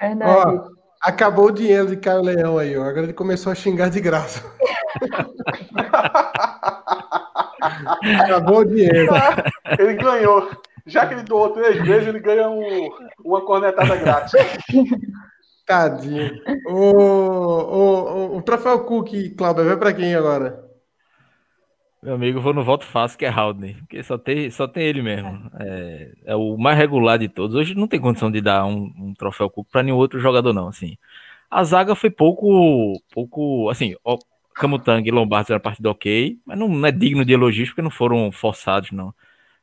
[0.00, 0.30] Verdade.
[0.32, 0.68] Ó,
[1.02, 2.84] acabou o dinheiro de Caio Leão aí, ó.
[2.84, 4.42] Agora ele começou a xingar de graça.
[8.22, 9.12] acabou o dinheiro.
[9.78, 10.50] Ele ganhou.
[10.86, 12.88] Já que ele doou três vezes, ele ganha um-
[13.24, 14.32] uma cornetada grátis.
[15.66, 16.30] Tadinho.
[16.66, 20.64] O, o, o, o troféu Cook, Cláudio, vai pra quem agora?
[22.00, 25.02] Meu amigo, vou no voto fácil, que é Haldane, porque só tem, só tem ele
[25.02, 25.50] mesmo.
[25.58, 27.56] É, é o mais regular de todos.
[27.56, 30.68] Hoje não tem condição de dar um, um troféu Cook para nenhum outro jogador, não.
[30.68, 30.96] Assim,
[31.50, 34.18] a zaga foi pouco, pouco, assim, ó,
[34.54, 37.90] Camutanga e Lombardi uma partida ok, mas não, não é digno de elogios porque não
[37.90, 39.14] foram forçados, não.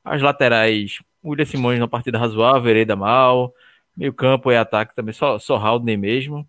[0.03, 3.53] As laterais, William Simões numa partida razoável, Vereda mal,
[3.97, 6.47] meio campo e ataque também, só, só Haldane mesmo.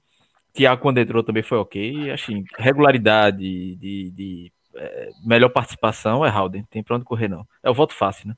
[0.54, 3.38] Thiago quando entrou também foi ok, assim, regularidade
[3.76, 7.46] de, de é, melhor participação é Haldane, tem pra onde correr não.
[7.62, 8.34] É o voto fácil, né?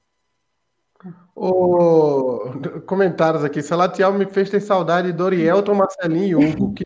[1.35, 2.51] O...
[2.87, 3.63] Comentários aqui.
[3.63, 6.75] Salatiel me fez ter saudade de Dorielton, Marcelinho e Hugo.
[6.75, 6.85] Que,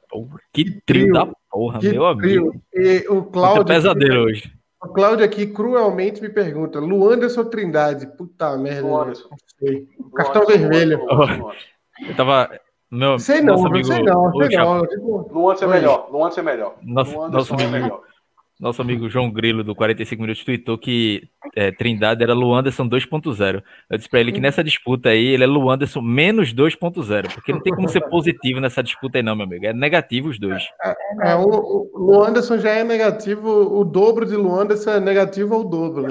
[0.52, 1.12] que trio trio.
[1.14, 2.42] da porra, que meu trio.
[2.42, 2.62] amigo.
[2.74, 3.64] E o Cláudio.
[3.64, 4.52] pesadelo hoje.
[4.82, 8.06] O Cláudio aqui cruelmente me pergunta: Luanderson Trindade.
[8.16, 8.82] Puta merda.
[8.86, 9.28] Luanderson.
[9.30, 9.88] Não sei.
[10.14, 11.00] Cartão vermelho.
[12.06, 12.50] Eu tava.
[12.90, 14.82] Meu, Sei não, amigo, sei não, sei não.
[15.30, 16.08] Luanderson é melhor.
[16.10, 16.76] Luanderson é melhor.
[16.82, 18.02] Nosso- Luanderson nosso é melhor.
[18.60, 21.22] Nosso amigo João Grilo, do 45 Minutos, tweetou que
[21.56, 23.60] é, Trindade era Luanderson 2.0.
[23.90, 27.60] Eu disse pra ele que nessa disputa aí, ele é Luanderson menos 2.0, porque não
[27.60, 29.66] tem como ser positivo nessa disputa aí não, meu amigo.
[29.66, 30.62] É negativo os dois.
[31.22, 31.40] é, o,
[31.92, 36.08] o Luanderson já é negativo, o dobro de Luanderson é negativo ao dobro, né?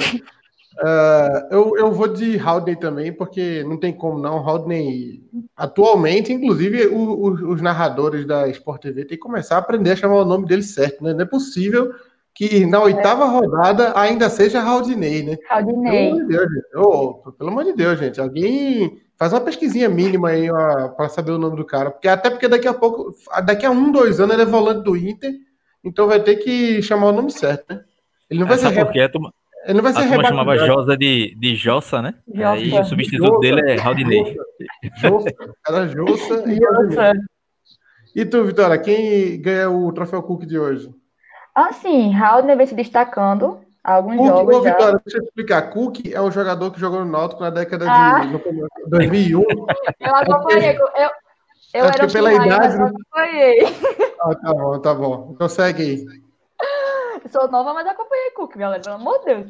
[0.83, 4.37] Ah, eu, eu vou de Haldane também, porque não tem como não.
[4.45, 5.23] Haldane,
[5.55, 9.95] atualmente, inclusive, o- o- os narradores da Sport TV têm que começar a aprender a
[9.95, 11.13] chamar o nome dele certo, né?
[11.13, 11.93] Não é possível
[12.33, 15.35] que na oitava rodada ainda seja Haldinei, né?
[15.35, 16.09] Pelo Claudinei.
[16.09, 16.77] amor de Deus, gente.
[16.77, 18.21] Ô, pelo amor de Deus, gente.
[18.21, 20.47] Alguém faz uma pesquisinha mínima aí
[20.95, 21.91] para saber o nome do cara.
[21.91, 23.13] Porque até porque daqui a pouco,
[23.45, 25.33] daqui a um, dois anos, ele é volante do Inter.
[25.83, 27.81] Então vai ter que chamar o nome certo, né?
[28.29, 29.01] Ele não vai ser, Sabe re- por quê?
[29.01, 29.33] A turma,
[29.65, 30.73] ele não vai ser turma chamava rebatizado.
[30.81, 32.13] Josa de, de Jossa, né?
[32.33, 32.51] Jossa.
[32.51, 33.39] Aí o substituto Jossa.
[33.41, 34.37] dele é Haldinei.
[34.97, 35.29] Jossa,
[35.67, 36.59] era Jossa e.
[36.59, 37.13] Nossa.
[38.15, 40.89] E tu, Vitória, quem ganha o troféu Cook de hoje?
[41.53, 44.71] Assim, Haldner vem se destacando alguns Cook, jogos ô, já.
[44.71, 45.61] Vitória, deixa eu explicar.
[45.69, 48.19] Cook é um jogador que jogou no Náutico na década Ah.
[48.21, 49.43] de no começo- 2001.
[49.99, 50.77] Eu acompanhei.
[50.77, 51.09] Eu, eu
[51.73, 52.91] É era o pela idade, eu né?
[52.91, 53.59] acompanhei.
[54.21, 55.29] Ah, tá bom, tá bom.
[55.33, 56.21] Então segue aí.
[57.29, 59.47] Sou nova, mas acompanhei Cook, galera, pelo amor de Deus.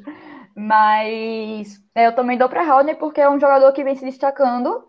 [0.56, 4.84] Mas é, eu também dou para Haldner porque é um jogador que vem se destacando.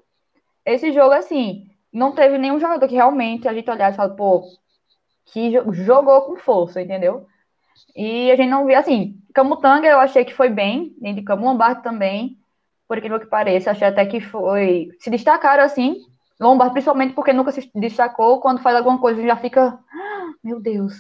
[0.64, 4.42] Esse jogo, assim, não teve nenhum jogador que realmente a gente olhasse e fala, pô,
[5.32, 7.26] que jo- jogou com força, entendeu?
[7.96, 11.44] E a gente não viu, assim, Camutanga eu achei que foi bem, dentro de campo,
[11.82, 12.38] também,
[12.88, 15.96] por aquilo que pareça, achei até que foi, se destacaram, assim,
[16.40, 20.94] Lombardi principalmente porque nunca se destacou, quando faz alguma coisa já fica, "Ah, meu Deus.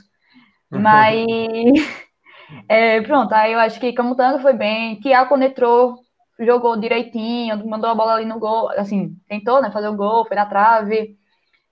[0.70, 1.26] Mas,
[2.68, 5.98] é, pronto, aí eu acho que Camutanga foi bem, quando entrou,
[6.40, 10.36] jogou direitinho, mandou a bola ali no gol, assim, tentou, né, fazer o gol, foi
[10.36, 11.16] na trave,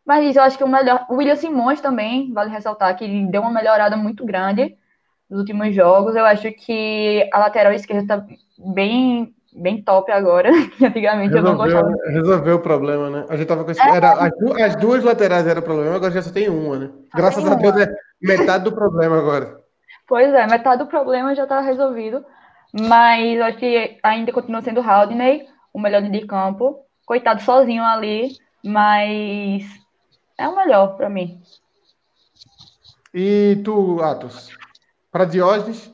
[0.06, 3.26] mas isso eu acho que o melhor, o William Simões também, vale ressaltar que ele
[3.30, 4.76] deu uma melhorada muito grande
[5.28, 8.26] nos últimos jogos, eu acho que a lateral esquerda tá
[8.58, 10.50] bem bem top agora.
[10.82, 11.92] Antigamente resolveu, eu não gostava.
[12.06, 13.26] Resolveu o problema, né?
[13.28, 13.80] A gente tava com esse...
[13.80, 13.96] é.
[13.96, 16.90] Era, as, as, duas laterais eram problema, agora já só tem uma, né?
[17.10, 19.58] Só Graças a Deus é metade do problema agora.
[20.06, 22.24] Pois é, metade do problema já tá resolvido.
[22.72, 26.80] Mas acho que ainda continua sendo o Haldney, o melhor de campo.
[27.04, 29.64] Coitado sozinho ali, mas
[30.40, 31.40] é o melhor para mim.
[33.12, 34.48] E tu, Atos?
[35.12, 35.92] Para Diógenes?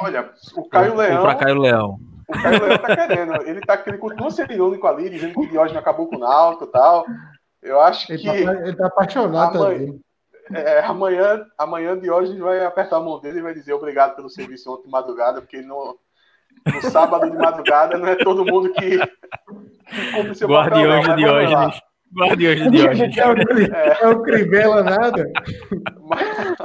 [0.00, 1.22] Olha, o Caio Leão.
[1.22, 1.98] Para Caio Leão.
[2.28, 3.42] O Caio Leão tá querendo.
[3.42, 6.64] Ele, tá, ele continua sendo irônico ali, dizendo que o Diógenes acabou com o Náutico
[6.64, 7.04] e tal.
[7.60, 8.44] Eu acho ele que.
[8.44, 10.00] Tá, ele tá apaixonado amanhã, também.
[10.52, 14.72] É, amanhã, amanhã Diógenes vai apertar a mão dele e vai dizer obrigado pelo serviço
[14.72, 15.98] ontem de madrugada, porque no,
[16.66, 21.16] no sábado de madrugada não é todo mundo que, que cumpre seu Guardiões papel.
[21.16, 21.89] De Diógenes.
[22.12, 22.70] Guardiões de
[23.08, 23.70] Diógenes.
[23.70, 25.30] É, é o Crivella nada.
[26.00, 26.58] Mas,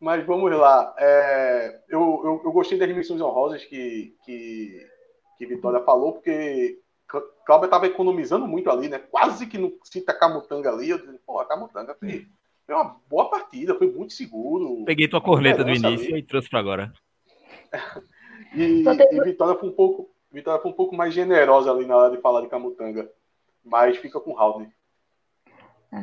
[0.00, 0.94] mas vamos lá.
[0.98, 4.86] É, eu, eu, eu, gostei das missões honrosas que, que,
[5.38, 6.78] que Vitória falou, porque
[7.46, 8.98] Cláudio estava economizando muito ali, né?
[8.98, 10.90] Quase que não cita Camutanga ali.
[10.90, 12.26] Eu disse, pô, a Camutanga foi,
[12.66, 14.84] foi uma boa partida, foi muito seguro.
[14.84, 16.18] Peguei tua corneta do início ali.
[16.18, 16.92] e trouxe para agora.
[18.54, 20.10] e, e Vitória foi um pouco.
[20.32, 23.10] Vitória foi um pouco mais generosa ali na hora de falar de Camutanga.
[23.64, 24.72] Mas fica com o Haldane.
[25.92, 26.02] É.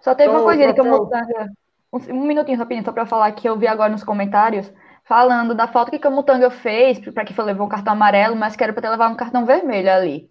[0.00, 1.48] Só teve então, uma coisinha de Camutanga.
[1.92, 4.72] Um, um minutinho rapidinho, só para falar que eu vi agora nos comentários,
[5.04, 8.62] falando da falta que Camutanga fez, para que foi levou um cartão amarelo, mas que
[8.62, 10.30] era para ter levado um cartão vermelho ali.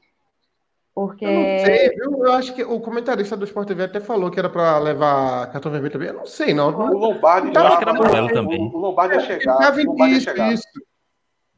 [0.94, 1.26] Porque.
[1.26, 2.26] Eu não sei, viu?
[2.26, 5.72] Eu acho que o comentarista do Sport TV até falou que era para levar cartão
[5.72, 6.10] vermelho também.
[6.10, 6.70] Eu não sei, não.
[6.70, 7.68] O Lombardi já.
[7.68, 8.62] Acho que era amarelo também.
[8.62, 9.58] O Lombardi ia chegar.
[9.58, 10.54] Tava Lombardi isso, chegar.
[10.54, 10.68] isso.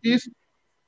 [0.03, 0.31] Isso.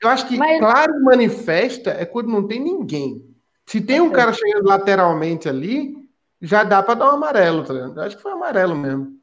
[0.01, 0.59] Eu acho que Mas...
[0.59, 3.34] claro manifesta é quando não tem ninguém.
[3.65, 5.95] Se tem um cara chegando lateralmente ali,
[6.41, 7.97] já dá para dar um amarelo, tá ligado?
[7.97, 9.15] Eu acho que foi amarelo mesmo.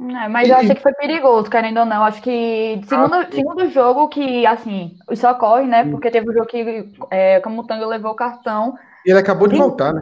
[0.00, 2.04] É, mas eu achei que foi perigoso, querendo ou não.
[2.04, 5.84] Acho que segundo, ah, segundo jogo que, assim, isso ocorre, né?
[5.88, 8.76] Porque teve um jogo que é, como o Tango levou o cartão.
[9.06, 10.00] E ele acabou de voltar, né?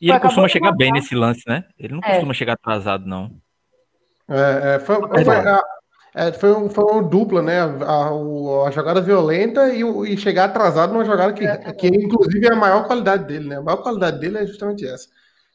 [0.00, 1.64] E ele costuma chegar bem nesse lance, né?
[1.78, 2.12] Ele não é.
[2.12, 3.30] costuma chegar atrasado, não.
[4.28, 5.62] É, é foi, foi, a,
[6.14, 7.60] é, foi, um, foi uma dupla, né?
[7.60, 12.52] A, a, a jogada violenta e, e, chegar atrasado numa jogada que, que, inclusive, é
[12.52, 13.56] a maior qualidade dele, né?
[13.56, 15.08] A maior qualidade dele é justamente essa.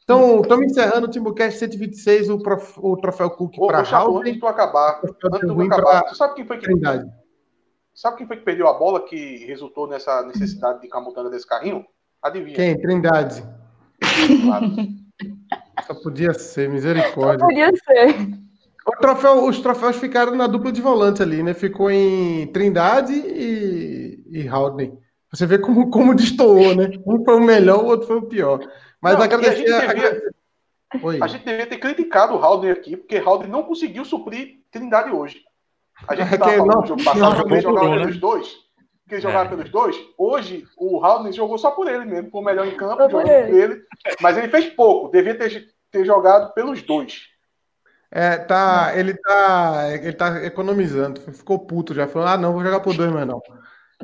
[0.04, 4.18] Então, estamos encerrando o Timbucast 126, o, prof, o troféu Cook para Raul.
[4.18, 7.10] Antes de tu acabar, antes de tu acabar, tu sabe quem foi que Trindade.
[7.94, 11.86] Sabe quem foi que perdeu a bola que resultou nessa necessidade de camutanga desse carrinho?
[12.22, 12.56] Adivinha.
[12.56, 12.78] Quem?
[12.78, 13.42] Trindade.
[14.42, 14.66] Claro.
[15.86, 17.38] Só podia ser, misericórdia.
[17.38, 18.49] Só podia ser.
[19.00, 21.54] Troféu, os troféus ficaram na dupla de volante ali, né?
[21.54, 24.98] Ficou em Trindade e, e Haldane.
[25.32, 26.90] Você vê como, como destoou, né?
[27.06, 28.60] Um foi o melhor, o outro foi o pior.
[29.00, 29.72] Mas não, agradecer.
[29.72, 34.04] A gente, devia, a gente devia ter criticado o Haldane aqui, porque Haldane não conseguiu
[34.04, 35.40] suprir Trindade hoje.
[36.08, 37.98] A gente estava é falando não, jogo passado que ele jogava né?
[37.98, 38.48] pelos dois.
[39.08, 39.48] Que ele jogava é.
[39.48, 39.96] pelos dois.
[40.16, 43.30] Hoje, o Haldane jogou só por ele mesmo, foi o melhor em campo, jogou por
[43.30, 43.82] ele.
[44.20, 47.28] Mas ele fez pouco, devia ter, ter jogado pelos dois.
[48.12, 52.80] É, tá, ele tá, ele tá economizando, ficou puto já, falou, ah, não, vou jogar
[52.80, 53.40] por dois, mas não.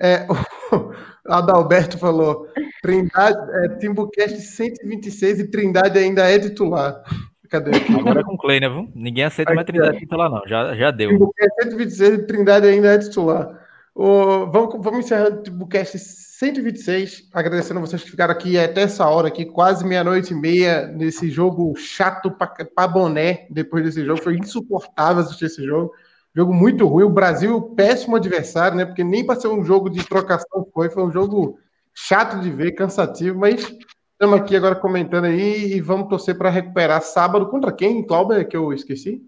[0.01, 0.27] É,
[0.73, 0.93] o
[1.33, 2.47] Adalberto falou,
[2.83, 7.03] Trindade, é, Timbucast 126 e Trindade ainda é titular.
[7.51, 7.71] Cadê?
[7.99, 8.89] Agora é com Clay, né, viu?
[8.95, 11.11] Ninguém aceita mais Trindade titular, não, já, já deu.
[11.11, 13.67] Timbucast 126 e Trindade ainda é titular.
[13.93, 15.99] O, vamos, vamos encerrando o Timbucast
[16.39, 21.31] 126, agradecendo vocês que ficaram aqui até essa hora aqui, quase meia-noite e meia, nesse
[21.31, 25.95] jogo chato para boné, depois desse jogo, foi insuportável assistir esse jogo,
[26.35, 30.07] jogo muito ruim, o Brasil péssimo adversário, né, porque nem para ser um jogo de
[30.07, 31.59] trocação foi, foi um jogo
[31.95, 33.75] chato de ver, cansativo, mas
[34.13, 38.59] estamos aqui agora comentando aí e vamos torcer para recuperar sábado contra quem, Cláudio, que
[38.59, 39.23] eu esqueci?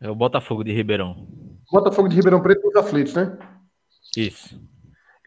[0.00, 1.28] É o Botafogo de Ribeirão.
[1.70, 3.36] Botafogo de Ribeirão Preto dos aflitos, né?
[4.16, 4.58] Isso.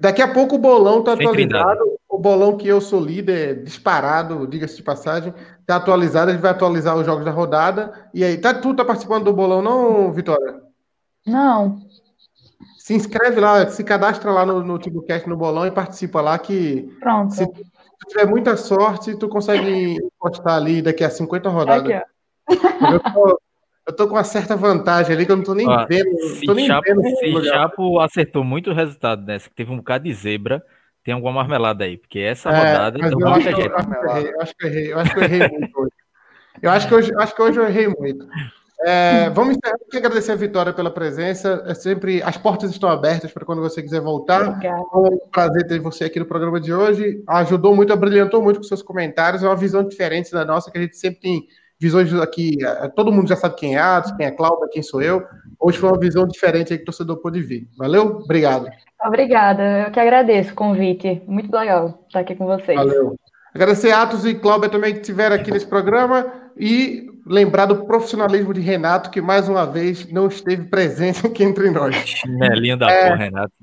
[0.01, 1.79] Daqui a pouco o bolão tá atualizado.
[2.09, 5.31] O bolão que eu sou líder, disparado, diga-se de passagem,
[5.63, 6.31] tá atualizado.
[6.31, 8.09] A gente vai atualizar os jogos da rodada.
[8.11, 10.59] E aí, tá, tu tá participando do bolão, não, Vitória?
[11.25, 11.77] Não.
[12.79, 16.91] Se inscreve lá, se cadastra lá no, no TibuCast no bolão e participa lá que.
[16.99, 17.35] Pronto.
[17.35, 17.61] Se tu
[18.07, 21.91] tiver muita sorte, tu consegue postar ali daqui a 50 rodadas.
[21.91, 22.03] Aqui,
[22.91, 23.39] eu tô,
[23.87, 26.09] eu tô com uma certa vantagem ali que eu não tô nem Ó, vendo.
[26.45, 30.03] Tô nem Chapo, vendo se Chapo acertou muito o resultado nessa, que teve um bocado
[30.03, 30.63] de zebra,
[31.03, 33.67] tem alguma marmelada aí, porque essa é, rodada deu eu muita gente.
[33.67, 35.91] Eu acho que eu errei, eu acho que eu errei muito hoje.
[36.61, 38.27] Eu acho que hoje, acho que hoje eu errei muito.
[38.83, 41.63] É, vamos encerrar aqui, agradecer a Vitória pela presença.
[41.67, 44.49] É sempre as portas estão abertas para quando você quiser voltar.
[44.49, 44.77] Obrigada.
[44.77, 47.23] É um prazer ter você aqui no programa de hoje.
[47.27, 49.43] Ajudou muito, brilhantou muito com seus comentários.
[49.43, 51.47] É uma visão diferente da nossa, que a gente sempre tem
[51.81, 55.01] visões aqui, é, todo mundo já sabe quem é Atos, quem é Cláudia, quem sou
[55.01, 55.25] eu.
[55.59, 57.67] hoje foi uma visão diferente aí que o torcedor pôde ver.
[57.75, 58.19] Valeu?
[58.23, 58.67] Obrigado.
[59.03, 61.23] Obrigada, eu que agradeço o convite.
[61.25, 62.77] Muito legal estar aqui com vocês.
[62.77, 63.15] Valeu.
[63.53, 68.53] Agradecer a Atos e Cláudia também que estiveram aqui nesse programa e lembrar do profissionalismo
[68.53, 71.95] de Renato, que mais uma vez não esteve presente aqui entre nós.
[71.95, 73.53] Chinelinho da é, porra, Renato.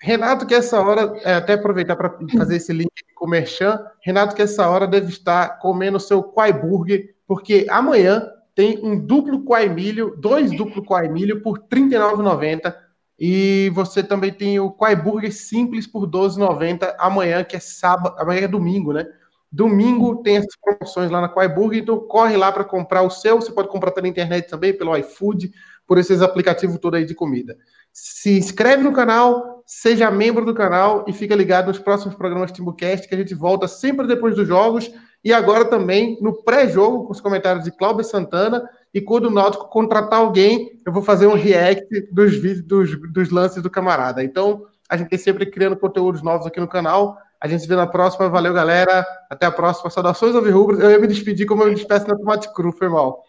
[0.00, 4.34] Renato, que essa hora, é, até aproveitar para fazer esse link com o Merchan, Renato,
[4.34, 9.44] que essa hora deve estar comendo seu Quai Burger, porque amanhã tem um duplo
[9.74, 12.74] Milho, dois duplo Milho por R$ 39,90.
[13.18, 18.14] E você também tem o Quai Burger Simples por R$ 12,90 amanhã, que é sábado,
[18.18, 19.06] amanhã é domingo, né?
[19.50, 23.36] Domingo tem essas promoções lá na Quai Burger, então corre lá para comprar o seu.
[23.36, 25.50] Você pode comprar pela internet também, pelo iFood,
[25.86, 27.56] por esses aplicativos todos aí de comida.
[27.92, 33.08] Se inscreve no canal, seja membro do canal e fica ligado nos próximos programas Timbucast,
[33.08, 34.90] que a gente volta sempre depois dos jogos
[35.26, 38.62] e agora também no pré-jogo, com os comentários de Cláudio Santana.
[38.94, 43.30] E quando o Náutico contratar alguém, eu vou fazer um react dos vídeos dos, dos
[43.30, 44.22] lances do camarada.
[44.22, 47.18] Então, a gente tem sempre criando conteúdos novos aqui no canal.
[47.42, 48.28] A gente se vê na próxima.
[48.28, 49.04] Valeu, galera.
[49.28, 49.90] Até a próxima.
[49.90, 50.78] Saudações Rubras.
[50.78, 53.24] Eu ia me despedir como eu me despeço na Tomate Cru, foi mal.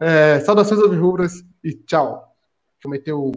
[0.00, 2.32] É, saudações Rubras e tchau.
[2.82, 3.30] Deixa eu meter o.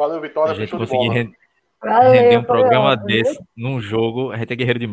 [0.00, 0.52] Valeu, Vitória.
[0.52, 1.36] A gente conseguir render,
[1.84, 4.88] render um programa desse num jogo, a gente é guerreiro demais.